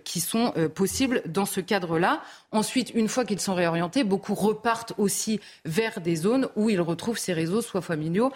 qui 0.05 0.21
sont 0.21 0.53
possibles 0.75 1.23
dans 1.27 1.45
ce 1.45 1.61
cadre-là. 1.61 2.23
Ensuite, 2.53 2.93
une 2.95 3.09
fois 3.09 3.25
qu'ils 3.25 3.41
sont 3.41 3.55
réorientés, 3.55 4.05
beaucoup 4.05 4.35
repartent 4.35 4.93
aussi 4.99 5.41
vers 5.65 6.01
des 6.01 6.17
zones 6.17 6.49
où 6.57 6.71
ils 6.71 6.81
retrouvent 6.81 7.19
ces 7.19 7.33
réseaux, 7.33 7.61
soit 7.61 7.81
familiaux, 7.81 8.33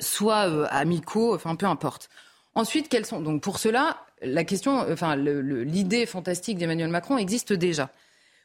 soit 0.00 0.68
amicaux, 0.68 1.34
enfin 1.34 1.56
peu 1.56 1.66
importe. 1.66 2.08
Ensuite, 2.54 2.88
quels 2.88 3.06
sont 3.06 3.20
donc 3.20 3.42
pour 3.42 3.58
cela 3.58 3.98
la 4.22 4.44
question, 4.44 4.78
enfin 4.90 5.16
l'idée 5.16 6.06
fantastique 6.06 6.56
d'Emmanuel 6.58 6.88
Macron 6.88 7.18
existe 7.18 7.52
déjà 7.52 7.90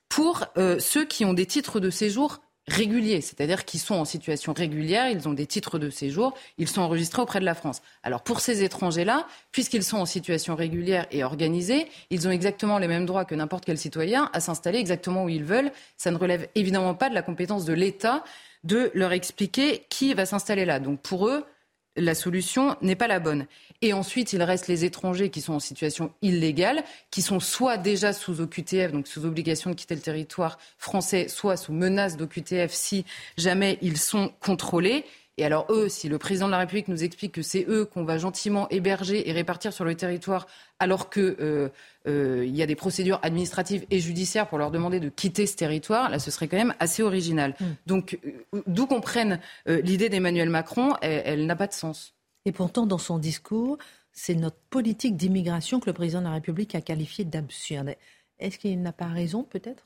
pour 0.09 0.45
euh, 0.57 0.79
ceux 0.79 1.05
qui 1.05 1.23
ont 1.23 1.33
des 1.33 1.45
titres 1.45 1.79
de 1.79 1.89
séjour 1.89 2.41
réguliers, 2.67 3.21
c'est-à-dire 3.21 3.65
qui 3.65 3.79
sont 3.79 3.95
en 3.95 4.05
situation 4.05 4.53
régulière, 4.53 5.09
ils 5.09 5.27
ont 5.27 5.33
des 5.33 5.47
titres 5.47 5.79
de 5.79 5.89
séjour, 5.89 6.33
ils 6.57 6.67
sont 6.67 6.81
enregistrés 6.81 7.21
auprès 7.21 7.39
de 7.39 7.45
la 7.45 7.55
France. 7.55 7.81
Alors 8.03 8.21
pour 8.21 8.41
ces 8.41 8.63
étrangers-là, 8.63 9.27
puisqu'ils 9.51 9.83
sont 9.83 9.97
en 9.97 10.05
situation 10.05 10.55
régulière 10.55 11.07
et 11.11 11.23
organisée, 11.23 11.87
ils 12.09 12.27
ont 12.27 12.31
exactement 12.31 12.77
les 12.77 12.87
mêmes 12.87 13.05
droits 13.05 13.25
que 13.25 13.35
n'importe 13.35 13.65
quel 13.65 13.77
citoyen 13.77 14.29
à 14.33 14.39
s'installer 14.39 14.79
exactement 14.79 15.23
où 15.23 15.29
ils 15.29 15.43
veulent. 15.43 15.71
Ça 15.97 16.11
ne 16.11 16.17
relève 16.17 16.47
évidemment 16.55 16.93
pas 16.93 17.09
de 17.09 17.15
la 17.15 17.21
compétence 17.21 17.65
de 17.65 17.73
l'État 17.73 18.23
de 18.63 18.91
leur 18.93 19.13
expliquer 19.13 19.85
qui 19.89 20.13
va 20.13 20.25
s'installer 20.25 20.65
là. 20.65 20.79
Donc 20.79 21.01
pour 21.01 21.27
eux, 21.27 21.45
la 21.99 22.15
solution 22.15 22.75
n'est 22.81 22.95
pas 22.95 23.07
la 23.07 23.19
bonne. 23.19 23.45
Et 23.81 23.93
ensuite, 23.93 24.33
il 24.33 24.43
reste 24.43 24.67
les 24.67 24.83
étrangers 24.83 25.29
qui 25.29 25.41
sont 25.41 25.53
en 25.53 25.59
situation 25.59 26.11
illégale, 26.21 26.83
qui 27.11 27.21
sont 27.21 27.39
soit 27.39 27.77
déjà 27.77 28.11
sous 28.11 28.41
OQTF, 28.41 28.91
donc 28.91 29.07
sous 29.07 29.25
obligation 29.25 29.69
de 29.69 29.75
quitter 29.75 29.95
le 29.95 30.01
territoire 30.01 30.57
français, 30.77 31.27
soit 31.29 31.55
sous 31.55 31.71
menace 31.71 32.17
d'OQTF 32.17 32.71
si 32.73 33.05
jamais 33.37 33.77
ils 33.81 33.97
sont 33.97 34.33
contrôlés. 34.41 35.05
Et 35.37 35.45
alors 35.45 35.67
eux, 35.69 35.87
si 35.87 36.09
le 36.09 36.17
président 36.17 36.47
de 36.47 36.51
la 36.51 36.57
République 36.57 36.89
nous 36.89 37.05
explique 37.05 37.31
que 37.31 37.41
c'est 37.41 37.65
eux 37.69 37.85
qu'on 37.85 38.03
va 38.03 38.17
gentiment 38.17 38.67
héberger 38.69 39.29
et 39.29 39.31
répartir 39.31 39.71
sur 39.71 39.85
le 39.85 39.95
territoire, 39.95 40.47
alors 40.79 41.09
qu'il 41.09 41.35
euh, 41.39 41.69
euh, 42.09 42.45
y 42.45 42.61
a 42.61 42.65
des 42.65 42.75
procédures 42.75 43.19
administratives 43.21 43.85
et 43.89 43.99
judiciaires 43.99 44.47
pour 44.47 44.57
leur 44.57 44.71
demander 44.71 44.99
de 44.99 45.09
quitter 45.09 45.45
ce 45.45 45.55
territoire, 45.55 46.09
là, 46.09 46.19
ce 46.19 46.31
serait 46.31 46.47
quand 46.47 46.57
même 46.57 46.73
assez 46.79 47.03
original. 47.03 47.55
Hmm. 47.59 47.65
Donc, 47.85 48.19
euh, 48.25 48.61
d'où 48.67 48.87
qu'on 48.87 49.01
prenne 49.01 49.39
l'idée 49.65 50.09
d'Emmanuel 50.09 50.49
Macron, 50.49 50.95
elle, 51.01 51.45
n'a 51.45 51.55
pas 51.55 51.67
de 51.67 51.73
sens. 51.73 52.13
Et 52.45 52.51
pourtant, 52.51 52.85
dans 52.85 52.97
son 52.97 53.19
discours, 53.19 53.77
c'est 54.11 54.35
notre 54.35 54.57
politique 54.69 55.15
d'immigration 55.15 55.79
que 55.79 55.85
le 55.87 55.93
président 55.93 56.19
de 56.19 56.25
la 56.25 56.33
République 56.33 56.75
a 56.75 56.81
qualifiée 56.81 57.25
d'absurde. 57.25 57.95
Est-ce 58.39 58.57
qu'il 58.57 58.81
n'a 58.81 58.93
pas 58.93 59.07
raison, 59.07 59.43
peut-être 59.43 59.85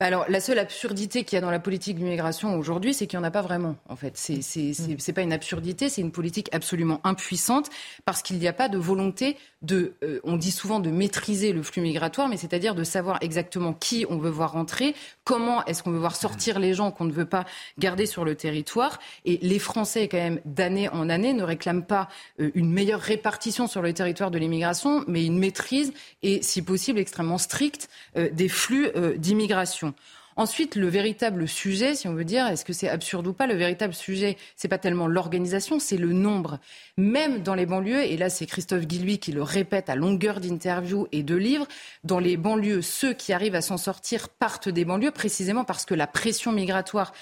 bah 0.00 0.06
alors, 0.06 0.24
la 0.30 0.40
seule 0.40 0.58
absurdité 0.58 1.24
qu'il 1.24 1.36
y 1.36 1.38
a 1.38 1.42
dans 1.42 1.50
la 1.50 1.60
politique 1.60 1.98
d'immigration 1.98 2.56
aujourd'hui, 2.56 2.94
c'est 2.94 3.06
qu'il 3.06 3.18
n'y 3.18 3.22
en 3.22 3.28
a 3.28 3.30
pas 3.30 3.42
vraiment, 3.42 3.76
en 3.86 3.96
fait. 3.96 4.16
C'est, 4.16 4.40
c'est, 4.40 4.72
c'est, 4.72 4.98
c'est 4.98 5.12
pas 5.12 5.20
une 5.20 5.32
absurdité, 5.32 5.90
c'est 5.90 6.00
une 6.00 6.10
politique 6.10 6.48
absolument 6.52 7.02
impuissante 7.04 7.68
parce 8.06 8.22
qu'il 8.22 8.38
n'y 8.38 8.48
a 8.48 8.54
pas 8.54 8.70
de 8.70 8.78
volonté 8.78 9.36
de, 9.62 9.94
euh, 10.02 10.20
on 10.24 10.36
dit 10.36 10.50
souvent 10.50 10.80
de 10.80 10.90
maîtriser 10.90 11.52
le 11.52 11.62
flux 11.62 11.82
migratoire, 11.82 12.28
mais 12.28 12.36
c'est-à-dire 12.36 12.74
de 12.74 12.84
savoir 12.84 13.18
exactement 13.20 13.74
qui 13.74 14.06
on 14.08 14.16
veut 14.16 14.30
voir 14.30 14.52
rentrer, 14.52 14.94
comment 15.24 15.64
est-ce 15.66 15.82
qu'on 15.82 15.90
veut 15.90 15.98
voir 15.98 16.16
sortir 16.16 16.58
les 16.58 16.72
gens 16.72 16.90
qu'on 16.90 17.04
ne 17.04 17.12
veut 17.12 17.26
pas 17.26 17.44
garder 17.78 18.06
sur 18.06 18.24
le 18.24 18.34
territoire. 18.34 18.98
Et 19.24 19.38
les 19.42 19.58
Français, 19.58 20.08
quand 20.08 20.16
même, 20.16 20.40
d'année 20.44 20.88
en 20.88 21.10
année, 21.10 21.34
ne 21.34 21.42
réclament 21.42 21.84
pas 21.84 22.08
euh, 22.40 22.50
une 22.54 22.70
meilleure 22.70 23.00
répartition 23.00 23.66
sur 23.66 23.82
le 23.82 23.92
territoire 23.92 24.30
de 24.30 24.38
l'immigration, 24.38 25.04
mais 25.06 25.26
une 25.26 25.38
maîtrise 25.38 25.92
et, 26.22 26.42
si 26.42 26.62
possible, 26.62 26.98
extrêmement 26.98 27.38
stricte 27.38 27.90
euh, 28.16 28.30
des 28.32 28.48
flux 28.48 28.88
d'immigration. 29.16 29.94
Ensuite, 30.36 30.76
le 30.76 30.86
véritable 30.88 31.48
sujet, 31.48 31.94
si 31.94 32.08
on 32.08 32.14
veut 32.14 32.24
dire, 32.24 32.46
est-ce 32.46 32.64
que 32.64 32.72
c'est 32.72 32.88
absurde 32.88 33.26
ou 33.26 33.32
pas, 33.32 33.46
le 33.46 33.54
véritable 33.54 33.94
sujet, 33.94 34.36
c'est 34.56 34.68
pas 34.68 34.78
tellement 34.78 35.06
l'organisation, 35.06 35.78
c'est 35.78 35.96
le 35.96 36.12
nombre. 36.12 36.58
Même 36.96 37.42
dans 37.42 37.54
les 37.54 37.66
banlieues, 37.66 38.04
et 38.04 38.16
là 38.16 38.30
c'est 38.30 38.46
Christophe 38.46 38.86
Guilluy 38.86 39.18
qui 39.18 39.32
le 39.32 39.42
répète 39.42 39.90
à 39.90 39.96
longueur 39.96 40.40
d'interviews 40.40 41.08
et 41.12 41.22
de 41.22 41.34
livres, 41.34 41.66
dans 42.04 42.20
les 42.20 42.36
banlieues, 42.36 42.82
ceux 42.82 43.12
qui 43.12 43.32
arrivent 43.32 43.54
à 43.54 43.62
s'en 43.62 43.76
sortir 43.76 44.28
partent 44.28 44.68
des 44.68 44.84
banlieues 44.84 45.10
précisément 45.10 45.64
parce 45.64 45.84
que 45.84 45.94
la 45.94 46.06
pression 46.06 46.52
migratoire 46.52 47.12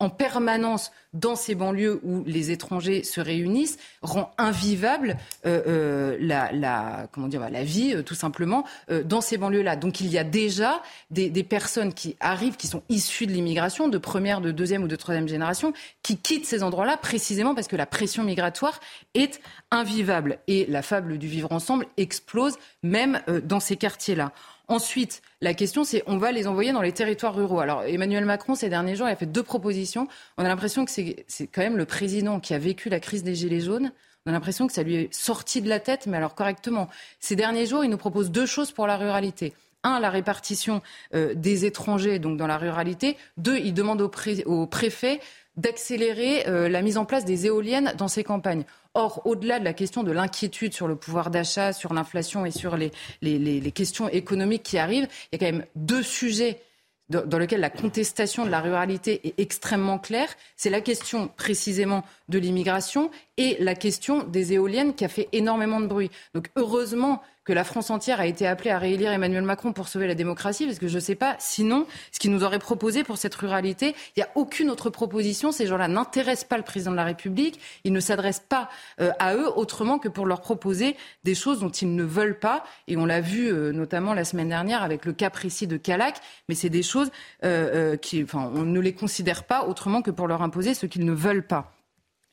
en 0.00 0.10
permanence 0.10 0.92
dans 1.12 1.34
ces 1.34 1.54
banlieues 1.54 2.00
où 2.04 2.22
les 2.24 2.50
étrangers 2.50 3.02
se 3.02 3.20
réunissent 3.20 3.78
rend 4.02 4.32
invivable 4.38 5.16
euh, 5.46 5.62
euh, 5.66 6.16
la, 6.20 6.52
la, 6.52 7.08
comment 7.12 7.28
dire, 7.28 7.48
la 7.48 7.64
vie, 7.64 7.94
euh, 7.94 8.02
tout 8.02 8.14
simplement, 8.14 8.64
dans 9.04 9.20
ces 9.20 9.38
banlieues-là. 9.38 9.76
Donc 9.76 10.00
il 10.00 10.08
y 10.08 10.18
a 10.18 10.24
déjà 10.24 10.82
des, 11.10 11.30
des, 11.30 11.42
personnes 11.42 11.92
qui 11.92 12.16
arrivent, 12.20 12.56
qui 12.56 12.66
sont 12.66 12.82
issues 12.88 13.26
de 13.26 13.32
l'immigration, 13.32 13.88
de 13.88 13.98
première, 13.98 14.40
de 14.40 14.52
deuxième 14.52 14.82
ou 14.82 14.88
de 14.88 14.96
troisième 14.96 15.28
génération, 15.28 15.72
qui 16.02 16.16
quittent 16.16 16.46
ces 16.46 16.62
endroits-là 16.62 16.96
précisément 16.96 17.54
parce 17.54 17.68
que 17.68 17.76
la 17.76 17.86
pression 17.86 18.22
migratoire 18.22 18.80
est 19.14 19.40
invivable. 19.70 20.38
Et 20.46 20.66
la 20.66 20.82
fable 20.82 21.18
du 21.18 21.26
vivre 21.26 21.52
ensemble 21.52 21.86
explose 21.96 22.56
même 22.82 23.20
dans 23.44 23.60
ces 23.60 23.76
quartiers-là. 23.76 24.32
Ensuite, 24.68 25.22
la 25.40 25.54
question, 25.54 25.82
c'est 25.82 26.02
on 26.06 26.18
va 26.18 26.30
les 26.30 26.46
envoyer 26.46 26.72
dans 26.72 26.82
les 26.82 26.92
territoires 26.92 27.34
ruraux. 27.34 27.60
Alors, 27.60 27.84
Emmanuel 27.84 28.26
Macron, 28.26 28.54
ces 28.54 28.68
derniers 28.68 28.96
jours, 28.96 29.08
il 29.08 29.12
a 29.12 29.16
fait 29.16 29.24
deux 29.24 29.42
propositions. 29.42 30.08
On 30.36 30.44
a 30.44 30.48
l'impression 30.48 30.84
que 30.84 30.90
c'est 30.90 31.46
quand 31.46 31.62
même 31.62 31.78
le 31.78 31.86
président 31.86 32.38
qui 32.38 32.52
a 32.52 32.58
vécu 32.58 32.90
la 32.90 33.00
crise 33.00 33.22
des 33.22 33.34
Gilets 33.34 33.60
jaunes. 33.60 33.92
On 34.26 34.30
a 34.30 34.32
l'impression 34.32 34.66
que 34.66 34.74
ça 34.74 34.82
lui 34.82 34.96
est 34.96 35.14
sorti 35.14 35.62
de 35.62 35.70
la 35.70 35.80
tête, 35.80 36.06
mais 36.06 36.18
alors 36.18 36.34
correctement. 36.34 36.88
Ces 37.18 37.34
derniers 37.34 37.64
jours, 37.64 37.82
il 37.82 37.88
nous 37.88 37.96
propose 37.96 38.30
deux 38.30 38.44
choses 38.44 38.70
pour 38.70 38.86
la 38.86 38.98
ruralité. 38.98 39.54
Un, 39.84 40.00
la 40.00 40.10
répartition 40.10 40.82
euh, 41.14 41.32
des 41.34 41.64
étrangers 41.64 42.18
donc 42.18 42.36
dans 42.36 42.46
la 42.46 42.58
ruralité. 42.58 43.16
Deux, 43.38 43.56
il 43.56 43.72
demande 43.72 44.02
au, 44.02 44.66
préfet 44.66 45.20
d'accélérer 45.56 46.46
euh, 46.46 46.68
la 46.68 46.82
mise 46.82 46.98
en 46.98 47.06
place 47.06 47.24
des 47.24 47.46
éoliennes 47.46 47.94
dans 47.96 48.08
ces 48.08 48.22
campagnes. 48.22 48.64
Or, 48.98 49.22
au-delà 49.24 49.60
de 49.60 49.64
la 49.64 49.74
question 49.74 50.02
de 50.02 50.10
l'inquiétude 50.10 50.74
sur 50.74 50.88
le 50.88 50.96
pouvoir 50.96 51.30
d'achat, 51.30 51.72
sur 51.72 51.94
l'inflation 51.94 52.44
et 52.44 52.50
sur 52.50 52.76
les, 52.76 52.90
les, 53.22 53.70
questions 53.70 54.08
économiques 54.08 54.64
qui 54.64 54.76
arrivent, 54.76 55.06
il 55.30 55.36
y 55.40 55.44
a 55.44 55.46
quand 55.46 55.56
même 55.56 55.66
deux 55.76 56.02
sujets 56.02 56.60
dans, 57.08 57.38
lesquels 57.38 57.60
la 57.60 57.70
contestation 57.70 58.44
de 58.44 58.50
la 58.50 58.60
ruralité 58.60 59.20
est 59.22 59.38
extrêmement 59.38 60.00
claire. 60.00 60.28
C'est 60.56 60.68
la 60.68 60.80
question 60.80 61.28
précisément 61.28 62.02
de 62.28 62.40
l'immigration 62.40 63.12
et 63.36 63.56
la 63.60 63.76
question 63.76 64.24
des 64.24 64.54
éoliennes 64.54 64.92
qui 64.92 65.04
a 65.04 65.08
fait 65.08 65.28
énormément 65.30 65.80
de 65.80 65.86
bruit. 65.86 66.10
Donc 66.34 66.50
heureusement 66.56 67.22
que 67.48 67.54
la 67.54 67.64
France 67.64 67.88
entière 67.88 68.20
a 68.20 68.26
été 68.26 68.46
appelée 68.46 68.70
à 68.70 68.78
réélire 68.78 69.10
Emmanuel 69.10 69.42
Macron 69.42 69.72
pour 69.72 69.88
sauver 69.88 70.06
la 70.06 70.14
démocratie, 70.14 70.66
parce 70.66 70.78
que 70.78 70.86
je 70.86 70.96
ne 70.96 71.00
sais 71.00 71.14
pas, 71.14 71.34
sinon, 71.38 71.86
ce 72.12 72.18
qu'il 72.18 72.30
nous 72.30 72.44
aurait 72.44 72.58
proposé 72.58 73.04
pour 73.04 73.16
cette 73.16 73.34
ruralité, 73.34 73.94
il 74.14 74.20
n'y 74.20 74.22
a 74.22 74.28
aucune 74.34 74.68
autre 74.68 74.90
proposition. 74.90 75.50
Ces 75.50 75.66
gens-là 75.66 75.88
n'intéressent 75.88 76.46
pas 76.46 76.58
le 76.58 76.62
président 76.62 76.90
de 76.90 76.96
la 76.96 77.04
République, 77.04 77.58
ils 77.84 77.92
ne 77.94 78.00
s'adressent 78.00 78.44
pas 78.46 78.68
euh, 79.00 79.12
à 79.18 79.34
eux 79.34 79.48
autrement 79.56 79.98
que 79.98 80.10
pour 80.10 80.26
leur 80.26 80.42
proposer 80.42 80.94
des 81.24 81.34
choses 81.34 81.60
dont 81.60 81.70
ils 81.70 81.96
ne 81.96 82.04
veulent 82.04 82.38
pas. 82.38 82.64
Et 82.86 82.98
on 82.98 83.06
l'a 83.06 83.22
vu 83.22 83.50
euh, 83.50 83.72
notamment 83.72 84.12
la 84.12 84.26
semaine 84.26 84.50
dernière 84.50 84.82
avec 84.82 85.06
le 85.06 85.14
cas 85.14 85.30
précis 85.30 85.66
de 85.66 85.78
Calac, 85.78 86.16
mais 86.50 86.54
c'est 86.54 86.68
des 86.68 86.82
choses 86.82 87.10
euh, 87.44 87.96
qui, 87.96 88.22
enfin, 88.22 88.52
on 88.54 88.64
ne 88.64 88.78
les 88.78 88.92
considère 88.92 89.44
pas 89.44 89.64
autrement 89.64 90.02
que 90.02 90.10
pour 90.10 90.28
leur 90.28 90.42
imposer 90.42 90.74
ce 90.74 90.84
qu'ils 90.84 91.06
ne 91.06 91.12
veulent 91.12 91.46
pas. 91.46 91.77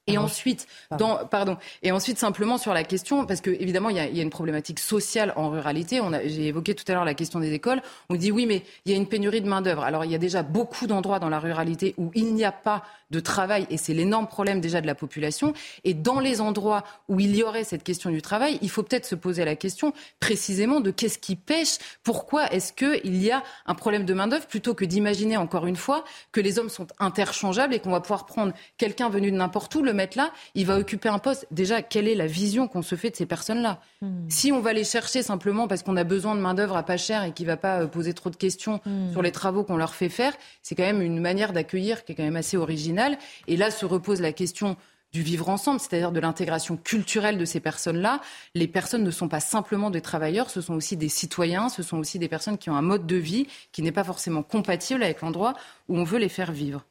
Et 0.08 0.20
ensuite, 0.20 0.68
dans, 0.99 1.26
pardon, 1.26 1.58
et 1.82 1.91
ensuite 1.91 2.20
simplement 2.20 2.60
sur 2.60 2.76
la 2.76 2.84
question, 2.84 3.26
parce 3.26 3.41
que 3.41 3.49
évidemment 3.49 3.89
il 3.89 3.95
y 3.95 3.99
a, 3.99 4.06
il 4.06 4.16
y 4.16 4.20
a 4.20 4.24
une 4.24 4.30
problématique 4.30 4.80
sociale 4.80 5.34
en 5.36 5.49
ruralité. 5.49 5.99
On 5.99 6.14
a, 6.14 6.22
j'ai 6.28 6.47
évoqué 6.47 6.76
tout 6.76 6.84
à 6.88 6.93
l'heure 6.93 7.06
la 7.06 7.16
question 7.16 7.39
des 7.39 7.53
écoles. 7.53 7.82
On 8.10 8.16
dit 8.16 8.32
oui, 8.32 8.45
mais 8.45 8.64
il 8.86 8.91
y 8.91 8.95
a 8.95 8.97
une 8.97 9.08
pénurie 9.08 9.41
de 9.41 9.49
main 9.49 9.64
d'œuvre. 9.64 9.84
Alors 9.84 10.06
il 10.06 10.12
y 10.12 10.16
a 10.16 10.20
déjà 10.20 10.43
beaucoup 10.43 10.86
d'endroits 10.86 11.18
dans 11.18 11.30
la 11.30 11.39
ruralité 11.39 11.95
où 11.97 12.12
il 12.14 12.36
n'y 12.36 12.45
a 12.45 12.51
pas 12.51 12.84
de 13.12 13.20
travail, 13.20 13.68
et 13.70 13.78
c'est 13.78 13.93
l'énorme 13.93 14.28
problème 14.28 14.62
déjà 14.62 14.82
de 14.82 14.88
la 14.88 14.95
population. 14.95 15.53
Et 15.84 15.93
dans 15.93 16.20
les 16.20 16.41
endroits 16.41 16.84
où 17.08 17.20
il 17.20 17.36
y 17.36 17.43
aurait 17.43 17.64
cette 17.64 17.84
question 17.84 18.10
du 18.10 18.22
travail, 18.22 18.58
il 18.62 18.70
faut 18.70 18.84
peut-être 18.84 19.06
se 19.06 19.16
poser 19.16 19.45
la 19.45 19.56
question 19.56 19.93
précisément 20.20 20.82
de 20.82 20.91
qu'est-ce 20.91 21.20
qui 21.20 21.36
pêche, 21.36 21.78
pourquoi 22.03 22.51
est-ce 22.51 22.74
qu'il 22.74 23.24
y 23.24 23.32
a 23.32 23.43
un 23.68 23.76
problème 23.76 24.06
de 24.06 24.14
main-d'œuvre, 24.14 24.47
plutôt 24.47 24.74
que 24.74 24.86
d'imaginer 24.86 25.38
encore 25.38 25.68
une 25.68 25.76
fois 25.76 26.03
que 26.32 26.41
les 26.41 26.58
hommes 26.58 26.70
sont 26.70 26.88
interchangeables 26.99 27.74
et 27.74 27.80
qu'on 27.80 27.91
va 27.91 28.01
pouvoir 28.01 28.26
prendre 28.26 28.53
quelqu'un 28.78 29.10
venu 29.10 29.32
de 29.32 29.38
n'importe 29.38 29.74
où, 29.76 29.84
le 29.84 29.93
mettre 29.96 30.18
là, 30.18 30.32
il 30.54 30.66
va 30.66 30.78
occuper 30.78 31.10
un 31.10 31.20
poste. 31.20 31.48
Déjà, 31.52 31.82
quelle 31.82 32.08
est 32.08 32.16
la 32.16 32.28
vision 32.28 32.68
qu'on 32.68 32.82
se 32.82 32.96
fait 32.96 33.10
de 33.10 33.16
ces 33.16 33.26
personnes-là 33.26 33.80
hmm. 34.02 34.30
Si 34.30 34.52
on 34.52 34.60
va 34.60 34.74
les 34.74 34.84
chercher 34.84 35.24
simplement 35.24 35.68
parce 35.68 35.84
qu'on 35.84 35.98
a 35.98 36.04
besoin 36.04 36.36
de 36.36 36.41
main-d'œuvre 36.41 36.78
à 36.78 36.84
pas 36.84 36.98
cher 36.98 37.24
et 37.24 37.32
qui 37.32 37.43
ne 37.43 37.48
va 37.48 37.58
pas 37.58 37.82
euh, 37.82 37.88
poser 37.88 38.14
trop 38.14 38.30
de 38.30 38.36
questions 38.36 38.82
hmm. 38.86 39.12
sur 39.12 39.22
les 39.22 39.32
travaux 39.32 39.64
qu'on 39.64 39.78
leur 39.78 39.96
fait 39.96 40.10
faire, 40.10 40.34
c'est 40.62 40.76
quand 40.76 40.84
même 40.84 41.02
une 41.02 41.20
manière 41.20 41.54
d'accueillir 41.54 42.06
qui 42.06 42.12
est 42.12 42.16
quand 42.16 42.24
même 42.24 42.36
assez 42.36 42.58
originale 42.58 43.18
et 43.48 43.58
là 43.58 43.72
se 43.72 43.86
repose 43.86 44.22
la 44.22 44.32
question 44.32 44.78
du 45.16 45.22
vivre 45.22 45.48
ensemble, 45.48 45.80
c'est-à-dire 45.80 46.12
de 46.12 46.20
l'intégration 46.20 46.76
culturelle 46.76 47.38
de 47.38 47.46
ces 47.46 47.62
personnes-là. 47.62 48.20
Les 48.54 48.68
personnes 48.68 49.04
ne 49.04 49.12
sont 49.12 49.30
pas 49.30 49.39
simplement 49.39 49.89
des 49.89 50.02
travailleurs, 50.02 50.50
ce 50.50 50.60
sont 50.60 50.74
aussi 50.74 50.98
des 50.98 51.08
citoyens, 51.08 51.70
ce 51.70 51.84
sont 51.84 51.98
aussi 51.98 52.20
des 52.20 52.28
personnes 52.28 52.58
qui 52.58 52.70
ont 52.70 52.76
un 52.76 52.82
mode 52.82 53.08
de 53.08 53.16
vie 53.16 53.48
qui 53.72 53.82
n'est 53.82 53.93
pas 53.93 54.04
forcément 54.04 54.43
compatible 54.43 55.04
avec 55.04 55.22
l'endroit 55.22 55.54
où 55.88 55.98
on 55.98 56.04
veut 56.04 56.20
les 56.20 56.28
faire 56.28 56.52
vivre. 56.52 56.86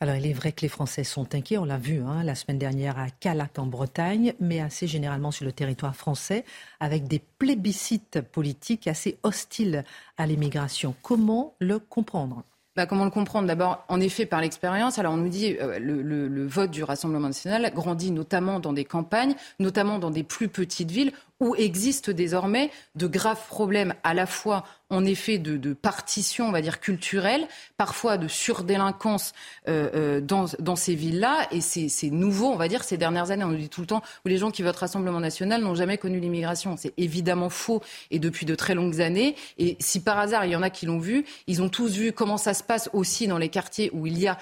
Alors, 0.00 0.14
il 0.14 0.26
est 0.26 0.32
vrai 0.32 0.52
que 0.52 0.60
les 0.60 0.68
Français 0.68 1.02
sont 1.02 1.34
inquiets, 1.34 1.58
on 1.58 1.64
l'a 1.64 1.76
vu 1.76 2.00
hein, 2.06 2.22
la 2.22 2.36
semaine 2.36 2.58
dernière 2.58 3.00
à 3.00 3.10
Calac 3.10 3.58
en 3.58 3.66
Bretagne, 3.66 4.32
mais 4.38 4.60
assez 4.60 4.86
généralement 4.86 5.32
sur 5.32 5.44
le 5.44 5.50
territoire 5.50 5.96
français, 5.96 6.44
avec 6.78 7.08
des 7.08 7.18
plébiscites 7.18 8.20
politiques 8.20 8.86
assez 8.86 9.18
hostiles 9.24 9.84
à 10.16 10.26
l'immigration. 10.26 10.94
Comment 11.02 11.54
le 11.58 11.80
comprendre? 11.80 12.44
Bah, 12.76 12.86
comment 12.86 13.04
le 13.04 13.10
comprendre? 13.10 13.48
D'abord, 13.48 13.84
en 13.88 14.00
effet, 14.00 14.24
par 14.24 14.40
l'expérience. 14.40 15.00
Alors, 15.00 15.14
on 15.14 15.16
nous 15.16 15.28
dit 15.28 15.56
euh, 15.60 15.80
le, 15.80 16.00
le, 16.00 16.46
vote 16.46 16.70
du 16.70 16.84
Rassemblement 16.84 17.26
national 17.26 17.68
grandit 17.74 18.12
notamment 18.12 18.60
dans 18.60 18.72
des 18.72 18.84
campagnes, 18.84 19.34
notamment 19.58 19.98
dans 19.98 20.12
des 20.12 20.22
plus 20.22 20.46
petites 20.46 20.92
villes 20.92 21.12
où 21.40 21.54
existent 21.54 22.12
désormais 22.12 22.70
de 22.94 23.06
graves 23.06 23.46
problèmes 23.48 23.94
à 24.02 24.14
la 24.14 24.26
fois 24.26 24.64
en 24.90 25.04
effet 25.04 25.38
de, 25.38 25.56
de 25.56 25.74
partition, 25.74 26.48
on 26.48 26.50
va 26.50 26.62
dire, 26.62 26.80
culturelle, 26.80 27.46
parfois 27.76 28.16
de 28.16 28.26
surdélinquance 28.26 29.34
euh, 29.68 29.90
euh, 29.94 30.20
dans, 30.20 30.46
dans 30.58 30.76
ces 30.76 30.94
villes-là. 30.94 31.46
Et 31.52 31.60
c'est 31.60 32.10
nouveau, 32.10 32.46
on 32.46 32.56
va 32.56 32.68
dire, 32.68 32.82
ces 32.82 32.96
dernières 32.96 33.30
années. 33.30 33.44
On 33.44 33.48
nous 33.48 33.56
dit 33.56 33.68
tout 33.68 33.82
le 33.82 33.86
temps 33.86 34.02
où 34.24 34.28
les 34.28 34.38
gens 34.38 34.50
qui 34.50 34.62
votent 34.62 34.76
Rassemblement 34.76 35.20
national 35.20 35.62
n'ont 35.62 35.74
jamais 35.74 35.98
connu 35.98 36.20
l'immigration. 36.20 36.76
C'est 36.78 36.94
évidemment 36.96 37.50
faux 37.50 37.82
et 38.10 38.18
depuis 38.18 38.46
de 38.46 38.54
très 38.54 38.74
longues 38.74 39.00
années. 39.00 39.36
Et 39.58 39.76
si 39.78 40.00
par 40.00 40.18
hasard, 40.18 40.46
il 40.46 40.52
y 40.52 40.56
en 40.56 40.62
a 40.62 40.70
qui 40.70 40.86
l'ont 40.86 40.98
vu, 40.98 41.24
ils 41.46 41.60
ont 41.62 41.68
tous 41.68 41.92
vu 41.92 42.12
comment 42.12 42.38
ça 42.38 42.54
se 42.54 42.62
passe 42.62 42.88
aussi 42.92 43.26
dans 43.26 43.38
les 43.38 43.48
quartiers 43.48 43.90
où 43.92 44.06
il 44.06 44.18
y 44.18 44.26
a 44.26 44.38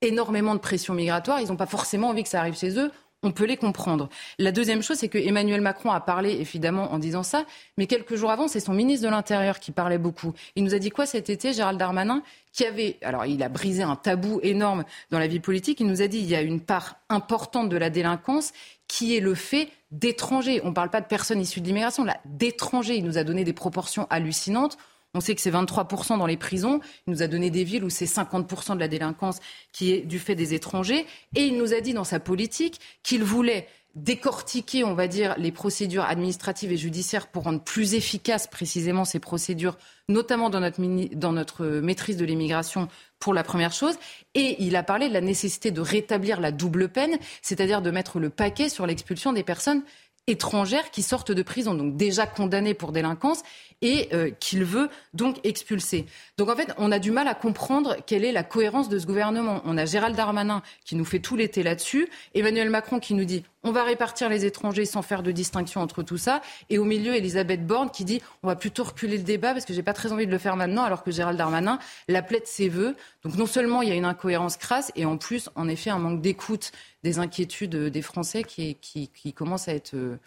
énormément 0.00 0.54
de 0.54 0.60
pression 0.60 0.94
migratoire. 0.94 1.40
Ils 1.40 1.48
n'ont 1.48 1.56
pas 1.56 1.66
forcément 1.66 2.08
envie 2.08 2.22
que 2.22 2.28
ça 2.28 2.40
arrive 2.40 2.56
chez 2.56 2.78
eux 2.78 2.90
on 3.24 3.32
peut 3.32 3.46
les 3.46 3.56
comprendre. 3.56 4.08
La 4.38 4.52
deuxième 4.52 4.82
chose, 4.82 4.98
c'est 4.98 5.08
que 5.08 5.18
Emmanuel 5.18 5.60
Macron 5.60 5.90
a 5.90 6.00
parlé, 6.00 6.32
évidemment, 6.32 6.92
en 6.92 6.98
disant 6.98 7.22
ça, 7.22 7.44
mais 7.76 7.86
quelques 7.86 8.14
jours 8.14 8.30
avant, 8.30 8.46
c'est 8.46 8.60
son 8.60 8.74
ministre 8.74 9.04
de 9.06 9.10
l'Intérieur 9.10 9.58
qui 9.58 9.72
parlait 9.72 9.98
beaucoup. 9.98 10.32
Il 10.54 10.62
nous 10.62 10.74
a 10.74 10.78
dit 10.78 10.90
quoi 10.90 11.06
cet 11.06 11.30
été, 11.30 11.52
Gérald 11.52 11.78
Darmanin 11.78 12.22
qui 12.52 12.64
avait, 12.64 12.98
alors 13.02 13.26
il 13.26 13.42
a 13.42 13.48
brisé 13.48 13.82
un 13.82 13.96
tabou 13.96 14.38
énorme 14.44 14.84
dans 15.10 15.18
la 15.18 15.26
vie 15.26 15.40
politique, 15.40 15.80
il 15.80 15.88
nous 15.88 16.02
a 16.02 16.06
dit 16.06 16.18
il 16.18 16.26
y 16.26 16.36
a 16.36 16.40
une 16.40 16.60
part 16.60 16.94
importante 17.08 17.68
de 17.68 17.76
la 17.76 17.90
délinquance 17.90 18.52
qui 18.86 19.16
est 19.16 19.20
le 19.20 19.34
fait 19.34 19.68
d'étrangers. 19.90 20.60
On 20.62 20.68
ne 20.68 20.74
parle 20.74 20.90
pas 20.90 21.00
de 21.00 21.06
personnes 21.06 21.40
issues 21.40 21.60
de 21.60 21.66
l'immigration, 21.66 22.04
là, 22.04 22.18
d'étrangers. 22.24 22.96
Il 22.96 23.04
nous 23.04 23.18
a 23.18 23.24
donné 23.24 23.42
des 23.42 23.52
proportions 23.52 24.06
hallucinantes. 24.08 24.78
On 25.14 25.20
sait 25.20 25.34
que 25.34 25.40
c'est 25.40 25.50
23% 25.50 26.18
dans 26.18 26.26
les 26.26 26.36
prisons. 26.36 26.80
Il 27.06 27.12
nous 27.12 27.22
a 27.22 27.28
donné 27.28 27.50
des 27.50 27.64
villes 27.64 27.84
où 27.84 27.90
c'est 27.90 28.04
50% 28.04 28.74
de 28.74 28.80
la 28.80 28.88
délinquance 28.88 29.38
qui 29.72 29.92
est 29.92 30.00
du 30.00 30.18
fait 30.18 30.34
des 30.34 30.54
étrangers. 30.54 31.06
Et 31.36 31.44
il 31.44 31.56
nous 31.56 31.72
a 31.72 31.80
dit 31.80 31.94
dans 31.94 32.04
sa 32.04 32.20
politique 32.20 32.80
qu'il 33.02 33.22
voulait 33.22 33.68
décortiquer, 33.94 34.82
on 34.82 34.94
va 34.94 35.06
dire, 35.06 35.36
les 35.38 35.52
procédures 35.52 36.04
administratives 36.04 36.72
et 36.72 36.76
judiciaires 36.76 37.28
pour 37.28 37.44
rendre 37.44 37.62
plus 37.62 37.94
efficaces 37.94 38.48
précisément 38.48 39.04
ces 39.04 39.20
procédures, 39.20 39.76
notamment 40.08 40.50
dans 40.50 40.60
notre, 40.60 40.80
dans 41.14 41.32
notre 41.32 41.64
maîtrise 41.64 42.16
de 42.16 42.24
l'immigration 42.24 42.88
pour 43.20 43.34
la 43.34 43.44
première 43.44 43.72
chose. 43.72 43.94
Et 44.34 44.56
il 44.58 44.74
a 44.74 44.82
parlé 44.82 45.08
de 45.08 45.14
la 45.14 45.20
nécessité 45.20 45.70
de 45.70 45.80
rétablir 45.80 46.40
la 46.40 46.50
double 46.50 46.88
peine, 46.88 47.18
c'est-à-dire 47.40 47.82
de 47.82 47.90
mettre 47.92 48.18
le 48.18 48.30
paquet 48.30 48.68
sur 48.68 48.86
l'expulsion 48.86 49.32
des 49.32 49.44
personnes 49.44 49.84
étrangères 50.26 50.90
qui 50.90 51.02
sortent 51.02 51.32
de 51.32 51.42
prison, 51.42 51.74
donc 51.74 51.96
déjà 51.96 52.26
condamnées 52.26 52.74
pour 52.74 52.92
délinquance, 52.92 53.42
et 53.82 54.08
euh, 54.12 54.30
qu'il 54.30 54.64
veut 54.64 54.88
donc 55.12 55.38
expulser. 55.44 56.06
Donc 56.38 56.48
en 56.48 56.56
fait, 56.56 56.72
on 56.78 56.92
a 56.92 56.98
du 56.98 57.10
mal 57.10 57.28
à 57.28 57.34
comprendre 57.34 57.96
quelle 58.06 58.24
est 58.24 58.32
la 58.32 58.42
cohérence 58.42 58.88
de 58.88 58.98
ce 58.98 59.06
gouvernement. 59.06 59.62
On 59.64 59.76
a 59.76 59.84
Gérald 59.84 60.16
Darmanin 60.16 60.62
qui 60.84 60.96
nous 60.96 61.04
fait 61.04 61.18
tout 61.18 61.36
l'été 61.36 61.62
là-dessus, 61.62 62.08
Emmanuel 62.34 62.70
Macron 62.70 62.98
qui 62.98 63.14
nous 63.14 63.24
dit 63.24 63.44
on 63.66 63.72
va 63.72 63.82
répartir 63.82 64.28
les 64.28 64.44
étrangers 64.44 64.84
sans 64.84 65.00
faire 65.00 65.22
de 65.22 65.32
distinction 65.32 65.80
entre 65.80 66.02
tout 66.02 66.18
ça, 66.18 66.42
et 66.68 66.78
au 66.78 66.84
milieu 66.84 67.14
Elisabeth 67.14 67.66
Borne 67.66 67.90
qui 67.90 68.04
dit 68.04 68.20
on 68.42 68.48
va 68.48 68.56
plutôt 68.56 68.84
reculer 68.84 69.16
le 69.16 69.24
débat 69.24 69.52
parce 69.52 69.64
que 69.64 69.72
j'ai 69.72 69.82
pas 69.82 69.94
très 69.94 70.12
envie 70.12 70.26
de 70.26 70.30
le 70.30 70.38
faire 70.38 70.56
maintenant, 70.56 70.84
alors 70.84 71.02
que 71.02 71.10
Gérald 71.10 71.38
Darmanin 71.38 71.78
l'appelait 72.08 72.40
de 72.40 72.46
ses 72.46 72.68
voeux. 72.68 72.94
Donc 73.24 73.36
non 73.36 73.46
seulement 73.46 73.82
il 73.82 73.88
y 73.88 73.92
a 73.92 73.94
une 73.94 74.04
incohérence 74.04 74.56
crasse, 74.56 74.92
et 74.96 75.04
en 75.04 75.16
plus, 75.16 75.48
en 75.54 75.68
effet, 75.68 75.90
un 75.90 75.98
manque 75.98 76.20
d'écoute 76.20 76.72
des 77.02 77.18
inquiétudes 77.18 77.76
des 77.76 78.02
Français 78.02 78.44
qui, 78.44 78.76
qui, 78.76 79.08
qui 79.08 79.32
commence 79.32 79.68
à 79.68 79.74
être 79.74 79.94
euh, 79.94 80.18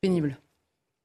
pénible. 0.00 0.38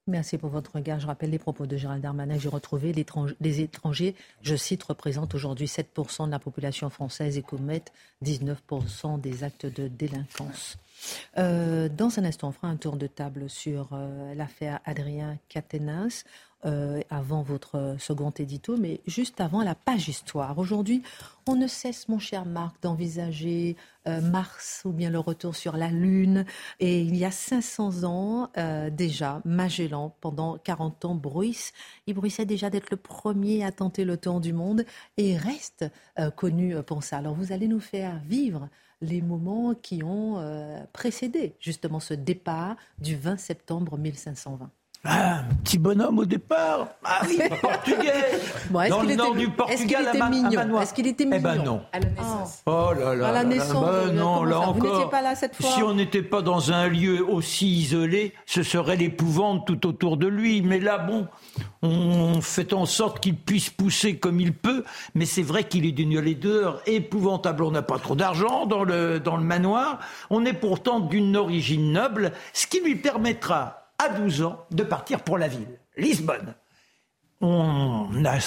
Merci 0.08 0.38
pour 0.38 0.52
votre 0.52 0.76
regard. 0.76 1.00
Je 1.00 1.08
rappelle 1.08 1.32
les 1.32 1.40
propos 1.40 1.66
de 1.66 1.78
Gérald 1.78 2.04
Darmanin. 2.04 2.38
J'ai 2.38 2.48
retrouvé 2.50 2.94
les 2.94 3.62
étrangers, 3.62 4.14
je 4.44 4.56
cite, 4.56 4.84
représentent 4.84 5.34
aujourd'hui 5.34 5.66
7% 5.66 6.28
de 6.28 6.32
la 6.32 6.38
population 6.38 6.92
française 6.92 7.40
et 7.40 7.42
commettent 7.42 7.92
19% 8.24 9.20
des 9.20 9.44
actes 9.44 9.66
de 9.66 9.88
délinquance. 9.88 10.78
Euh, 11.40 11.90
dans 11.90 12.20
un 12.20 12.24
instant, 12.24 12.50
on 12.50 12.52
fera 12.52 12.68
un 12.68 12.76
tour 12.76 12.98
de 12.98 13.08
table 13.08 13.50
sur 13.50 13.90
euh, 13.94 14.36
l'affaire 14.36 14.80
Adrien 14.86 15.40
Catenas. 15.50 16.24
Euh, 16.66 17.02
avant 17.12 17.44
votre 17.44 17.96
second 18.00 18.32
édito, 18.32 18.76
mais 18.76 19.00
juste 19.06 19.40
avant 19.40 19.62
la 19.62 19.76
page 19.76 20.10
histoire. 20.10 20.58
Aujourd'hui, 20.58 21.04
on 21.46 21.56
ne 21.56 21.68
cesse, 21.68 22.10
mon 22.10 22.18
cher 22.18 22.44
Marc, 22.46 22.82
d'envisager 22.82 23.76
euh, 24.08 24.20
Mars 24.20 24.82
ou 24.84 24.92
bien 24.92 25.12
le 25.12 25.20
retour 25.20 25.56
sur 25.56 25.78
la 25.78 25.90
Lune. 25.90 26.44
Et 26.80 27.02
il 27.02 27.16
y 27.16 27.24
a 27.24 27.30
500 27.30 28.04
ans 28.04 28.50
euh, 28.58 28.90
déjà, 28.90 29.44
Magellan, 29.46 30.16
pendant 30.22 30.58
40 30.58 31.06
ans, 31.06 31.14
bruisse. 31.14 31.72
Il 32.08 32.16
bruissait 32.16 32.46
déjà 32.46 32.72
d'être 32.72 32.90
le 32.90 32.98
premier 32.98 33.64
à 33.64 33.72
tenter 33.72 34.04
le 34.04 34.18
tour 34.18 34.42
du 34.42 34.52
monde 34.52 34.86
et 35.18 35.38
reste 35.38 35.86
connu 36.36 36.82
pour 36.82 37.04
ça. 37.04 37.18
Alors 37.18 37.36
vous 37.36 37.52
allez 37.52 37.68
nous 37.68 37.80
faire 37.80 38.20
vivre 38.26 38.70
les 39.02 39.22
moments 39.22 39.76
qui 39.76 40.02
ont 40.02 40.42
précédé 40.94 41.54
justement 41.60 42.00
ce 42.00 42.16
départ 42.16 42.76
du 42.98 43.16
20 43.16 43.38
septembre 43.38 44.00
1520. 44.00 44.72
Ah, 45.08 45.40
un 45.40 45.56
petit 45.64 45.78
bonhomme 45.78 46.20
au 46.20 46.26
départ. 46.26 46.88
Ah 47.04 47.22
oui, 47.28 47.40
portugais. 47.62 48.40
Dans 48.90 49.04
le 49.04 49.16
nord 49.16 49.36
du 49.36 49.50
Portugal, 49.50 50.08
était 50.08 50.30
mignon? 50.30 50.82
Est-ce 50.82 50.94
qu'il 50.94 51.08
était 51.08 51.26
mignon 51.26 51.38
Eh 51.40 51.44
ben 51.44 51.64
non. 51.64 51.82
À 51.94 52.00
la 52.00 52.10
naissance. 52.10 52.64
Oh, 52.66 52.92
là 52.98 53.16
là. 53.16 53.28
À 53.28 53.32
la 53.32 53.44
naissance. 53.44 53.86
Ben 53.86 54.12
non, 54.14 54.44
là 54.44 54.62
ça? 54.62 54.68
encore. 54.70 55.02
Vous 55.04 55.10
pas 55.10 55.22
là 55.22 55.36
cette 55.36 55.56
fois 55.56 55.70
Si 55.70 55.84
on 55.84 55.94
n'était 55.94 56.24
pas 56.24 56.42
dans 56.42 56.72
un 56.72 56.88
lieu 56.88 57.24
aussi 57.28 57.68
isolé, 57.68 58.34
ce 58.46 58.64
serait 58.64 58.96
l'épouvante 58.96 59.68
tout 59.68 59.88
autour 59.88 60.18
de 60.18 60.28
lui. 60.28 60.62
Mais 60.64 60.80
là, 60.80 60.98
bon, 60.98 61.28
on 61.84 62.42
fait 62.42 62.74
en 62.74 62.86
sorte 62.86 63.20
qu'il 63.20 63.36
puisse 63.36 63.70
pousser 63.70 64.18
comme 64.18 64.40
il 64.40 64.54
peut. 64.54 64.84
Mais 65.14 65.26
c'est 65.26 65.44
vrai 65.44 65.66
qu'il 65.66 65.86
est 65.86 65.92
d'une 65.92 66.20
laideur 66.20 66.82
épouvantable. 66.88 67.64
On 67.64 67.72
n'a 67.72 67.84
pas 67.84 68.00
trop 68.00 68.16
d'argent 68.16 68.66
dans 68.66 68.84
le, 68.84 69.20
dans 69.20 69.38
le 69.38 69.44
manoir. 69.44 70.00
On 70.32 70.46
est 70.46 70.54
pourtant 70.54 71.00
d'une 71.00 71.38
origine 71.38 71.92
noble, 71.92 72.32
ce 72.54 72.66
qui 72.66 72.80
lui 72.80 72.96
permettra 72.96 73.85
à 73.98 74.10
12 74.10 74.44
ans 74.44 74.66
de 74.72 74.84
partir 74.84 75.22
pour 75.22 75.38
la 75.38 75.48
ville, 75.48 75.80
Lisbonne. 75.98 76.56
On 77.42 78.26
a 78.26 78.40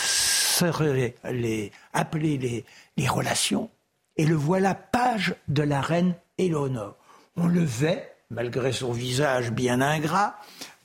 les, 1.31 1.73
appelé 1.93 2.65
les, 2.97 3.09
relations 3.09 3.71
et 4.17 4.27
le 4.27 4.35
voilà 4.35 4.75
page 4.75 5.35
de 5.47 5.63
la 5.63 5.81
reine 5.81 6.15
Éléonore. 6.39 6.97
On 7.37 7.47
le 7.47 7.63
vait, 7.63 8.15
malgré 8.31 8.73
son 8.73 8.93
visage 8.93 9.53
bien 9.53 9.81
ingrat, 9.81 10.37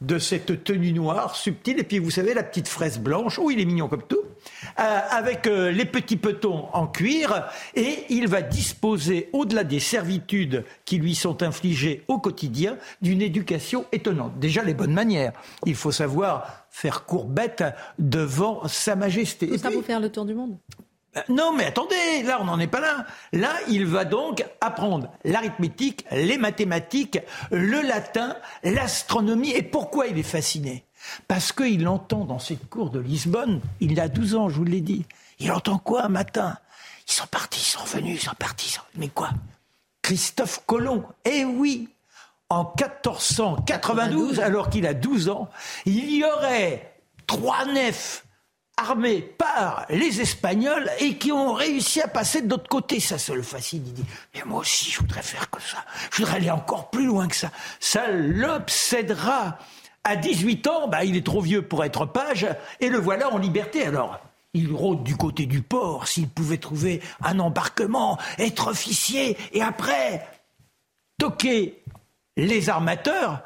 de 0.01 0.19
cette 0.19 0.63
tenue 0.63 0.93
noire 0.93 1.35
subtile. 1.35 1.79
Et 1.79 1.83
puis, 1.83 1.99
vous 1.99 2.11
savez, 2.11 2.33
la 2.33 2.43
petite 2.43 2.67
fraise 2.67 2.99
blanche, 2.99 3.39
où 3.39 3.49
il 3.49 3.59
est 3.59 3.65
mignon 3.65 3.87
comme 3.87 4.03
tout, 4.03 4.21
euh, 4.79 4.99
avec 5.09 5.47
euh, 5.47 5.71
les 5.71 5.85
petits 5.85 6.17
petons 6.17 6.67
en 6.73 6.87
cuir. 6.87 7.47
Et 7.75 8.05
il 8.09 8.27
va 8.27 8.41
disposer, 8.41 9.29
au-delà 9.33 9.63
des 9.63 9.79
servitudes 9.79 10.65
qui 10.85 10.97
lui 10.97 11.15
sont 11.15 11.43
infligées 11.43 12.03
au 12.07 12.19
quotidien, 12.19 12.77
d'une 13.01 13.21
éducation 13.21 13.85
étonnante. 13.91 14.39
Déjà, 14.39 14.63
les 14.63 14.73
bonnes 14.73 14.93
manières. 14.93 15.33
Il 15.65 15.75
faut 15.75 15.91
savoir 15.91 16.65
faire 16.69 17.05
courbette 17.05 17.63
devant 17.99 18.67
Sa 18.67 18.95
Majesté. 18.95 19.47
Tout 19.47 19.57
ça 19.57 19.71
pour 19.71 19.83
faire 19.83 19.99
le 19.99 20.09
tour 20.09 20.25
du 20.25 20.33
monde 20.33 20.57
euh, 21.15 21.21
non, 21.29 21.53
mais 21.53 21.65
attendez, 21.65 22.23
là, 22.25 22.39
on 22.41 22.45
n'en 22.45 22.59
est 22.59 22.67
pas 22.67 22.79
là. 22.79 23.05
Là, 23.33 23.51
il 23.69 23.85
va 23.85 24.05
donc 24.05 24.43
apprendre 24.61 25.11
l'arithmétique, 25.23 26.05
les 26.11 26.37
mathématiques, 26.37 27.19
le 27.51 27.81
latin, 27.81 28.35
l'astronomie. 28.63 29.51
Et 29.51 29.61
pourquoi 29.61 30.07
il 30.07 30.17
est 30.17 30.23
fasciné? 30.23 30.85
Parce 31.27 31.51
qu'il 31.51 31.87
entend 31.87 32.25
dans 32.25 32.39
cette 32.39 32.69
cour 32.69 32.89
de 32.89 32.99
Lisbonne, 32.99 33.61
il 33.79 33.99
a 33.99 34.07
12 34.07 34.35
ans, 34.35 34.49
je 34.49 34.55
vous 34.55 34.63
l'ai 34.63 34.81
dit, 34.81 35.05
il 35.39 35.51
entend 35.51 35.77
quoi 35.77 36.05
un 36.05 36.09
matin? 36.09 36.57
Ils 37.07 37.13
sont 37.13 37.27
partis, 37.27 37.59
ils 37.59 37.79
sont 37.79 37.83
venus, 37.85 38.21
ils 38.21 38.25
sont 38.25 38.35
partis. 38.37 38.69
Ils 38.69 38.73
sont... 38.73 38.81
Mais 38.95 39.09
quoi? 39.09 39.31
Christophe 40.01 40.61
Colomb. 40.65 41.03
Eh 41.25 41.43
oui 41.45 41.89
En 42.49 42.63
1492, 42.63 44.39
alors 44.39 44.69
qu'il 44.69 44.87
a 44.87 44.93
12 44.93 45.29
ans, 45.29 45.49
il 45.85 46.15
y 46.15 46.23
aurait 46.23 46.93
trois 47.27 47.65
nefs 47.65 48.25
armés 48.77 49.21
par 49.21 49.85
les 49.89 50.21
Espagnols 50.21 50.89
et 50.99 51.17
qui 51.17 51.31
ont 51.31 51.53
réussi 51.53 52.01
à 52.01 52.07
passer 52.07 52.41
de 52.41 52.49
l'autre 52.49 52.69
côté. 52.69 52.99
Ça, 52.99 53.17
se 53.17 53.31
le 53.31 53.43
fascine. 53.43 53.83
Il 53.85 53.93
dit, 53.93 54.05
mais 54.33 54.41
moi 54.45 54.61
aussi, 54.61 54.91
je 54.91 54.99
voudrais 54.99 55.21
faire 55.21 55.49
que 55.49 55.61
ça. 55.61 55.83
Je 56.11 56.17
voudrais 56.17 56.37
aller 56.37 56.51
encore 56.51 56.89
plus 56.89 57.05
loin 57.05 57.27
que 57.27 57.35
ça. 57.35 57.51
Ça 57.79 58.07
l'obsédera. 58.11 59.59
À 60.03 60.15
18 60.17 60.67
ans, 60.67 60.87
bah, 60.87 61.05
il 61.05 61.15
est 61.15 61.25
trop 61.25 61.41
vieux 61.41 61.61
pour 61.61 61.83
être 61.85 62.05
page, 62.05 62.47
et 62.81 62.89
le 62.89 62.97
voilà 62.97 63.33
en 63.33 63.37
liberté. 63.37 63.85
Alors, 63.85 64.19
il 64.53 64.71
rôde 64.71 65.03
du 65.03 65.15
côté 65.15 65.45
du 65.45 65.61
port, 65.61 66.07
s'il 66.07 66.27
pouvait 66.27 66.57
trouver 66.57 67.01
un 67.21 67.39
embarquement, 67.39 68.17
être 68.37 68.67
officier, 68.67 69.37
et 69.53 69.61
après, 69.61 70.27
toquer 71.17 71.81
les 72.35 72.69
armateurs 72.69 73.41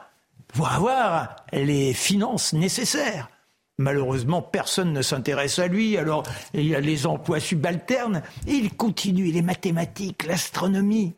pour 0.47 0.69
avoir 0.69 1.35
les 1.51 1.93
finances 1.93 2.53
nécessaires. 2.53 3.29
Malheureusement, 3.77 4.41
personne 4.41 4.91
ne 4.91 5.03
s'intéresse 5.03 5.59
à 5.59 5.67
lui, 5.67 5.97
alors 5.97 6.23
il 6.55 6.65
y 6.65 6.73
a 6.73 6.79
les 6.79 7.05
emplois 7.05 7.39
subalternes, 7.39 8.23
il 8.47 8.75
continue 8.75 9.31
les 9.31 9.43
mathématiques, 9.43 10.25
l'astronomie. 10.25 11.13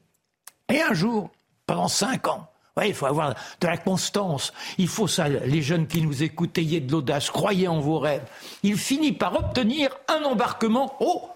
Et 0.68 0.82
un 0.82 0.94
jour, 0.94 1.30
pendant 1.66 1.88
cinq 1.88 2.28
ans, 2.28 2.49
il 2.88 2.94
faut 2.94 3.06
avoir 3.06 3.36
de 3.60 3.68
la 3.68 3.78
constance. 3.78 4.54
Il 4.78 4.88
faut 4.88 5.08
ça, 5.08 5.28
les 5.28 5.62
jeunes 5.62 5.88
qui 5.88 6.02
nous 6.02 6.24
écoutent, 6.24 6.58
ayez 6.58 6.80
de 6.80 6.92
l'audace, 6.92 7.30
croyez 7.30 7.68
en 7.68 7.80
vos 7.80 8.00
rêves. 8.00 8.26
Il 8.64 8.78
finit 8.78 9.14
par 9.14 9.36
obtenir 9.36 9.90
un 10.08 10.24
embarquement. 10.24 10.96
Oh, 11.00 11.30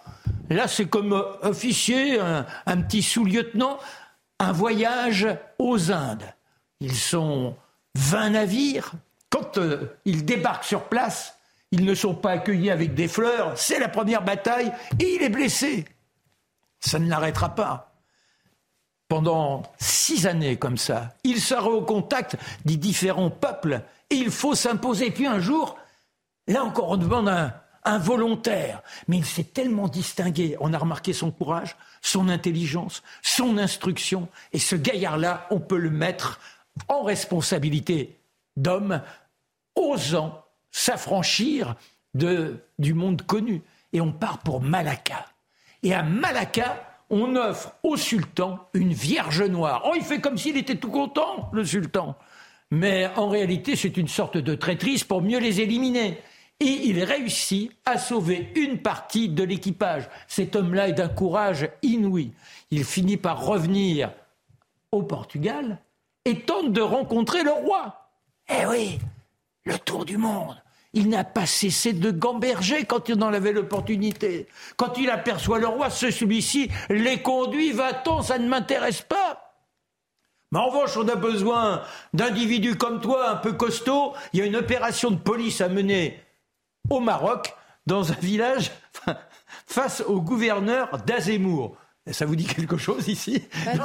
là 0.49 0.67
c'est 0.67 0.85
comme 0.85 1.13
euh, 1.13 1.23
officier, 1.41 2.19
un, 2.19 2.81
petit 2.81 3.03
sous-lieutenant, 3.03 3.77
un 4.39 4.51
voyage 4.51 5.27
aux 5.59 5.91
Indes. 5.91 6.33
Ils 6.79 6.95
sont 6.95 7.55
20 7.95 8.31
navires, 8.31 8.91
quand 9.29 9.57
euh, 9.57 9.97
ils 10.05 10.25
débarquent 10.25 10.65
sur 10.65 10.83
place, 10.83 11.37
ils 11.71 11.85
ne 11.85 11.95
sont 11.95 12.13
pas 12.13 12.31
accueillis 12.31 12.69
avec 12.69 12.93
des 12.93 13.07
fleurs, 13.07 13.57
c'est 13.57 13.79
la 13.79 13.89
première 13.89 14.23
bataille 14.23 14.71
et 14.99 15.15
il 15.15 15.23
est 15.23 15.29
blessé. 15.29 15.85
Ça 16.79 16.99
ne 16.99 17.09
l'arrêtera 17.09 17.55
pas. 17.55 17.92
Pendant 19.08 19.64
six 19.78 20.26
années 20.26 20.58
comme 20.58 20.78
ça, 20.78 21.16
il 21.24 21.39
sera 21.39 21.70
au 21.70 21.82
contact 21.82 22.36
des 22.66 22.78
différents 22.78 23.30
peuples 23.30 23.82
et 24.10 24.16
il 24.16 24.32
faut 24.32 24.56
s'imposer. 24.56 25.12
Puis 25.12 25.28
un 25.28 25.39
jour, 25.39 25.78
là 26.47 26.64
encore, 26.64 26.89
on 26.89 26.97
demande 26.97 27.30
un, 27.30 27.54
un 27.86 27.97
volontaire. 27.97 28.82
Mais 29.08 29.18
il 29.18 29.26
s'est 29.26 29.43
tellement 29.43 29.88
distingué. 29.88 30.56
On 30.60 30.74
a 30.74 30.78
remarqué 30.78 31.14
son 31.14 31.32
courage, 31.32 31.76
son 32.01 32.30
intelligence, 32.30 33.04
son 33.22 33.58
instruction. 33.58 34.28
Et 34.51 34.60
ce 34.60 34.76
gaillard-là, 34.76 35.47
on 35.51 35.60
peut 35.60 35.78
le 35.78 35.89
mettre 35.89 36.39
en 36.88 37.04
responsabilité 37.04 38.20
d'homme 38.56 39.01
osant 39.76 40.43
s'affranchir 40.72 41.76
du 42.14 42.93
monde 42.93 43.24
connu. 43.24 43.62
Et 43.91 44.01
on 44.01 44.12
part 44.12 44.39
pour 44.39 44.62
Malacca. 44.62 45.26
Et 45.84 45.93
à 45.93 46.04
Malacca, 46.04 46.92
on 47.10 47.36
offre 47.36 47.74
au 47.84 47.97
sultan 47.97 48.68
une 48.74 48.93
vierge 48.93 49.43
noire. 49.43 49.84
Oh, 49.86 49.93
il 49.95 50.04
fait 50.04 50.22
comme 50.22 50.38
s'il 50.38 50.58
était 50.58 50.76
tout 50.76 50.89
content, 50.89 51.49
le 51.54 51.64
sultan. 51.64 52.16
Mais 52.72 53.08
en 53.16 53.30
réalité, 53.30 53.76
c'est 53.76 53.97
une 53.97 54.08
sorte 54.08 54.38
de 54.38 54.56
traîtrise 54.56 55.04
pour 55.04 55.22
mieux 55.22 55.39
les 55.39 55.62
éliminer. 55.62 56.20
Et 56.60 56.66
il 56.86 57.04
réussit 57.04 57.72
à 57.86 57.97
sauver 57.97 58.51
une 58.56 58.80
partie 58.80 59.30
de 59.30 59.43
l'équipage. 59.43 60.10
Cet 60.28 60.56
homme-là 60.56 60.89
est 60.89 60.93
d'un 60.93 61.10
courage 61.10 61.70
inouï. 61.82 62.32
Il 62.72 62.84
finit 62.84 63.18
par 63.18 63.45
revenir 63.45 64.12
au 64.91 65.04
Portugal 65.04 65.80
et 66.26 66.39
tente 66.39 66.72
de 66.72 66.82
rencontrer 66.82 67.43
le 67.43 67.51
roi. 67.51 68.10
Eh 68.49 68.66
oui, 68.66 68.99
le 69.66 69.78
tour 69.78 70.06
du 70.06 70.18
monde. 70.18 70.56
Il 70.93 71.09
n'a 71.09 71.23
pas 71.23 71.47
cessé 71.47 71.91
de 71.91 72.11
gamberger 72.11 72.85
quand 72.85 73.09
il 73.09 73.21
en 73.23 73.33
avait 73.33 73.51
l'opportunité. 73.51 74.47
Quand 74.77 74.97
il 74.97 75.09
aperçoit 75.09 75.57
le 75.57 75.67
roi, 75.67 75.89
celui-ci 75.89 76.69
les 76.89 77.21
conduit, 77.21 77.71
va-t-on, 77.71 78.21
ça 78.21 78.37
ne 78.37 78.47
m'intéresse 78.47 79.01
pas. 79.01 79.43
Mais 80.51 80.59
en 80.59 80.67
revanche, 80.67 80.95
on 80.97 81.07
a 81.07 81.15
besoin 81.15 81.81
d'individus 82.13 82.75
comme 82.75 83.01
toi, 83.01 83.31
un 83.31 83.37
peu 83.37 83.53
costauds. 83.53 84.13
Il 84.33 84.39
y 84.39 84.43
a 84.43 84.45
une 84.45 84.55
opération 84.55 85.09
de 85.09 85.15
police 85.15 85.61
à 85.61 85.67
mener 85.67 86.19
au 86.91 86.99
Maroc, 86.99 87.55
dans 87.87 88.11
un 88.11 88.15
village, 88.15 88.71
face 89.65 90.01
au 90.01 90.21
gouverneur 90.21 90.99
d'Azemmour. 91.07 91.75
Ça 92.12 92.26
vous 92.26 92.36
dit 92.36 92.45
quelque 92.45 92.76
chose 92.76 93.08
ici? 93.08 93.43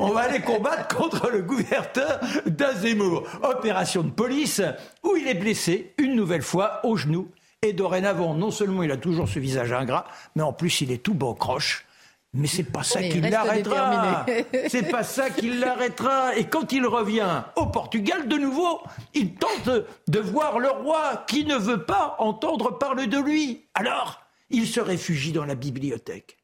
On 0.00 0.08
va 0.08 0.20
aller 0.22 0.40
combattre 0.40 0.96
contre 0.96 1.30
le 1.30 1.42
gouverneur 1.42 2.20
d'Azemmour. 2.46 3.22
Opération 3.42 4.02
de 4.02 4.10
police 4.10 4.60
où 5.04 5.14
il 5.14 5.28
est 5.28 5.34
blessé 5.34 5.94
une 5.96 6.16
nouvelle 6.16 6.42
fois 6.42 6.80
au 6.84 6.96
genou. 6.96 7.28
Et 7.62 7.72
dorénavant, 7.72 8.34
non 8.34 8.50
seulement 8.50 8.82
il 8.82 8.90
a 8.90 8.96
toujours 8.96 9.28
ce 9.28 9.38
visage 9.38 9.72
ingrat, 9.72 10.06
mais 10.34 10.42
en 10.42 10.52
plus 10.52 10.80
il 10.80 10.90
est 10.90 11.02
tout 11.02 11.14
beau 11.14 11.34
croche. 11.34 11.86
Mais 12.34 12.46
c'est 12.46 12.64
pas 12.64 12.82
ça 12.82 13.02
qui 13.02 13.20
l'arrêtera. 13.20 14.26
C'est 14.68 14.90
pas 14.90 15.02
ça 15.02 15.30
qui 15.30 15.50
l'arrêtera. 15.58 16.36
Et 16.36 16.44
quand 16.44 16.72
il 16.72 16.86
revient 16.86 17.42
au 17.56 17.66
Portugal, 17.66 18.28
de 18.28 18.36
nouveau, 18.36 18.80
il 19.14 19.34
tente 19.34 19.70
de 20.08 20.18
voir 20.18 20.58
le 20.58 20.70
roi 20.70 21.24
qui 21.26 21.44
ne 21.44 21.56
veut 21.56 21.84
pas 21.84 22.16
entendre 22.18 22.76
parler 22.76 23.06
de 23.06 23.18
lui. 23.18 23.66
Alors, 23.74 24.20
il 24.50 24.66
se 24.66 24.80
réfugie 24.80 25.32
dans 25.32 25.44
la 25.44 25.54
bibliothèque. 25.54 26.38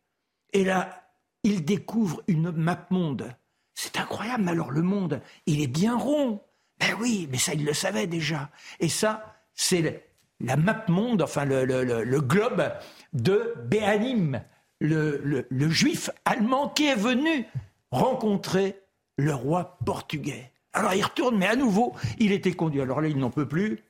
Et 0.53 0.65
là, 0.65 1.11
il 1.43 1.65
découvre 1.65 2.23
une 2.27 2.51
map 2.51 2.87
monde. 2.91 3.35
C'est 3.75 3.99
incroyable, 3.99 4.45
mais 4.45 4.53
alors 4.53 4.71
le 4.71 4.83
monde, 4.83 5.21
il 5.47 5.61
est 5.61 5.69
bien 5.69 5.97
rond. 5.97 6.41
Ben 6.79 6.95
oui, 7.01 7.29
mais 7.31 7.39
ça, 7.39 7.55
il 7.55 7.65
le 7.65 7.75
savait 7.75 8.07
déjà. 8.07 8.51
Et 8.81 8.89
ça, 8.89 9.35
c'est 9.55 10.09
la 10.41 10.57
map 10.57 10.85
monde, 10.89 11.23
enfin 11.23 11.45
le, 11.45 12.21
globe 12.21 12.73
de 13.13 13.55
Béanim, 13.65 14.43
le, 14.81 15.47
le 15.49 15.71
juif 15.71 16.11
allemand 16.25 16.69
qui 16.69 16.87
est 16.87 16.97
venu 16.97 17.47
rencontrer 17.91 18.81
le 19.17 19.35
roi 19.35 19.79
portugais. 19.85 20.51
Alors 20.73 20.95
il 20.95 21.03
retourne, 21.03 21.37
mais 21.37 21.47
à 21.47 21.57
nouveau, 21.57 21.95
il 22.19 22.33
était 22.33 22.53
conduit. 22.53 22.81
Alors 22.81 23.01
là, 23.01 23.09
il 23.09 23.19
n'en 23.19 23.31
peut 23.31 23.49
plus. 23.49 23.81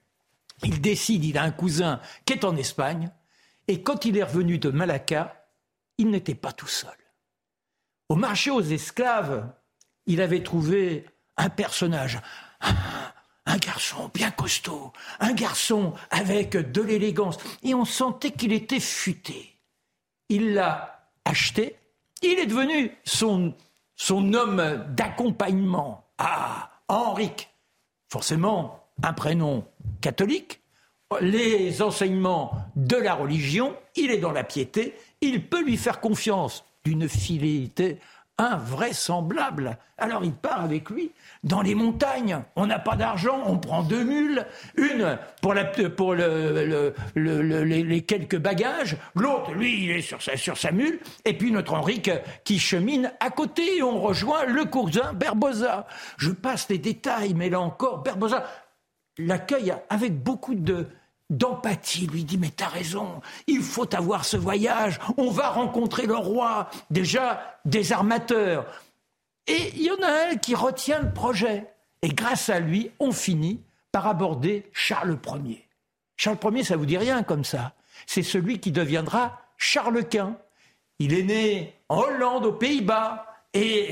Il 0.63 0.81
décide, 0.81 1.25
il 1.25 1.39
a 1.39 1.43
un 1.43 1.51
cousin 1.51 2.01
qui 2.25 2.35
est 2.35 2.45
en 2.45 2.57
Espagne. 2.57 3.11
Et 3.69 3.83
quand 3.83 4.05
il 4.05 4.17
est 4.17 4.23
revenu 4.23 4.59
de 4.59 4.71
Malacca, 4.71 5.47
il 5.99 6.11
n'était 6.11 6.35
pas 6.35 6.53
tout 6.53 6.67
seul. 6.67 6.97
Au 8.09 8.17
marché 8.17 8.51
aux 8.51 8.61
esclaves, 8.61 9.51
il 10.07 10.21
avait 10.21 10.43
trouvé 10.43 11.07
un 11.37 11.49
personnage, 11.49 12.21
un, 12.61 13.57
garçon 13.59 14.11
bien 14.13 14.31
costaud, 14.31 14.93
un 15.21 15.33
garçon 15.33 15.95
avec 16.11 16.57
de 16.57 16.83
l'élégance, 16.83 17.39
et 17.63 17.75
on 17.75 17.85
sentait 17.85 18.33
qu'il 18.33 18.53
était 18.53 18.81
futé. 18.81 19.57
Il 20.29 20.55
l'a 20.55 21.09
acheté, 21.25 21.77
il 22.23 22.39
est 22.39 22.47
devenu 22.47 22.97
son, 23.05 23.55
son 23.97 24.33
homme 24.35 24.85
d'accompagnement. 24.91 26.07
Ah, 26.19 26.71
Henrique, 26.89 27.49
forcément 28.09 28.89
un 29.03 29.13
prénom 29.13 29.67
catholique, 30.01 30.61
les 31.21 31.83
enseignements 31.83 32.53
de 32.77 32.97
la 32.97 33.15
religion, 33.15 33.75
il 33.97 34.11
est 34.11 34.19
dans 34.19 34.33
la 34.33 34.45
piété, 34.45 34.95
il 35.21 35.47
peut 35.47 35.63
lui 35.63 35.77
faire 35.77 36.01
confiance 36.01 36.65
d'une 36.85 37.09
fidélité 37.09 37.99
invraisemblable. 38.37 39.79
Alors 39.97 40.25
il 40.25 40.33
part 40.33 40.61
avec 40.63 40.91
lui 40.91 41.13
dans 41.45 41.63
les 41.63 41.77
montagnes. 41.77 42.43
On 42.57 42.67
n'a 42.67 42.81
pas 42.81 42.97
d'argent, 42.97 43.41
on 43.47 43.59
prend 43.59 43.83
deux 43.83 44.03
mules, 44.03 44.45
une 44.77 45.19
pour, 45.41 45.55
les, 45.55 45.63
quelques 48.03 48.39
bagages, 48.39 48.97
l'autre, 49.15 49.53
lui, 49.53 49.85
il 49.85 49.91
est 49.93 50.03
sur 50.03 50.21
sa, 50.21 50.37
sur 50.37 50.59
sa 50.59 50.73
mule, 50.73 50.99
et 51.25 51.35
puis 51.35 51.53
notre 51.53 51.75
Henrique 51.75 52.11
qui 52.43 52.59
chemine 52.59 53.13
à 53.21 53.31
côté. 53.31 53.83
On 53.83 54.01
rejoint 54.01 54.47
le 54.47 54.65
cousin 54.65 55.13
Berbosa. 55.13 55.87
Je 56.17 56.33
passe 56.33 56.69
les 56.69 56.79
détails, 56.79 57.35
mais 57.35 57.51
là 57.51 57.61
encore, 57.61 58.03
Berbosa 58.03 58.45
l'accueille 59.19 59.73
avec 59.91 60.23
beaucoup 60.23 60.55
de, 60.57 60.89
d'empathie, 61.37 62.07
lui 62.07 62.25
dit 62.25 62.39
Mais 62.39 62.51
t'as 62.51 62.69
raison, 62.69 63.21
il 63.47 63.63
faut 63.63 63.93
avoir 63.95 64.25
ce 64.25 64.37
voyage, 64.37 64.99
on 65.17 65.31
va 65.31 65.51
rencontrer 65.51 66.07
le 66.07 66.17
roi, 66.17 66.71
déjà 66.91 67.59
des 67.65 67.93
armateurs. 67.93 68.67
Et 69.47 69.73
il 69.77 69.83
y 69.83 69.91
en 69.91 70.03
a 70.03 70.31
un 70.31 70.37
qui 70.37 70.55
retient 70.55 71.01
le 71.01 71.13
projet. 71.13 71.67
Et 72.03 72.09
grâce 72.09 72.49
à 72.49 72.61
lui, 72.61 72.91
on 72.99 73.13
finit 73.13 73.61
par 73.93 74.07
aborder 74.07 74.69
Charles 74.73 75.19
Ier. 75.47 75.67
Charles 76.17 76.39
Ier, 76.53 76.65
ça 76.65 76.77
vous 76.77 76.87
dit 76.87 76.99
rien 76.99 77.23
comme 77.23 77.45
ça. 77.45 77.75
C'est 78.07 78.23
celui 78.23 78.59
qui 78.59 78.73
deviendra 78.73 79.41
Charles 79.57 80.05
Quint. 80.09 80.37
Il 80.99 81.15
est 81.15 81.23
né 81.23 81.75
en 81.89 82.01
Hollande, 82.01 82.47
aux 82.47 82.53
Pays-Bas. 82.53 83.27
Et 83.53 83.91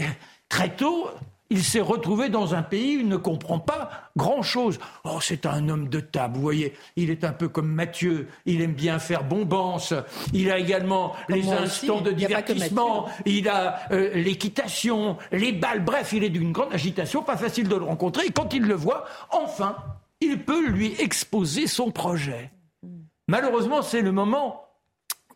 très 0.48 0.74
tôt, 0.74 1.08
il 1.52 1.62
s'est 1.62 1.80
retrouvé 1.80 2.30
dans 2.30 2.54
un 2.54 2.62
pays 2.62 2.96
où 2.96 3.00
il 3.00 3.08
ne 3.08 3.18
comprend 3.18 3.58
pas 3.58 4.10
grand-chose. 4.16 4.78
Oh, 5.04 5.18
c'est 5.20 5.44
un 5.44 5.68
homme 5.68 5.88
de 5.88 6.00
table, 6.00 6.36
vous 6.36 6.40
voyez. 6.40 6.72
Il 6.96 7.10
est 7.10 7.24
un 7.24 7.32
peu 7.34 7.46
comme 7.46 7.68
Mathieu. 7.68 8.28
Il 8.46 8.62
aime 8.62 8.72
bien 8.72 8.98
faire 8.98 9.22
bombance. 9.22 9.92
Il 10.32 10.50
a 10.50 10.58
également 10.58 11.14
les 11.28 11.50
instants 11.50 12.00
de 12.00 12.10
divertissement. 12.10 13.06
Il 13.26 13.50
a 13.50 13.80
euh, 13.92 14.14
l'équitation, 14.14 15.18
les 15.30 15.52
balles. 15.52 15.84
Bref, 15.84 16.14
il 16.14 16.24
est 16.24 16.30
d'une 16.30 16.52
grande 16.52 16.72
agitation. 16.72 17.22
Pas 17.22 17.36
facile 17.36 17.68
de 17.68 17.76
le 17.76 17.84
rencontrer. 17.84 18.24
Et 18.26 18.30
quand 18.30 18.54
il 18.54 18.62
le 18.62 18.74
voit, 18.74 19.04
enfin, 19.30 19.76
il 20.22 20.42
peut 20.42 20.66
lui 20.66 20.94
exposer 21.00 21.66
son 21.66 21.90
projet. 21.90 22.50
Malheureusement, 23.28 23.82
c'est 23.82 24.00
le 24.00 24.12
moment 24.12 24.64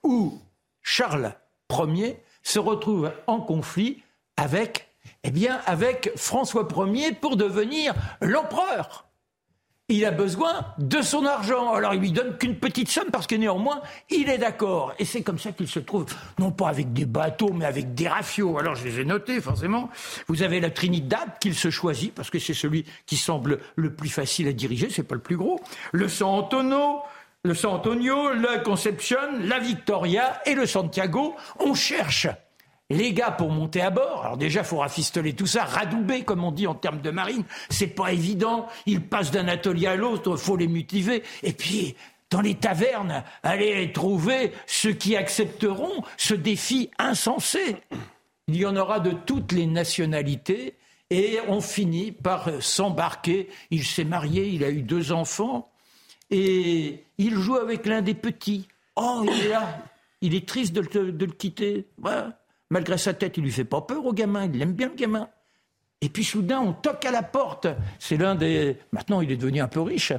où 0.02 0.40
Charles 0.82 1.34
Ier 1.70 2.16
se 2.42 2.58
retrouve 2.58 3.12
en 3.26 3.42
conflit 3.42 4.02
avec 4.38 4.88
eh 5.26 5.30
bien, 5.30 5.60
avec 5.66 6.12
François 6.16 6.68
Ier 6.86 7.12
pour 7.12 7.36
devenir 7.36 7.94
l'empereur. 8.20 9.06
Il 9.88 10.04
a 10.04 10.10
besoin 10.10 10.66
de 10.78 11.00
son 11.00 11.24
argent. 11.26 11.72
Alors 11.72 11.94
il 11.94 12.00
lui 12.00 12.12
donne 12.12 12.36
qu'une 12.38 12.56
petite 12.56 12.88
somme 12.88 13.10
parce 13.12 13.26
que 13.26 13.36
néanmoins, 13.36 13.80
il 14.10 14.28
est 14.28 14.38
d'accord. 14.38 14.94
Et 14.98 15.04
c'est 15.04 15.22
comme 15.22 15.38
ça 15.38 15.52
qu'il 15.52 15.68
se 15.68 15.78
trouve, 15.78 16.06
non 16.38 16.50
pas 16.50 16.68
avec 16.68 16.92
des 16.92 17.06
bateaux, 17.06 17.52
mais 17.52 17.64
avec 17.64 17.94
des 17.94 18.08
rafios. 18.08 18.58
Alors 18.58 18.74
je 18.74 18.84
les 18.84 19.00
ai 19.00 19.04
notés, 19.04 19.40
forcément. 19.40 19.88
Vous 20.26 20.42
avez 20.42 20.58
la 20.58 20.70
Trinidad 20.70 21.38
qu'il 21.40 21.54
se 21.54 21.70
choisit 21.70 22.12
parce 22.12 22.30
que 22.30 22.40
c'est 22.40 22.54
celui 22.54 22.84
qui 23.06 23.16
semble 23.16 23.60
le 23.76 23.94
plus 23.94 24.08
facile 24.08 24.48
à 24.48 24.52
diriger, 24.52 24.90
c'est 24.90 25.04
pas 25.04 25.14
le 25.14 25.20
plus 25.20 25.36
gros. 25.36 25.60
Le 25.92 26.08
San 26.08 26.30
Antonio, 26.30 27.00
le 27.44 27.54
San 27.54 27.80
la 28.40 28.58
Conception, 28.58 29.18
la 29.40 29.60
Victoria 29.60 30.40
et 30.46 30.54
le 30.54 30.66
Santiago. 30.66 31.36
On 31.60 31.74
cherche 31.74 32.26
les 32.90 33.12
gars 33.12 33.32
pour 33.32 33.50
monter 33.50 33.80
à 33.80 33.90
bord, 33.90 34.24
alors 34.24 34.36
déjà 34.36 34.62
faut 34.62 34.78
rafistoler 34.78 35.32
tout 35.32 35.46
ça, 35.46 35.64
radouber 35.64 36.22
comme 36.22 36.44
on 36.44 36.52
dit 36.52 36.66
en 36.66 36.74
termes 36.74 37.00
de 37.00 37.10
marine, 37.10 37.44
c'est 37.68 37.88
pas 37.88 38.12
évident. 38.12 38.66
Ils 38.86 39.02
passent 39.02 39.32
d'un 39.32 39.48
atelier 39.48 39.88
à 39.88 39.96
l'autre, 39.96 40.36
faut 40.36 40.56
les 40.56 40.68
motiver. 40.68 41.22
Et 41.42 41.52
puis 41.52 41.96
dans 42.30 42.40
les 42.40 42.54
tavernes, 42.54 43.24
aller 43.42 43.92
trouver 43.92 44.52
ceux 44.66 44.92
qui 44.92 45.16
accepteront 45.16 46.02
ce 46.16 46.34
défi 46.34 46.90
insensé. 46.98 47.76
Il 48.48 48.56
y 48.56 48.66
en 48.66 48.76
aura 48.76 49.00
de 49.00 49.10
toutes 49.10 49.52
les 49.52 49.66
nationalités 49.66 50.74
et 51.10 51.38
on 51.48 51.60
finit 51.60 52.12
par 52.12 52.62
s'embarquer. 52.62 53.48
Il 53.70 53.84
s'est 53.84 54.04
marié, 54.04 54.46
il 54.48 54.64
a 54.64 54.70
eu 54.70 54.82
deux 54.82 55.12
enfants 55.12 55.70
et 56.30 57.04
il 57.18 57.34
joue 57.36 57.56
avec 57.56 57.86
l'un 57.86 58.02
des 58.02 58.14
petits. 58.14 58.68
Oh, 58.96 59.24
il 59.24 59.46
est 59.46 59.48
là. 59.48 59.84
Il 60.20 60.34
est 60.34 60.48
triste 60.48 60.72
de 60.72 60.80
le, 60.80 61.26
quitter. 61.26 61.86
Malgré 62.70 62.98
sa 62.98 63.14
tête, 63.14 63.36
il 63.36 63.44
lui 63.44 63.52
fait 63.52 63.64
pas 63.64 63.80
peur 63.80 64.04
au 64.04 64.12
gamin, 64.12 64.46
il 64.52 64.60
aime 64.60 64.72
bien 64.72 64.88
le 64.88 64.94
gamin. 64.94 65.28
Et 66.00 66.08
puis 66.08 66.24
soudain, 66.24 66.60
on 66.60 66.72
toque 66.72 67.04
à 67.04 67.10
la 67.10 67.22
porte. 67.22 67.66
C'est 67.98 68.16
l'un 68.16 68.34
des. 68.34 68.76
Maintenant, 68.92 69.20
il 69.22 69.30
est 69.30 69.36
devenu 69.36 69.60
un 69.60 69.68
peu 69.68 69.80
riche. 69.80 70.12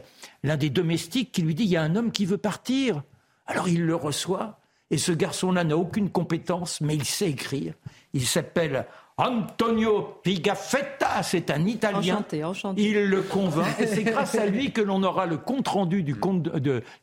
L'un 0.43 0.57
des 0.57 0.69
domestiques 0.69 1.31
qui 1.31 1.43
lui 1.43 1.53
dit 1.53 1.63
il 1.63 1.69
y 1.69 1.77
a 1.77 1.83
un 1.83 1.95
homme 1.95 2.11
qui 2.11 2.25
veut 2.25 2.37
partir. 2.37 3.03
Alors 3.45 3.69
il 3.69 3.85
le 3.85 3.95
reçoit. 3.95 4.59
Et 4.89 4.97
ce 4.97 5.11
garçon-là 5.11 5.65
n'a 5.65 5.77
aucune 5.77 6.09
compétence, 6.09 6.81
mais 6.81 6.95
il 6.95 7.05
sait 7.05 7.29
écrire. 7.29 7.73
Il 8.13 8.25
s'appelle 8.25 8.87
Antonio 9.19 10.19
Pigafetta, 10.21 11.23
c'est 11.23 11.49
un 11.49 11.65
Italien. 11.65 12.17
Enchanté, 12.17 12.43
enchanté. 12.43 12.81
Il 12.83 13.05
le 13.05 13.23
convainc 13.23 13.67
et 13.79 13.87
c'est 13.87 14.03
grâce 14.03 14.35
à 14.35 14.45
lui 14.45 14.71
que 14.71 14.81
l'on 14.81 15.01
aura 15.01 15.25
le 15.25 15.37
compte-rendu 15.37 16.03
du, 16.03 16.15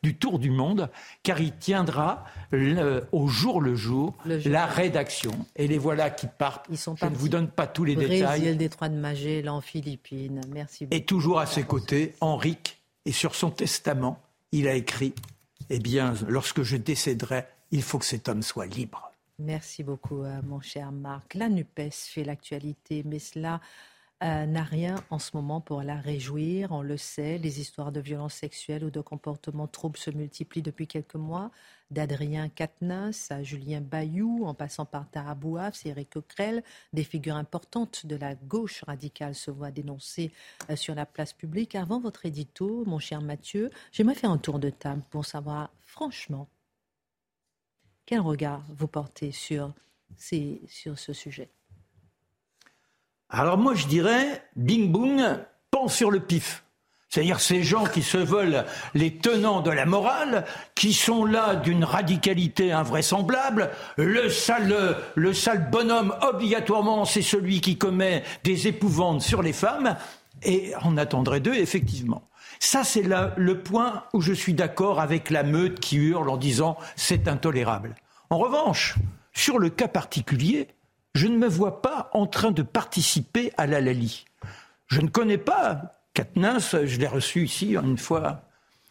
du, 0.01 0.15
Tour 0.15 0.39
du 0.39 0.49
Monde, 0.49 0.89
car 1.23 1.41
il 1.41 1.51
tiendra 1.57 2.23
au 3.11 3.27
jour 3.27 3.59
le 3.59 3.75
jour 3.75 4.15
la 4.25 4.65
rédaction. 4.65 5.33
Et 5.57 5.67
les 5.67 5.77
voilà 5.77 6.09
qui 6.09 6.27
partent. 6.27 6.65
Ils 6.69 6.77
sont 6.77 6.95
Je 6.95 7.05
ne 7.05 7.15
vous 7.15 7.27
donne 7.27 7.49
pas 7.49 7.67
tous 7.67 7.83
les 7.83 7.95
Brésil, 7.95 8.19
détails. 8.19 8.45
le 8.45 8.55
détroit 8.55 8.87
de 8.87 8.95
Philippines. 9.61 10.39
Merci 10.53 10.85
beaucoup. 10.85 10.95
Et 10.95 11.03
toujours 11.03 11.39
à 11.39 11.45
ses 11.45 11.63
côtés, 11.63 12.13
Henrique, 12.21 12.77
et 13.05 13.11
sur 13.11 13.35
son 13.35 13.49
testament, 13.49 14.21
il 14.53 14.69
a 14.69 14.73
écrit 14.73 15.13
Eh 15.69 15.79
bien, 15.79 16.13
lorsque 16.29 16.63
je 16.63 16.77
décéderai, 16.77 17.45
il 17.71 17.81
faut 17.81 17.99
que 17.99 18.05
cet 18.05 18.29
homme 18.29 18.41
soit 18.41 18.67
libre. 18.67 19.11
Merci 19.37 19.83
beaucoup, 19.83 20.23
euh, 20.23 20.41
mon 20.43 20.61
cher 20.61 20.93
Marc. 20.93 21.33
La 21.33 21.49
NUPES 21.49 21.91
fait 21.91 22.23
l'actualité, 22.23 23.03
mais 23.05 23.19
cela 23.19 23.59
euh, 24.23 24.45
n'a 24.45 24.63
rien 24.63 24.95
en 25.09 25.19
ce 25.19 25.35
moment 25.35 25.59
pour 25.59 25.83
la 25.83 25.97
réjouir. 25.97 26.71
On 26.71 26.81
le 26.81 26.95
sait, 26.95 27.37
les 27.37 27.59
histoires 27.59 27.91
de 27.91 27.99
violences 27.99 28.35
sexuelles 28.35 28.85
ou 28.85 28.89
de 28.89 29.01
comportements 29.01 29.67
troubles 29.67 29.97
se 29.97 30.09
multiplient 30.09 30.61
depuis 30.61 30.87
quelques 30.87 31.15
mois. 31.15 31.51
D'Adrien 31.91 32.47
Quatennens 32.47 33.29
à 33.29 33.43
Julien 33.43 33.81
Bayou, 33.81 34.45
en 34.45 34.53
passant 34.53 34.85
par 34.85 35.09
Tara 35.11 35.35
Bouaf, 35.35 35.85
Eric 35.85 36.11
Coquerel, 36.11 36.63
des 36.93 37.03
figures 37.03 37.35
importantes 37.35 38.05
de 38.05 38.15
la 38.15 38.35
gauche 38.35 38.83
radicale 38.83 39.35
se 39.35 39.51
voient 39.51 39.71
dénoncées 39.71 40.31
euh, 40.69 40.77
sur 40.77 40.95
la 40.95 41.05
place 41.05 41.33
publique. 41.33 41.75
Avant 41.75 41.99
votre 41.99 42.25
édito, 42.25 42.85
mon 42.85 42.99
cher 42.99 43.21
Mathieu, 43.21 43.69
j'aimerais 43.91 44.15
faire 44.15 44.31
un 44.31 44.37
tour 44.37 44.59
de 44.59 44.69
table 44.69 45.03
pour 45.09 45.25
savoir 45.25 45.71
franchement 45.81 46.47
quel 48.05 48.19
regard 48.19 48.61
vous 48.77 48.87
portez 48.87 49.31
sur, 49.31 49.71
sur 50.17 50.97
ce 50.99 51.13
sujet? 51.13 51.49
Alors 53.29 53.57
moi 53.57 53.73
je 53.73 53.87
dirais, 53.87 54.43
bing 54.55 54.91
boom, 54.91 55.39
pense 55.71 55.95
sur 55.95 56.11
le 56.11 56.19
pif. 56.19 56.63
C'est-à-dire 57.09 57.39
ces 57.39 57.63
gens 57.63 57.85
qui 57.85 58.01
se 58.01 58.17
veulent 58.17 58.65
les 58.93 59.17
tenants 59.17 59.61
de 59.61 59.71
la 59.71 59.85
morale, 59.85 60.45
qui 60.73 60.93
sont 60.93 61.23
là 61.23 61.55
d'une 61.55 61.85
radicalité 61.85 62.73
invraisemblable. 62.73 63.71
Le 63.95 64.29
sale, 64.29 64.97
le 65.15 65.33
sale 65.33 65.69
bonhomme, 65.69 66.13
obligatoirement, 66.21 67.05
c'est 67.05 67.21
celui 67.21 67.61
qui 67.61 67.77
commet 67.77 68.23
des 68.43 68.67
épouvantes 68.67 69.21
sur 69.21 69.41
les 69.41 69.53
femmes. 69.53 69.95
Et 70.43 70.73
on 70.83 70.97
attendrait 70.97 71.39
d'eux, 71.39 71.55
effectivement. 71.55 72.27
Ça, 72.59 72.83
c'est 72.83 73.03
le 73.03 73.59
point 73.61 74.03
où 74.13 74.21
je 74.21 74.33
suis 74.33 74.53
d'accord 74.53 74.99
avec 74.99 75.29
la 75.29 75.43
meute 75.43 75.79
qui 75.79 75.97
hurle 75.97 76.29
en 76.29 76.37
disant 76.37 76.77
c'est 76.95 77.27
intolérable. 77.27 77.95
En 78.29 78.37
revanche, 78.37 78.95
sur 79.33 79.59
le 79.59 79.69
cas 79.69 79.87
particulier, 79.87 80.67
je 81.13 81.27
ne 81.27 81.37
me 81.37 81.47
vois 81.47 81.81
pas 81.81 82.09
en 82.13 82.27
train 82.27 82.51
de 82.51 82.61
participer 82.61 83.51
à 83.57 83.67
la 83.67 83.81
Lali. 83.81 84.25
Je 84.87 85.01
ne 85.01 85.07
connais 85.07 85.37
pas 85.37 85.95
Katniss, 86.13 86.75
je 86.85 86.99
l'ai 86.99 87.07
reçu 87.07 87.43
ici 87.43 87.75
une 87.75 87.97
fois. 87.97 88.41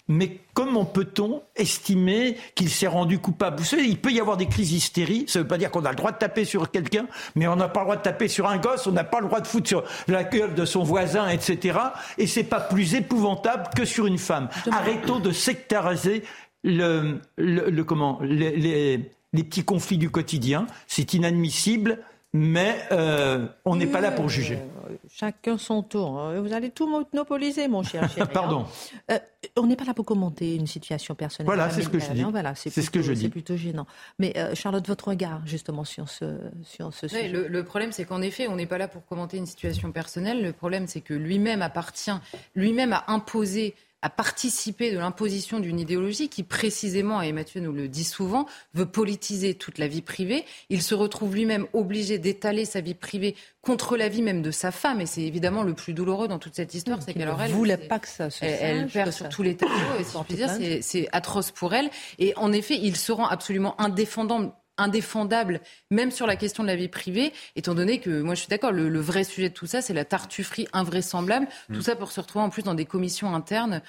Mais 0.06 0.38
comment 0.52 0.84
peut-on 0.84 1.42
estimer 1.56 2.36
qu'il 2.54 2.68
s'est 2.68 2.86
rendu 2.86 3.18
coupable? 3.18 3.58
Vous 3.58 3.64
savez, 3.64 3.84
il 3.84 3.98
peut 3.98 4.12
y 4.12 4.20
avoir 4.20 4.36
des 4.36 4.46
crises 4.46 4.72
hystérie. 4.72 5.24
Ça 5.28 5.38
ne 5.38 5.44
veut 5.44 5.48
pas 5.48 5.56
dire 5.56 5.70
qu'on 5.70 5.84
a 5.84 5.90
le 5.90 5.96
droit 5.96 6.12
de 6.12 6.18
taper 6.18 6.44
sur 6.44 6.70
quelqu'un, 6.70 7.06
mais 7.34 7.46
on 7.46 7.56
n'a 7.56 7.68
pas 7.68 7.80
le 7.80 7.86
droit 7.86 7.96
de 7.96 8.02
taper 8.02 8.28
sur 8.28 8.46
un 8.46 8.58
gosse, 8.58 8.86
on 8.86 8.92
n'a 8.92 9.04
pas 9.04 9.20
le 9.20 9.26
droit 9.26 9.40
de 9.40 9.46
foutre 9.46 9.68
sur 9.68 9.84
la 10.06 10.24
gueule 10.24 10.54
de 10.54 10.66
son 10.66 10.82
voisin, 10.82 11.28
etc. 11.28 11.78
Et 12.18 12.26
c'est 12.26 12.44
pas 12.44 12.60
plus 12.60 12.94
épouvantable 12.94 13.70
que 13.74 13.86
sur 13.86 14.06
une 14.06 14.18
femme. 14.18 14.48
Arrêtons 14.70 15.20
de 15.20 15.32
sectariser 15.32 16.22
le, 16.62 17.20
le, 17.36 17.82
comment, 17.82 18.18
les, 18.22 19.10
les 19.34 19.44
petits 19.44 19.64
conflits 19.64 19.98
du 19.98 20.10
quotidien. 20.10 20.66
C'est 20.86 21.14
inadmissible 21.14 21.98
mais 22.36 22.76
euh, 22.90 23.46
on 23.64 23.76
n'est 23.76 23.86
pas 23.86 24.00
là 24.00 24.10
pour 24.10 24.28
juger. 24.28 24.56
Euh, 24.56 24.96
chacun 25.08 25.56
son 25.56 25.84
tour. 25.84 26.18
Hein. 26.18 26.40
Vous 26.40 26.52
allez 26.52 26.70
tout 26.70 26.88
monopoliser, 26.88 27.68
mon 27.68 27.84
cher 27.84 28.10
chéri. 28.14 28.28
Pardon. 28.32 28.66
Euh, 29.12 29.18
on 29.56 29.68
n'est 29.68 29.76
pas 29.76 29.84
là 29.84 29.94
pour 29.94 30.04
commenter 30.04 30.56
une 30.56 30.66
situation 30.66 31.14
personnelle. 31.14 31.46
Voilà, 31.46 31.70
c'est 31.70 31.82
ce 31.82 31.88
que 31.88 32.00
je 32.00 32.10
dis. 32.10 32.24
Voilà, 32.24 32.56
c'est 32.56 32.70
ce 32.70 32.90
que 32.90 33.02
je 33.02 33.12
dis. 33.12 33.22
C'est 33.22 33.28
plutôt 33.28 33.56
gênant. 33.56 33.86
Mais 34.18 34.34
Charlotte, 34.54 34.86
votre 34.88 35.08
regard 35.08 35.46
justement 35.46 35.84
sur 35.84 36.08
ce, 36.08 36.40
sur 36.64 36.92
ce 36.92 37.06
sujet. 37.06 37.28
Le, 37.28 37.46
le, 37.46 37.64
problème, 37.64 37.92
c'est 37.92 38.04
qu'en 38.04 38.20
effet, 38.20 38.48
on 38.48 38.56
n'est 38.56 38.66
pas 38.66 38.78
là 38.78 38.88
pour 38.88 39.06
commenter 39.06 39.36
une 39.36 39.46
situation 39.46 39.92
personnelle. 39.92 40.42
Le 40.42 40.52
problème, 40.52 40.88
c'est 40.88 41.02
que 41.02 41.14
lui-même 41.14 41.62
appartient, 41.62 42.18
lui-même 42.56 42.92
a 42.92 43.04
imposé 43.06 43.76
à 44.04 44.10
participer 44.10 44.92
de 44.92 44.98
l'imposition 44.98 45.60
d'une 45.60 45.80
idéologie 45.80 46.28
qui, 46.28 46.42
précisément, 46.42 47.22
et 47.22 47.32
Mathieu 47.32 47.62
nous 47.62 47.72
le 47.72 47.88
dit 47.88 48.04
souvent, 48.04 48.44
veut 48.74 48.84
politiser 48.84 49.54
toute 49.54 49.78
la 49.78 49.88
vie 49.88 50.02
privée. 50.02 50.44
Il 50.68 50.82
se 50.82 50.94
retrouve 50.94 51.34
lui-même 51.34 51.66
obligé 51.72 52.18
d'étaler 52.18 52.66
sa 52.66 52.82
vie 52.82 52.92
privée 52.92 53.34
contre 53.62 53.96
la 53.96 54.10
vie 54.10 54.20
même 54.20 54.42
de 54.42 54.50
sa 54.50 54.72
femme. 54.72 55.00
Et 55.00 55.06
c'est 55.06 55.22
évidemment 55.22 55.62
le 55.62 55.72
plus 55.72 55.94
douloureux 55.94 56.28
dans 56.28 56.38
toute 56.38 56.54
cette 56.54 56.74
histoire. 56.74 56.98
C'est 57.00 57.14
qu'alors 57.14 57.40
elle. 57.40 57.52
voulait 57.52 57.78
pas 57.78 57.98
que 57.98 58.08
ça 58.08 58.28
se 58.28 58.44
Elle, 58.44 58.58
elle 58.60 58.86
perd 58.88 59.10
sur 59.10 59.30
tous 59.30 59.42
les 59.42 59.56
tableaux. 59.56 59.74
Et 59.98 60.04
si 60.04 60.12
je 60.18 60.22
puis 60.22 60.34
dire, 60.34 60.82
c'est 60.82 61.08
atroce 61.12 61.50
pour 61.50 61.72
elle. 61.72 61.88
Et 62.18 62.34
en 62.36 62.52
effet, 62.52 62.78
il 62.78 62.96
se 62.96 63.10
rend 63.10 63.26
absolument 63.26 63.74
indéfendant 63.80 64.54
indéfendable, 64.78 65.60
même 65.90 66.10
sur 66.10 66.26
la 66.26 66.36
question 66.36 66.62
de 66.62 66.68
la 66.68 66.76
vie 66.76 66.88
privée, 66.88 67.32
étant 67.56 67.74
donné 67.74 68.00
que, 68.00 68.22
moi 68.22 68.34
je 68.34 68.40
suis 68.40 68.48
d'accord, 68.48 68.72
le, 68.72 69.00
vrai 69.00 69.24
sujet 69.24 69.48
de 69.48 69.54
tout 69.54 69.66
ça, 69.66 69.82
c'est 69.82 69.94
la 69.94 70.04
tartufferie 70.04 70.68
invraisemblable. 70.72 71.46
Tout 71.68 71.78
mm. 71.78 71.82
ça 71.82 71.96
pour 71.96 72.12
se 72.12 72.20
retrouver 72.20 72.44
en 72.44 72.50
plus 72.50 72.62
dans 72.62 72.74
des 72.74 72.86
commissions 72.86 73.34
internes. 73.34 73.82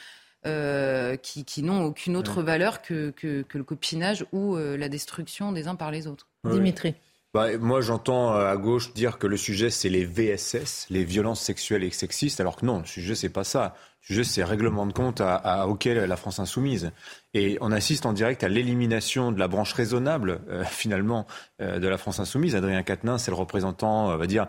Euh, 0.47 1.15
qui, 1.17 1.63
n'ont 1.63 1.85
aucune 1.85 2.15
autre 2.15 2.43
valeur 2.43 2.83
que, 2.83 3.09
que, 3.09 3.43
le 3.51 3.63
copinage 3.63 4.27
ou 4.31 4.55
euh, 4.55 4.77
la 4.77 4.89
destruction 4.89 5.51
des 5.51 5.67
uns 5.67 5.73
par 5.73 5.89
les 5.89 6.05
autres. 6.05 6.27
Dimitri. 6.43 6.93
Bah, 7.35 7.57
moi, 7.59 7.81
j'entends 7.81 8.33
euh, 8.33 8.49
à 8.49 8.55
gauche 8.55 8.93
dire 8.93 9.17
que 9.17 9.27
le 9.27 9.35
sujet, 9.35 9.69
c'est 9.69 9.89
les 9.89 10.05
VSS, 10.05 10.85
les 10.89 11.03
violences 11.03 11.41
sexuelles 11.41 11.83
et 11.83 11.91
sexistes, 11.91 12.39
alors 12.39 12.55
que 12.55 12.65
non, 12.65 12.79
le 12.79 12.85
sujet, 12.85 13.13
c'est 13.13 13.27
pas 13.27 13.43
ça. 13.43 13.75
Le 14.03 14.07
sujet, 14.07 14.23
c'est 14.23 14.41
règlement 14.41 14.85
de 14.85 14.93
compte 14.93 15.19
à, 15.19 15.67
auquel 15.67 15.97
la 15.97 16.15
France 16.15 16.39
insoumise. 16.39 16.91
Et 17.33 17.57
on 17.59 17.73
assiste 17.73 18.05
en 18.05 18.13
direct 18.13 18.45
à 18.45 18.47
l'élimination 18.47 19.33
de 19.33 19.39
la 19.39 19.49
branche 19.49 19.73
raisonnable, 19.73 20.39
euh, 20.47 20.63
finalement, 20.69 21.27
euh, 21.61 21.77
de 21.77 21.89
la 21.89 21.97
France 21.97 22.21
insoumise. 22.21 22.55
Adrien 22.55 22.83
Quatennens, 22.83 23.23
c'est 23.23 23.31
le 23.31 23.35
représentant, 23.35 24.13
on 24.13 24.15
va 24.15 24.27
dire, 24.27 24.47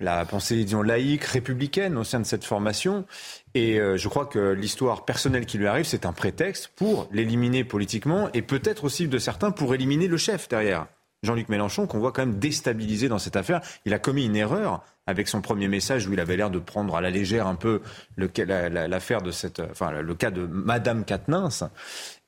la 0.00 0.24
pensée, 0.24 0.56
disons, 0.64 0.82
laïque, 0.82 1.22
républicaine 1.22 1.96
au 1.96 2.02
sein 2.02 2.18
de 2.18 2.26
cette 2.26 2.44
formation. 2.44 3.04
Et 3.54 3.78
je 3.78 4.08
crois 4.08 4.26
que 4.26 4.50
l'histoire 4.50 5.04
personnelle 5.04 5.46
qui 5.46 5.58
lui 5.58 5.68
arrive, 5.68 5.86
c'est 5.86 6.04
un 6.04 6.12
prétexte 6.12 6.72
pour 6.74 7.08
l'éliminer 7.12 7.62
politiquement 7.62 8.28
et 8.34 8.42
peut-être 8.42 8.82
aussi 8.82 9.06
de 9.06 9.18
certains 9.18 9.52
pour 9.52 9.74
éliminer 9.74 10.08
le 10.08 10.18
chef 10.18 10.48
derrière. 10.48 10.86
Jean-Luc 11.26 11.48
Mélenchon, 11.48 11.86
qu'on 11.86 11.98
voit 11.98 12.12
quand 12.12 12.22
même 12.22 12.38
déstabilisé 12.38 13.08
dans 13.08 13.18
cette 13.18 13.36
affaire. 13.36 13.60
Il 13.84 13.92
a 13.92 13.98
commis 13.98 14.24
une 14.24 14.36
erreur 14.36 14.82
avec 15.06 15.28
son 15.28 15.40
premier 15.40 15.68
message 15.68 16.06
où 16.06 16.12
il 16.12 16.20
avait 16.20 16.36
l'air 16.36 16.50
de 16.50 16.58
prendre 16.58 16.96
à 16.96 17.00
la 17.00 17.10
légère 17.10 17.46
un 17.46 17.54
peu 17.54 17.80
l'affaire 18.16 19.22
de 19.22 19.30
cette, 19.30 19.60
enfin, 19.60 19.92
le 19.92 20.14
cas 20.14 20.30
de 20.30 20.46
Madame 20.46 21.04
Katnins. 21.04 21.70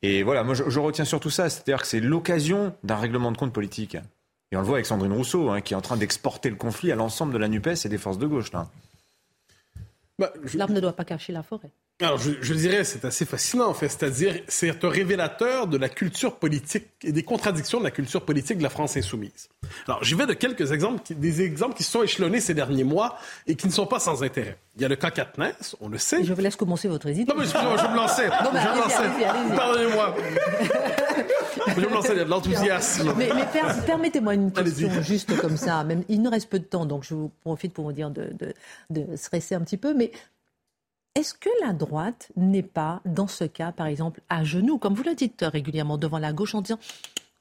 Et 0.03 0.23
voilà, 0.23 0.45
moi, 0.45 0.55
je, 0.55 0.79
retiens 0.79 1.05
surtout 1.05 1.31
ça, 1.31 1.49
c'est-à-dire 1.49 1.81
que 1.81 1.87
c'est 1.87 2.01
l'occasion 2.01 2.75
d'un 2.85 2.97
règlement 2.97 3.33
de 3.33 3.37
compte 3.37 3.53
politique. 3.53 3.97
Et 4.53 4.57
on 4.57 4.61
le 4.61 4.67
voit 4.67 4.77
avec 4.77 4.87
Sandrine 4.87 5.13
Rousseau, 5.13 5.51
hein, 5.51 5.61
qui 5.61 5.75
est 5.75 5.77
en 5.77 5.81
train 5.81 5.97
d'exporter 5.97 6.51
le 6.51 6.57
conflit 6.57 6.93
à 6.93 6.95
l'ensemble 6.95 7.33
de 7.33 7.39
la 7.39 7.49
NUPES 7.49 7.85
et 7.85 7.89
des 7.89 7.99
forces 7.99 8.19
de 8.19 8.27
gauche, 8.27 8.53
là. 8.53 8.69
L'arbre 10.55 10.75
ne 10.75 10.81
doit 10.81 10.95
pas 10.95 11.05
cacher 11.05 11.33
la 11.33 11.43
forêt. 11.43 11.71
Alors, 12.01 12.19
je, 12.19 12.31
je 12.41 12.55
dirais, 12.55 12.85
c'est 12.85 13.05
assez 13.05 13.25
fascinant, 13.25 13.67
en 13.67 13.75
fait. 13.75 13.89
C'est-à-dire, 13.89 14.41
c'est 14.47 14.85
un 14.85 14.89
révélateur 14.89 15.67
de 15.67 15.77
la 15.77 15.89
culture 15.89 16.37
politique 16.37 16.87
et 17.03 17.11
des 17.11 17.25
contradictions 17.25 17.81
de 17.81 17.85
la 17.85 17.91
culture 17.91 18.25
politique 18.25 18.59
de 18.59 18.63
la 18.63 18.71
France 18.71 18.97
insoumise. 18.97 19.49
Alors, 19.89 20.05
j'y 20.05 20.15
vais 20.15 20.27
de 20.27 20.33
quelques 20.35 20.71
exemples, 20.71 21.03
des 21.13 21.43
exemples 21.43 21.75
qui 21.75 21.83
se 21.83 21.91
sont 21.91 22.05
échelonnés 22.05 22.39
ces 22.39 22.55
derniers 22.55 22.85
mois 22.85 23.19
et 23.49 23.57
qui 23.57 23.67
ne 23.67 23.73
sont 23.73 23.87
pas 23.87 23.99
sans 23.99 24.23
intérêt. 24.23 24.59
Il 24.77 24.83
y 24.83 24.85
a 24.85 24.89
le 24.89 24.95
cas 24.95 25.11
Katniss, 25.11 25.75
on 25.81 25.89
le 25.89 25.99
sait. 25.99 26.23
Je 26.23 26.33
vous 26.33 26.41
laisse 26.41 26.55
commencer 26.55 26.87
votre 26.87 27.09
hésite. 27.09 27.27
Non, 27.29 27.35
mais 27.37 27.47
je 27.47 27.53
vais 27.53 27.65
me 27.65 27.97
lancer. 27.97 28.29
Non, 28.29 28.51
mais 28.53 28.61
je 28.61 28.69
vais 28.69 28.75
me 28.75 28.81
lancer. 28.81 29.57
Pardonnez-moi. 29.57 30.17
je 31.67 31.81
vais 31.81 31.89
me 31.89 31.95
lancer, 31.95 32.13
il 32.13 32.19
y 32.19 32.21
a 32.21 32.25
de 32.25 32.31
l'enthousiasme. 32.31 33.13
Mais, 33.17 33.29
mais 33.35 33.45
permettez-moi 33.87 34.35
une 34.35 34.53
question 34.53 35.03
juste 35.03 35.37
comme 35.41 35.57
ça. 35.57 35.83
Même, 35.83 36.05
il 36.09 36.23
nous 36.23 36.31
reste 36.31 36.49
peu 36.49 36.61
de 36.61 36.65
temps, 36.65 36.87
donc 36.87 37.03
je 37.03 37.15
vous 37.15 37.33
profite 37.43 37.73
pour 37.75 37.87
vous 37.87 37.93
dire 37.93 38.11
de, 38.11 38.31
de, 38.39 38.55
de 38.91 39.17
se 39.17 39.29
rester 39.31 39.57
un 39.57 39.63
petit 39.63 39.77
peu. 39.79 39.95
Mais 39.95 40.13
est-ce 41.19 41.35
que 41.35 41.51
la 41.61 41.73
droite 41.73 42.29
n'est 42.37 42.63
pas, 42.63 43.01
dans 43.05 43.27
ce 43.27 43.43
cas, 43.43 43.73
par 43.73 43.89
exemple, 43.89 44.21
à 44.29 44.45
genoux, 44.45 44.79
comme 44.79 44.95
vous 44.95 45.03
le 45.03 45.17
dites 45.17 45.45
régulièrement 45.45 45.99
devant 45.99 46.21
la 46.21 46.33
gauche, 46.33 46.55
en 46.55 46.61
disant 46.61 46.79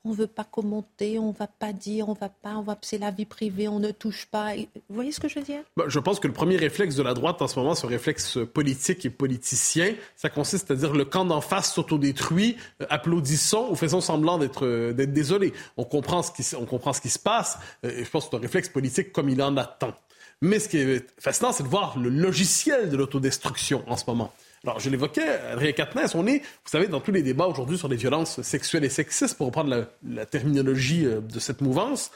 on 0.04 0.12
ne 0.12 0.16
veut 0.16 0.28
pas 0.28 0.46
commenter, 0.46 1.20
on 1.20 1.28
ne 1.28 1.34
va 1.34 1.48
pas 1.48 1.74
dire, 1.74 2.10
on 2.10 2.14
va 2.14 2.30
pas, 2.30 2.56
on 2.56 2.62
va 2.62 2.78
c'est 2.82 2.98
la 2.98 3.12
vie 3.12 3.26
privée, 3.26 3.68
on 3.68 3.80
ne 3.80 3.92
touche 3.92 4.26
pas. 4.26 4.56
Vous 4.56 4.96
voyez 4.96 5.12
ce 5.12 5.20
que 5.20 5.28
je 5.28 5.36
veux 5.36 5.46
dire? 5.46 5.60
Bah, 5.76 5.84
Je 5.88 6.00
pense 6.00 6.20
que 6.20 6.28
le 6.28 6.34
premier 6.34 6.56
réflexe 6.56 6.96
de 6.96 7.04
la 7.04 7.14
droite 7.14 7.42
en 7.42 7.48
ce 7.48 7.60
moment, 7.60 7.76
ce 7.76 7.86
réflexe 7.86 8.40
politique 8.52 9.06
et 9.06 9.10
politicien, 9.12 9.94
ça 10.16 10.30
consiste 10.30 10.72
à 10.72 10.76
dire 10.76 10.94
le 10.94 11.06
camp 11.06 11.26
d'en 11.26 11.42
face 11.42 11.74
s'autodétruit, 11.74 12.58
euh, 12.82 12.86
applaudissons 12.90 13.68
ou 13.70 13.76
faisons 13.76 14.02
semblant 14.02 14.40
d'être 14.40 14.66
euh, 14.66 14.94
désolé. 14.94 15.54
On 15.76 15.84
comprend 15.84 16.24
ce 16.24 16.32
qui 16.32 16.56
on 16.56 16.66
comprend 16.66 16.94
ce 16.94 17.02
qui 17.02 17.10
se 17.10 17.20
passe. 17.20 17.60
Euh, 17.86 17.92
et 17.92 18.06
je 18.06 18.10
pense 18.10 18.26
que 18.26 18.30
c'est 18.32 18.38
un 18.38 18.42
réflexe 18.42 18.70
politique 18.70 19.12
comme 19.12 19.30
il 19.30 19.42
en 19.44 19.56
a 19.58 19.66
tant. 19.66 19.94
Mais 20.42 20.60
ce 20.60 20.70
qui 20.70 20.78
est 20.78 21.06
fascinant, 21.20 21.52
c'est 21.52 21.64
de 21.64 21.68
voir 21.68 21.98
le 21.98 22.10
logiciel 22.10 22.90
de 22.90 22.98
l'autodestruction 22.98 23.84
en 23.88 23.98
ce 23.98 24.04
moment. 24.08 24.34
Alors, 24.64 24.80
je 24.80 24.90
l'évoquais, 24.90 25.28
Adrien 25.52 25.72
Quatennens, 25.72 26.14
on 26.16 26.28
est, 26.28 26.40
vous 26.40 26.70
savez, 26.70 26.88
dans 26.88 27.00
tous 27.00 27.12
les 27.12 27.24
débats 27.24 27.48
aujourd'hui 27.48 27.78
sur 27.78 27.88
les 27.88 27.96
violences 27.96 28.42
sexuelles 28.42 28.84
et 28.84 28.90
sexistes, 28.90 29.38
pour 29.38 29.48
reprendre 29.48 29.88
la, 30.08 30.26
terminologie 30.26 31.06
euh, 31.06 31.22
de 31.22 31.40
cette 31.40 31.62
mouvance, 31.62 32.12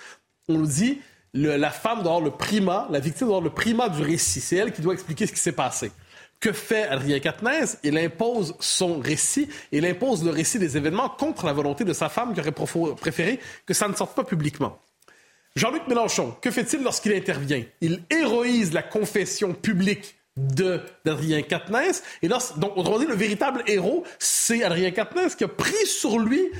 on 0.49 0.57
nous 0.57 0.67
dit 0.67 0.99
la 1.33 1.71
femme 1.71 2.03
doit 2.03 2.11
avoir 2.11 2.21
le 2.21 2.31
primat, 2.31 2.87
la 2.91 2.99
victime 2.99 3.27
doit 3.27 3.37
avoir 3.37 3.49
le 3.49 3.55
primat 3.55 3.89
du 3.89 4.01
récit. 4.01 4.41
C'est 4.41 4.57
elle 4.57 4.73
qui 4.73 4.81
doit 4.81 4.93
expliquer 4.93 5.27
ce 5.27 5.31
qui 5.31 5.39
s'est 5.39 5.53
passé. 5.53 5.91
Que 6.41 6.51
fait 6.51 6.83
Adrien 6.87 7.19
Quatennens? 7.19 7.77
Il 7.83 7.97
impose 7.97 8.55
son 8.59 8.99
récit, 8.99 9.47
il 9.71 9.85
impose 9.85 10.25
le 10.25 10.31
récit 10.31 10.59
des 10.59 10.75
événements 10.75 11.07
contre 11.07 11.45
la 11.45 11.53
volonté 11.53 11.85
de 11.85 11.93
sa 11.93 12.09
femme 12.09 12.33
qui 12.33 12.41
aurait 12.41 12.51
préféré 12.51 13.39
que 13.65 13.73
ça 13.73 13.87
ne 13.87 13.93
sorte 13.93 14.15
pas 14.15 14.23
publiquement. 14.23 14.77
Jean-Luc 15.55 15.87
Mélenchon, 15.87 16.35
que 16.41 16.49
fait-il 16.49 16.81
lorsqu'il 16.81 17.13
intervient? 17.13 17.63
Il 17.81 18.03
héroïse 18.09 18.73
la 18.73 18.83
confession 18.83 19.53
publique 19.53 20.15
d'Adrien 20.37 21.41
Quatennens. 21.41 22.03
Et 22.21 22.29
donc, 22.29 22.77
autrement 22.77 22.99
dit, 22.99 23.05
le 23.05 23.15
véritable 23.15 23.63
héros, 23.67 24.03
c'est 24.17 24.63
Adrien 24.63 24.91
Quatennens 24.91 25.35
qui 25.35 25.43
a 25.43 25.49
pris 25.49 25.85
sur 25.85 26.19
lui 26.19 26.51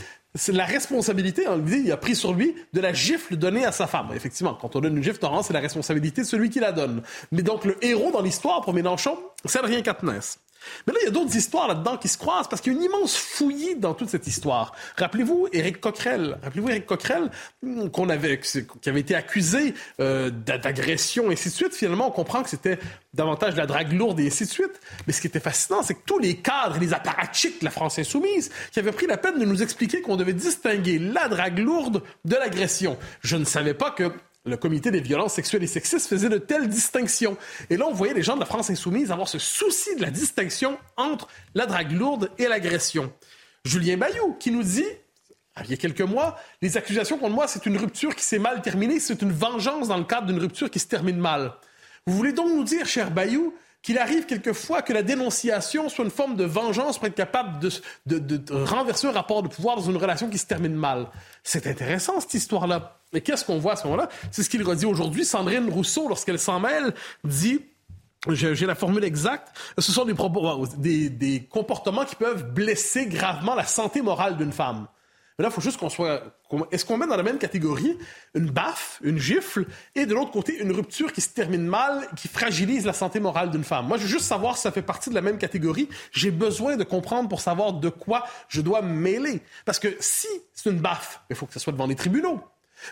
la 0.48 0.66
responsabilité, 0.66 1.46
on 1.48 1.58
dit, 1.58 1.82
il 1.86 1.92
a 1.92 1.98
pris 1.98 2.16
sur 2.16 2.34
lui 2.34 2.56
de 2.72 2.80
la 2.80 2.94
gifle 2.94 3.36
donnée 3.36 3.66
à 3.66 3.74
sa 3.74 3.86
femme. 3.86 4.12
Effectivement, 4.16 4.54
quand 4.54 4.76
on 4.76 4.80
donne 4.80 4.96
une 4.96 5.04
gifle, 5.04 5.20
c'est 5.44 5.54
la 5.54 5.60
responsabilité 5.60 6.22
de 6.22 6.28
celui 6.28 6.50
qui 6.50 6.60
la 6.60 6.72
donne. 6.72 7.04
Mais 7.32 7.44
donc, 7.44 7.66
le 7.66 7.84
héros 7.84 8.12
dans 8.12 8.22
l'histoire 8.22 8.62
pour 8.62 8.74
Mélenchon, 8.74 9.18
c'est 9.44 9.60
Adrien 9.60 9.82
Quatennens. 9.82 10.40
Mais 10.86 10.94
là, 10.94 11.00
il 11.02 11.06
y 11.06 11.08
a 11.08 11.12
d'autres 11.12 11.36
histoires 11.36 11.68
là-dedans 11.68 11.98
qui 11.98 12.08
se 12.08 12.18
croisent 12.18 12.48
parce 12.48 12.62
qu'il 12.62 12.74
y 12.74 12.76
a 12.76 12.80
une 12.80 12.86
immense 12.86 13.16
fouillis 13.16 13.76
dans 13.76 13.94
toute 13.94 14.10
cette 14.10 14.28
histoire. 14.28 14.74
Rappelez-vous 14.98 15.48
Éric 15.54 15.80
Coquerel. 15.80 16.38
Rappelez-vous 16.44 16.82
Coquerel 16.82 17.30
hmm, 17.62 17.90
avait, 18.10 18.40
qui 18.40 18.90
avait 18.90 19.00
été 19.00 19.16
accusé 19.16 19.74
euh, 20.00 20.30
d'agression 20.30 21.30
et 21.30 21.34
ainsi 21.34 21.50
de 21.50 21.54
suite. 21.54 21.74
Finalement, 21.74 22.08
on 22.08 22.12
comprend 22.12 22.44
que 22.44 22.50
c'était 22.50 22.80
davantage 23.14 23.54
de 23.54 23.60
la 23.60 23.66
drague 23.66 23.92
lourde 23.92 24.20
et 24.20 24.28
ainsi 24.28 24.46
de 24.46 24.50
suite. 24.50 24.80
Mais 25.08 25.14
ce 25.14 25.22
qui 25.22 25.28
était 25.28 25.40
fascinant, 25.40 25.84
c'est 25.84 25.96
que 25.96 26.06
tous 26.06 26.20
les 26.20 26.38
cadres 26.38 26.78
et 26.78 26.80
les 26.80 26.94
apparatchiks 26.94 27.60
de 27.60 27.66
la 27.66 27.72
France 27.72 28.00
insoumise 28.00 28.52
qui 28.72 28.80
avaient 28.80 28.92
pris 28.92 29.08
la 29.08 29.18
peine 29.18 29.40
de 29.40 29.46
nous 29.46 29.62
expliquer 29.62 30.02
qu'on 30.02 30.16
devait 30.16 30.34
distinguer 30.34 31.00
la 31.00 31.28
drague 31.28 31.60
lourde 31.60 32.04
de 32.26 32.36
l'agression. 32.36 32.98
Je 33.22 33.36
ne 33.36 33.46
savais 33.46 33.74
pas 33.74 33.92
que 33.92 34.12
le 34.46 34.58
comité 34.58 34.92
des 34.92 35.02
violences 35.02 35.34
sexuelles 35.34 35.64
et 35.64 35.68
sexistes 35.68 36.08
faisait 36.08 36.30
de 36.30 36.38
telles 36.38 36.68
distinctions. 36.68 37.38
Et 37.70 37.78
là, 37.78 37.86
on 37.88 37.94
voyait 37.94 38.14
les 38.14 38.24
gens 38.24 38.36
de 38.36 38.40
la 38.40 38.46
France 38.46 38.70
insoumise 38.70 39.12
avoir 39.12 39.28
ce 39.28 39.40
souci 39.40 39.96
de 39.96 40.02
la 40.02 40.10
distinction 40.10 40.78
entre 40.98 41.28
la 41.54 41.66
drague 41.66 41.92
lourde 41.92 42.32
et 42.38 42.48
l'agression. 42.48 43.14
Julien 43.66 43.98
Bayou, 43.98 44.36
qui 44.40 44.52
nous 44.52 44.64
dit, 44.64 44.86
il 45.64 45.70
y 45.70 45.74
a 45.74 45.78
quelques 45.78 46.02
mois, 46.02 46.40
les 46.62 46.78
accusations 46.78 47.18
contre 47.18 47.36
moi, 47.36 47.48
c'est 47.48 47.66
une 47.66 47.78
rupture 47.78 48.16
qui 48.16 48.24
s'est 48.24 48.40
mal 48.40 48.62
terminée, 48.62 49.00
c'est 49.00 49.22
une 49.22 49.32
vengeance 49.32 49.90
dans 49.90 49.98
le 49.98 50.06
cadre 50.06 50.28
d'une 50.28 50.40
rupture 50.40 50.72
qui 50.72 50.80
se 50.80 50.88
termine 50.88 51.18
mal. 51.18 51.54
Vous 52.08 52.16
voulez 52.16 52.34
donc 52.34 52.48
nous 52.48 52.64
dire, 52.64 52.88
cher 52.88 53.12
Bayou, 53.12 53.54
qu'il 53.82 53.98
arrive 53.98 54.26
quelquefois 54.26 54.82
que 54.82 54.94
la 54.94 55.02
dénonciation 55.02 55.90
soit 55.90 56.06
une 56.06 56.12
forme 56.12 56.36
de 56.36 56.44
vengeance 56.44 56.98
pour 56.98 57.08
être 57.08 57.16
capable 57.16 57.60
de, 58.06 58.64
renverser 58.64 59.08
un 59.08 59.12
rapport 59.12 59.42
de 59.42 59.48
pouvoir 59.48 59.76
dans 59.76 59.90
une 59.90 59.98
relation 59.98 60.30
qui 60.30 60.38
se 60.38 60.46
termine 60.46 60.76
mal. 60.76 61.08
C'est 61.44 61.66
intéressant, 61.68 62.20
cette 62.20 62.34
histoire-là. 62.36 63.00
Mais 63.14 63.22
qu'est-ce 63.22 63.44
qu'on 63.44 63.58
voit 63.58 63.74
à 63.74 63.76
ce 63.76 63.86
moment-là? 63.86 64.10
C'est 64.32 64.44
ce 64.44 64.50
qu'il 64.50 64.64
redit 64.64 64.86
aujourd'hui. 64.86 65.26
Sandrine 65.26 65.70
Rousseau, 65.70 66.08
lorsqu'elle 66.08 66.40
s'en 66.40 66.60
mêle, 66.60 66.94
dit 67.24 67.62
j'ai 68.30 68.66
la 68.68 68.76
formule 68.76 69.04
exacte. 69.04 69.48
Ce 69.78 69.92
sont 69.92 70.06
des, 70.06 71.48
comportements 71.50 72.06
qui 72.06 72.16
peuvent 72.16 72.54
blesser 72.54 73.08
gravement 73.08 73.56
la 73.56 73.66
santé 73.66 74.02
morale 74.02 74.38
d'une 74.38 74.52
femme. 74.52 74.88
Mais 75.42 75.46
là, 75.46 75.50
il 75.50 75.56
faut 75.56 75.62
juste 75.62 75.80
qu'on 75.80 75.90
soit. 75.90 76.22
Est-ce 76.70 76.86
qu'on 76.86 76.98
met 76.98 77.08
dans 77.08 77.18
la 77.18 77.24
même 77.24 77.40
catégorie 77.40 77.98
une 78.36 78.52
baffe, 78.52 79.00
une 79.02 79.18
gifle, 79.18 79.66
et 79.96 80.06
de 80.06 80.14
l'autre 80.14 80.30
côté, 80.30 80.62
une 80.62 80.72
rupture 80.72 81.12
qui 81.12 81.20
se 81.20 81.30
termine 81.30 81.66
mal, 81.66 82.08
qui 82.16 82.28
fragilise 82.28 82.86
la 82.86 82.94
santé 82.94 83.20
morale 83.20 83.50
d'une 83.50 83.64
femme? 83.64 83.88
Moi, 83.88 83.98
je 83.98 84.04
veux 84.04 84.08
juste 84.08 84.26
savoir 84.26 84.56
si 84.56 84.62
ça 84.62 84.72
fait 84.72 84.84
partie 84.84 85.10
de 85.10 85.16
la 85.16 85.22
même 85.22 85.40
catégorie. 85.40 85.90
J'ai 86.12 86.30
besoin 86.30 86.78
de 86.78 86.84
comprendre 86.84 87.28
pour 87.28 87.42
savoir 87.42 87.74
de 87.74 87.90
quoi 87.90 88.24
je 88.50 88.62
dois 88.62 88.84
mêler. 88.84 89.42
Parce 89.66 89.80
que 89.80 89.88
si 90.00 90.28
c'est 90.54 90.70
une 90.70 90.78
baffe, 90.78 91.22
il 91.32 91.36
faut 91.36 91.48
que 91.48 91.54
ce 91.54 91.60
soit 91.60 91.74
devant 91.74 91.88
les 91.88 91.96
tribunaux. 91.96 92.40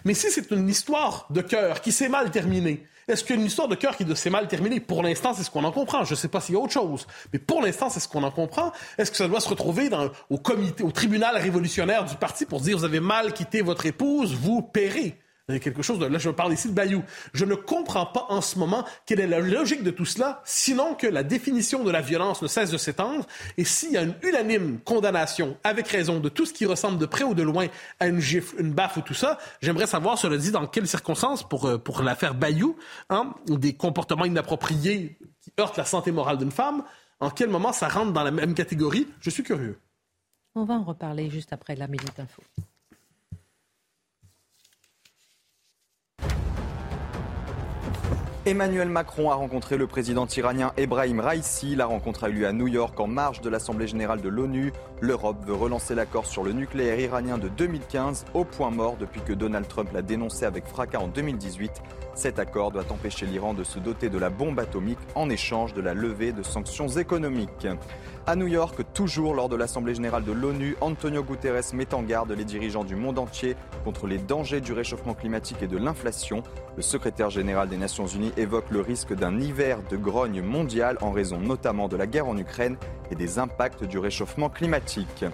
Mais 0.03 0.15
si 0.15 0.31
c'est 0.31 0.49
une 0.49 0.67
histoire 0.67 1.27
de 1.29 1.41
cœur 1.41 1.81
qui 1.81 1.91
s'est 1.91 2.09
mal 2.09 2.31
terminée, 2.31 2.83
est-ce 3.09 3.23
qu'il 3.23 3.35
y 3.35 3.39
a 3.39 3.41
une 3.41 3.47
histoire 3.47 3.67
de 3.67 3.75
cœur 3.75 3.97
qui 3.97 4.05
s'est 4.15 4.29
mal 4.29 4.47
terminée? 4.47 4.79
Pour 4.79 5.01
l'instant, 5.01 5.33
c'est 5.33 5.43
ce 5.43 5.49
qu'on 5.49 5.63
en 5.63 5.71
comprend. 5.71 6.03
Je 6.03 6.11
ne 6.11 6.15
sais 6.15 6.27
pas 6.27 6.41
s'il 6.41 6.55
y 6.55 6.57
a 6.57 6.61
autre 6.61 6.73
chose. 6.73 7.07
Mais 7.33 7.39
pour 7.39 7.61
l'instant, 7.61 7.89
c'est 7.89 7.99
ce 7.99 8.07
qu'on 8.07 8.23
en 8.23 8.31
comprend. 8.31 8.71
Est-ce 8.97 9.09
que 9.11 9.17
ça 9.17 9.27
doit 9.27 9.39
se 9.39 9.49
retrouver 9.49 9.89
au 10.29 10.37
comité, 10.37 10.83
au 10.83 10.91
tribunal 10.91 11.35
révolutionnaire 11.35 12.05
du 12.05 12.15
parti 12.15 12.45
pour 12.45 12.61
dire 12.61 12.77
vous 12.77 12.85
avez 12.85 12.99
mal 12.99 13.33
quitté 13.33 13.61
votre 13.61 13.85
épouse, 13.85 14.35
vous 14.35 14.61
paierez? 14.61 15.17
Quelque 15.57 15.81
chose 15.81 15.99
là, 15.99 16.17
je 16.17 16.29
parle 16.29 16.53
ici 16.53 16.67
de 16.67 16.73
Bayou. 16.73 17.03
Je 17.33 17.45
ne 17.45 17.55
comprends 17.55 18.05
pas 18.05 18.27
en 18.29 18.41
ce 18.41 18.59
moment 18.59 18.85
quelle 19.05 19.19
est 19.19 19.27
la 19.27 19.39
logique 19.39 19.83
de 19.83 19.89
tout 19.89 20.05
cela, 20.05 20.41
sinon 20.45 20.93
que 20.93 21.07
la 21.07 21.23
définition 21.23 21.83
de 21.83 21.89
la 21.89 22.01
violence 22.01 22.41
ne 22.41 22.47
cesse 22.47 22.69
de 22.69 22.77
s'étendre. 22.77 23.25
Et 23.57 23.63
s'il 23.63 23.91
y 23.91 23.97
a 23.97 24.03
une 24.03 24.15
unanime 24.21 24.79
condamnation, 24.81 25.57
avec 25.63 25.87
raison, 25.87 26.19
de 26.19 26.29
tout 26.29 26.45
ce 26.45 26.53
qui 26.53 26.65
ressemble 26.65 26.97
de 26.97 27.05
près 27.05 27.23
ou 27.23 27.33
de 27.33 27.43
loin 27.43 27.67
à 27.99 28.07
une 28.07 28.19
gifle, 28.19 28.59
une 28.59 28.73
baffe 28.73 28.97
ou 28.97 29.01
tout 29.01 29.13
ça, 29.13 29.37
j'aimerais 29.61 29.87
savoir, 29.87 30.17
cela 30.17 30.37
dit, 30.37 30.51
dans 30.51 30.67
quelles 30.67 30.87
circonstances, 30.87 31.47
pour, 31.47 31.65
euh, 31.65 31.77
pour 31.77 32.03
l'affaire 32.03 32.35
Bayou, 32.35 32.75
hein, 33.09 33.33
des 33.47 33.73
comportements 33.73 34.25
inappropriés 34.25 35.17
qui 35.41 35.53
heurtent 35.59 35.77
la 35.77 35.85
santé 35.85 36.11
morale 36.11 36.37
d'une 36.37 36.51
femme, 36.51 36.83
en 37.19 37.29
quel 37.29 37.49
moment 37.49 37.73
ça 37.73 37.87
rentre 37.87 38.13
dans 38.13 38.23
la 38.23 38.31
même 38.31 38.53
catégorie, 38.53 39.07
je 39.19 39.29
suis 39.29 39.43
curieux. 39.43 39.79
On 40.55 40.65
va 40.65 40.75
en 40.75 40.83
reparler 40.83 41.29
juste 41.29 41.53
après 41.53 41.75
la 41.75 41.87
Minute 41.87 42.19
Info. 42.19 42.41
Emmanuel 48.49 48.89
Macron 48.89 49.29
a 49.29 49.35
rencontré 49.35 49.77
le 49.77 49.85
président 49.85 50.25
iranien 50.25 50.73
Ebrahim 50.75 51.19
Raisi. 51.19 51.75
La 51.75 51.85
rencontre 51.85 52.23
a 52.23 52.29
eu 52.29 52.33
lieu 52.33 52.47
à 52.47 52.51
New 52.51 52.67
York 52.67 52.99
en 52.99 53.05
marge 53.05 53.41
de 53.41 53.49
l'Assemblée 53.49 53.85
générale 53.85 54.21
de 54.21 54.27
l'ONU. 54.27 54.73
L'Europe 55.01 55.37
veut 55.45 55.53
relancer 55.53 55.95
l'accord 55.95 56.25
sur 56.25 56.43
le 56.43 56.51
nucléaire 56.51 56.99
iranien 56.99 57.37
de 57.37 57.47
2015 57.47 58.25
au 58.33 58.43
point 58.43 58.69
mort 58.69 58.97
depuis 58.99 59.21
que 59.21 59.31
Donald 59.31 59.65
Trump 59.65 59.89
l'a 59.93 60.01
dénoncé 60.01 60.43
avec 60.43 60.67
fracas 60.67 60.99
en 60.99 61.07
2018. 61.07 61.71
Cet 62.15 62.37
accord 62.37 62.71
doit 62.71 62.91
empêcher 62.91 63.25
l'Iran 63.25 63.53
de 63.53 63.63
se 63.63 63.79
doter 63.79 64.09
de 64.09 64.17
la 64.17 64.29
bombe 64.29 64.59
atomique 64.59 64.99
en 65.15 65.29
échange 65.29 65.73
de 65.73 65.79
la 65.79 65.93
levée 65.93 66.33
de 66.33 66.43
sanctions 66.43 66.89
économiques. 66.89 67.65
À 68.27 68.35
New 68.35 68.47
York, 68.47 68.81
toujours 68.93 69.33
lors 69.33 69.47
de 69.47 69.55
l'Assemblée 69.55 69.95
générale 69.95 70.25
de 70.25 70.33
l'ONU, 70.33 70.75
Antonio 70.81 71.23
Guterres 71.23 71.73
met 71.73 71.93
en 71.93 72.03
garde 72.03 72.31
les 72.31 72.43
dirigeants 72.43 72.83
du 72.83 72.97
monde 72.97 73.19
entier 73.19 73.55
contre 73.85 74.05
les 74.05 74.17
dangers 74.17 74.59
du 74.59 74.73
réchauffement 74.73 75.13
climatique 75.13 75.63
et 75.63 75.67
de 75.67 75.77
l'inflation. 75.77 76.43
Le 76.75 76.81
secrétaire 76.81 77.29
général 77.29 77.69
des 77.69 77.77
Nations 77.77 78.05
Unies 78.05 78.33
évoque 78.35 78.69
le 78.69 78.81
risque 78.81 79.13
d'un 79.13 79.39
hiver 79.39 79.79
de 79.89 79.95
grogne 79.95 80.41
mondial 80.41 80.97
en 80.99 81.11
raison 81.11 81.39
notamment 81.39 81.87
de 81.87 81.95
la 81.95 82.05
guerre 82.05 82.27
en 82.27 82.37
Ukraine 82.37 82.75
et 83.11 83.15
des 83.15 83.39
impacts 83.39 83.83
du 83.83 83.97
réchauffement 83.97 84.49
climatique. 84.49 85.25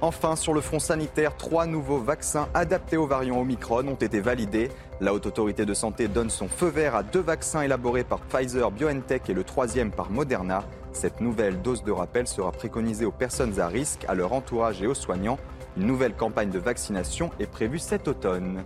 Enfin, 0.00 0.36
sur 0.36 0.52
le 0.52 0.60
front 0.60 0.80
sanitaire, 0.80 1.36
trois 1.36 1.66
nouveaux 1.66 1.98
vaccins 1.98 2.48
adaptés 2.52 2.96
aux 2.96 3.06
variants 3.06 3.40
Omicron 3.40 3.88
ont 3.88 3.94
été 3.94 4.20
validés. 4.20 4.70
La 5.00 5.14
Haute 5.14 5.26
Autorité 5.26 5.64
de 5.64 5.72
Santé 5.72 6.08
donne 6.08 6.30
son 6.30 6.48
feu 6.48 6.68
vert 6.68 6.94
à 6.94 7.02
deux 7.02 7.20
vaccins 7.20 7.62
élaborés 7.62 8.04
par 8.04 8.20
Pfizer 8.20 8.70
BioNTech 8.70 9.30
et 9.30 9.34
le 9.34 9.44
troisième 9.44 9.90
par 9.90 10.10
Moderna. 10.10 10.64
Cette 10.92 11.20
nouvelle 11.20 11.62
dose 11.62 11.82
de 11.84 11.90
rappel 11.90 12.26
sera 12.26 12.52
préconisée 12.52 13.06
aux 13.06 13.12
personnes 13.12 13.58
à 13.60 13.68
risque, 13.68 14.04
à 14.06 14.14
leur 14.14 14.32
entourage 14.32 14.82
et 14.82 14.86
aux 14.86 14.94
soignants. 14.94 15.38
Une 15.76 15.86
nouvelle 15.86 16.14
campagne 16.14 16.50
de 16.50 16.58
vaccination 16.58 17.30
est 17.40 17.50
prévue 17.50 17.78
cet 17.78 18.06
automne. 18.06 18.62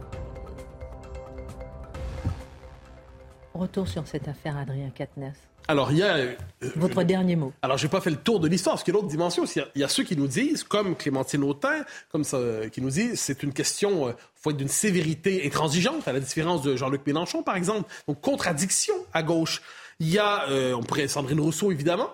Retour 3.55 3.89
sur 3.89 4.07
cette 4.07 4.29
affaire, 4.29 4.57
Adrien 4.57 4.91
Quatennens. 4.91 5.39
Alors, 5.69 5.93
il 5.93 5.99
y 5.99 6.03
a. 6.03 6.17
Euh, 6.17 6.35
Votre 6.77 7.03
dernier 7.03 7.37
mot. 7.37 7.53
Alors, 7.61 7.77
je 7.77 7.87
n'ai 7.87 7.91
pas 7.91 8.01
fait 8.01 8.11
le 8.11 8.17
tour 8.17 8.41
de 8.41 8.49
l'histoire, 8.49 8.75
parce 8.75 8.85
qu'il 8.85 8.95
y 8.95 8.97
a 8.97 9.01
l'autre 9.01 9.11
dimension. 9.11 9.45
Il 9.75 9.81
y, 9.81 9.85
a 9.85 9.89
ceux 9.89 10.03
qui 10.03 10.17
nous 10.17 10.27
disent, 10.27 10.65
comme 10.65 10.97
Clémentine 10.97 11.45
Autain, 11.45 11.85
comme 12.11 12.25
ça, 12.25 12.39
euh, 12.39 12.69
qui 12.69 12.81
nous 12.81 12.91
disent 12.91 13.21
c'est 13.21 13.43
une 13.43 13.53
question, 13.53 14.09
euh, 14.09 14.13
faut 14.35 14.51
être 14.51 14.57
d'une 14.57 14.69
sévérité 14.69 15.47
intransigeante, 15.47 16.09
à 16.09 16.13
la 16.13 16.21
différence 16.21 16.63
de 16.63 16.75
Jean-Luc 16.75 17.07
Mélenchon, 17.07 17.43
par 17.43 17.57
exemple. 17.57 17.89
Donc, 18.09 18.21
contradiction 18.23 18.95
à 19.13 19.23
gauche. 19.23 19.63
Il 20.01 20.09
y 20.09 20.19
a, 20.19 20.47
on 20.77 20.83
pourrait, 20.85 21.09
Sandrine 21.09 21.41
Rousseau, 21.41 21.73
évidemment, 21.73 22.09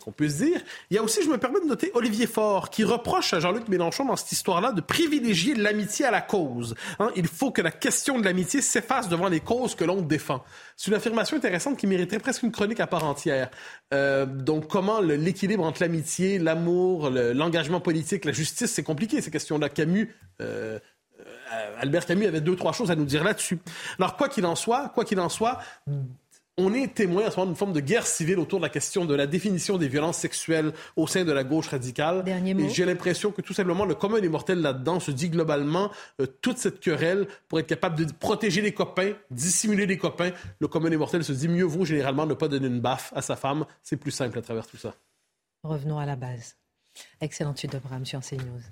qu'on 0.00 0.12
puisse 0.12 0.36
dire. 0.36 0.60
Il 0.90 0.94
y 0.94 0.98
a 0.98 1.02
aussi, 1.02 1.22
je 1.22 1.28
me 1.28 1.38
permets 1.38 1.60
de 1.60 1.66
noter, 1.66 1.90
Olivier 1.94 2.26
Faure, 2.26 2.70
qui 2.70 2.84
reproche 2.84 3.34
à 3.34 3.40
Jean-Luc 3.40 3.68
Mélenchon 3.68 4.04
dans 4.04 4.16
cette 4.16 4.32
histoire-là 4.32 4.72
de 4.72 4.80
privilégier 4.80 5.54
l'amitié 5.54 6.06
à 6.06 6.10
la 6.10 6.20
cause. 6.20 6.74
Hein. 6.98 7.10
il 7.16 7.26
faut 7.26 7.50
que 7.50 7.62
la 7.62 7.70
question 7.70 8.18
de 8.18 8.24
l'amitié 8.24 8.62
s'efface 8.62 9.08
devant 9.08 9.28
les 9.28 9.40
causes 9.40 9.74
que 9.74 9.84
l'on 9.84 10.02
défend. 10.02 10.44
C'est 10.76 10.90
une 10.90 10.96
affirmation 10.96 11.36
intéressante 11.36 11.76
qui 11.76 11.86
mériterait 11.86 12.20
presque 12.20 12.42
une 12.42 12.52
chronique 12.52 12.80
à 12.80 12.86
part 12.86 13.04
entière. 13.04 13.50
Euh, 13.92 14.26
donc, 14.26 14.68
comment 14.68 15.00
l'équilibre 15.00 15.64
entre 15.64 15.82
l'amitié, 15.82 16.38
l'amour, 16.38 17.10
l'engagement 17.10 17.80
politique, 17.80 18.24
la 18.24 18.32
justice, 18.32 18.72
c'est 18.72 18.84
compliqué, 18.84 19.20
ces 19.20 19.30
questions-là. 19.30 19.68
Camus... 19.68 20.14
Euh, 20.40 20.78
euh, 21.52 21.76
Albert 21.80 22.06
Camus 22.06 22.26
avait 22.26 22.40
deux, 22.40 22.56
trois 22.56 22.72
choses 22.72 22.90
à 22.90 22.96
nous 22.96 23.04
dire 23.04 23.24
là-dessus. 23.24 23.58
Alors, 23.98 24.16
quoi 24.16 24.28
qu'il 24.28 24.46
en 24.46 24.54
soit, 24.54 24.90
quoi 24.90 25.04
qu'il 25.04 25.18
en 25.20 25.28
soit, 25.28 25.58
on 26.60 26.74
est 26.74 26.94
témoin 26.94 27.24
à 27.24 27.30
ce 27.30 27.36
moment 27.36 27.46
d'une 27.46 27.56
forme 27.56 27.72
de 27.72 27.80
guerre 27.80 28.06
civile 28.06 28.38
autour 28.38 28.58
de 28.58 28.64
la 28.64 28.68
question 28.68 29.04
de 29.04 29.14
la 29.14 29.26
définition 29.26 29.78
des 29.78 29.88
violences 29.88 30.18
sexuelles 30.18 30.72
au 30.96 31.06
sein 31.06 31.24
de 31.24 31.32
la 31.32 31.44
gauche 31.44 31.68
radicale. 31.68 32.24
Et 32.26 32.68
j'ai 32.68 32.84
l'impression 32.84 33.32
que 33.32 33.40
tout 33.40 33.54
simplement 33.54 33.84
le 33.84 33.94
commun 33.94 34.20
des 34.20 34.28
mortels 34.28 34.60
là-dedans 34.60 35.00
se 35.00 35.10
dit 35.10 35.30
globalement 35.30 35.90
euh, 36.20 36.26
toute 36.26 36.58
cette 36.58 36.80
querelle 36.80 37.26
pour 37.48 37.58
être 37.58 37.66
capable 37.66 38.04
de 38.04 38.12
protéger 38.12 38.60
les 38.60 38.72
copains, 38.72 39.12
dissimuler 39.30 39.86
les 39.86 39.98
copains. 39.98 40.32
Le 40.58 40.68
commun 40.68 40.90
des 40.90 40.96
mortels 40.96 41.24
se 41.24 41.32
dit 41.32 41.48
mieux 41.48 41.64
vaut 41.64 41.84
généralement 41.84 42.26
ne 42.26 42.34
pas 42.34 42.48
donner 42.48 42.66
une 42.66 42.80
baffe 42.80 43.12
à 43.14 43.22
sa 43.22 43.36
femme. 43.36 43.64
C'est 43.82 43.96
plus 43.96 44.10
simple 44.10 44.38
à 44.38 44.42
travers 44.42 44.66
tout 44.66 44.76
ça. 44.76 44.94
Revenons 45.62 45.98
à 45.98 46.06
la 46.06 46.16
base. 46.16 46.56
Excellente 47.20 47.58
suite 47.58 47.72
de 47.72 47.78
Bram 47.78 48.04
sur 48.04 48.20
CNews. 48.20 48.62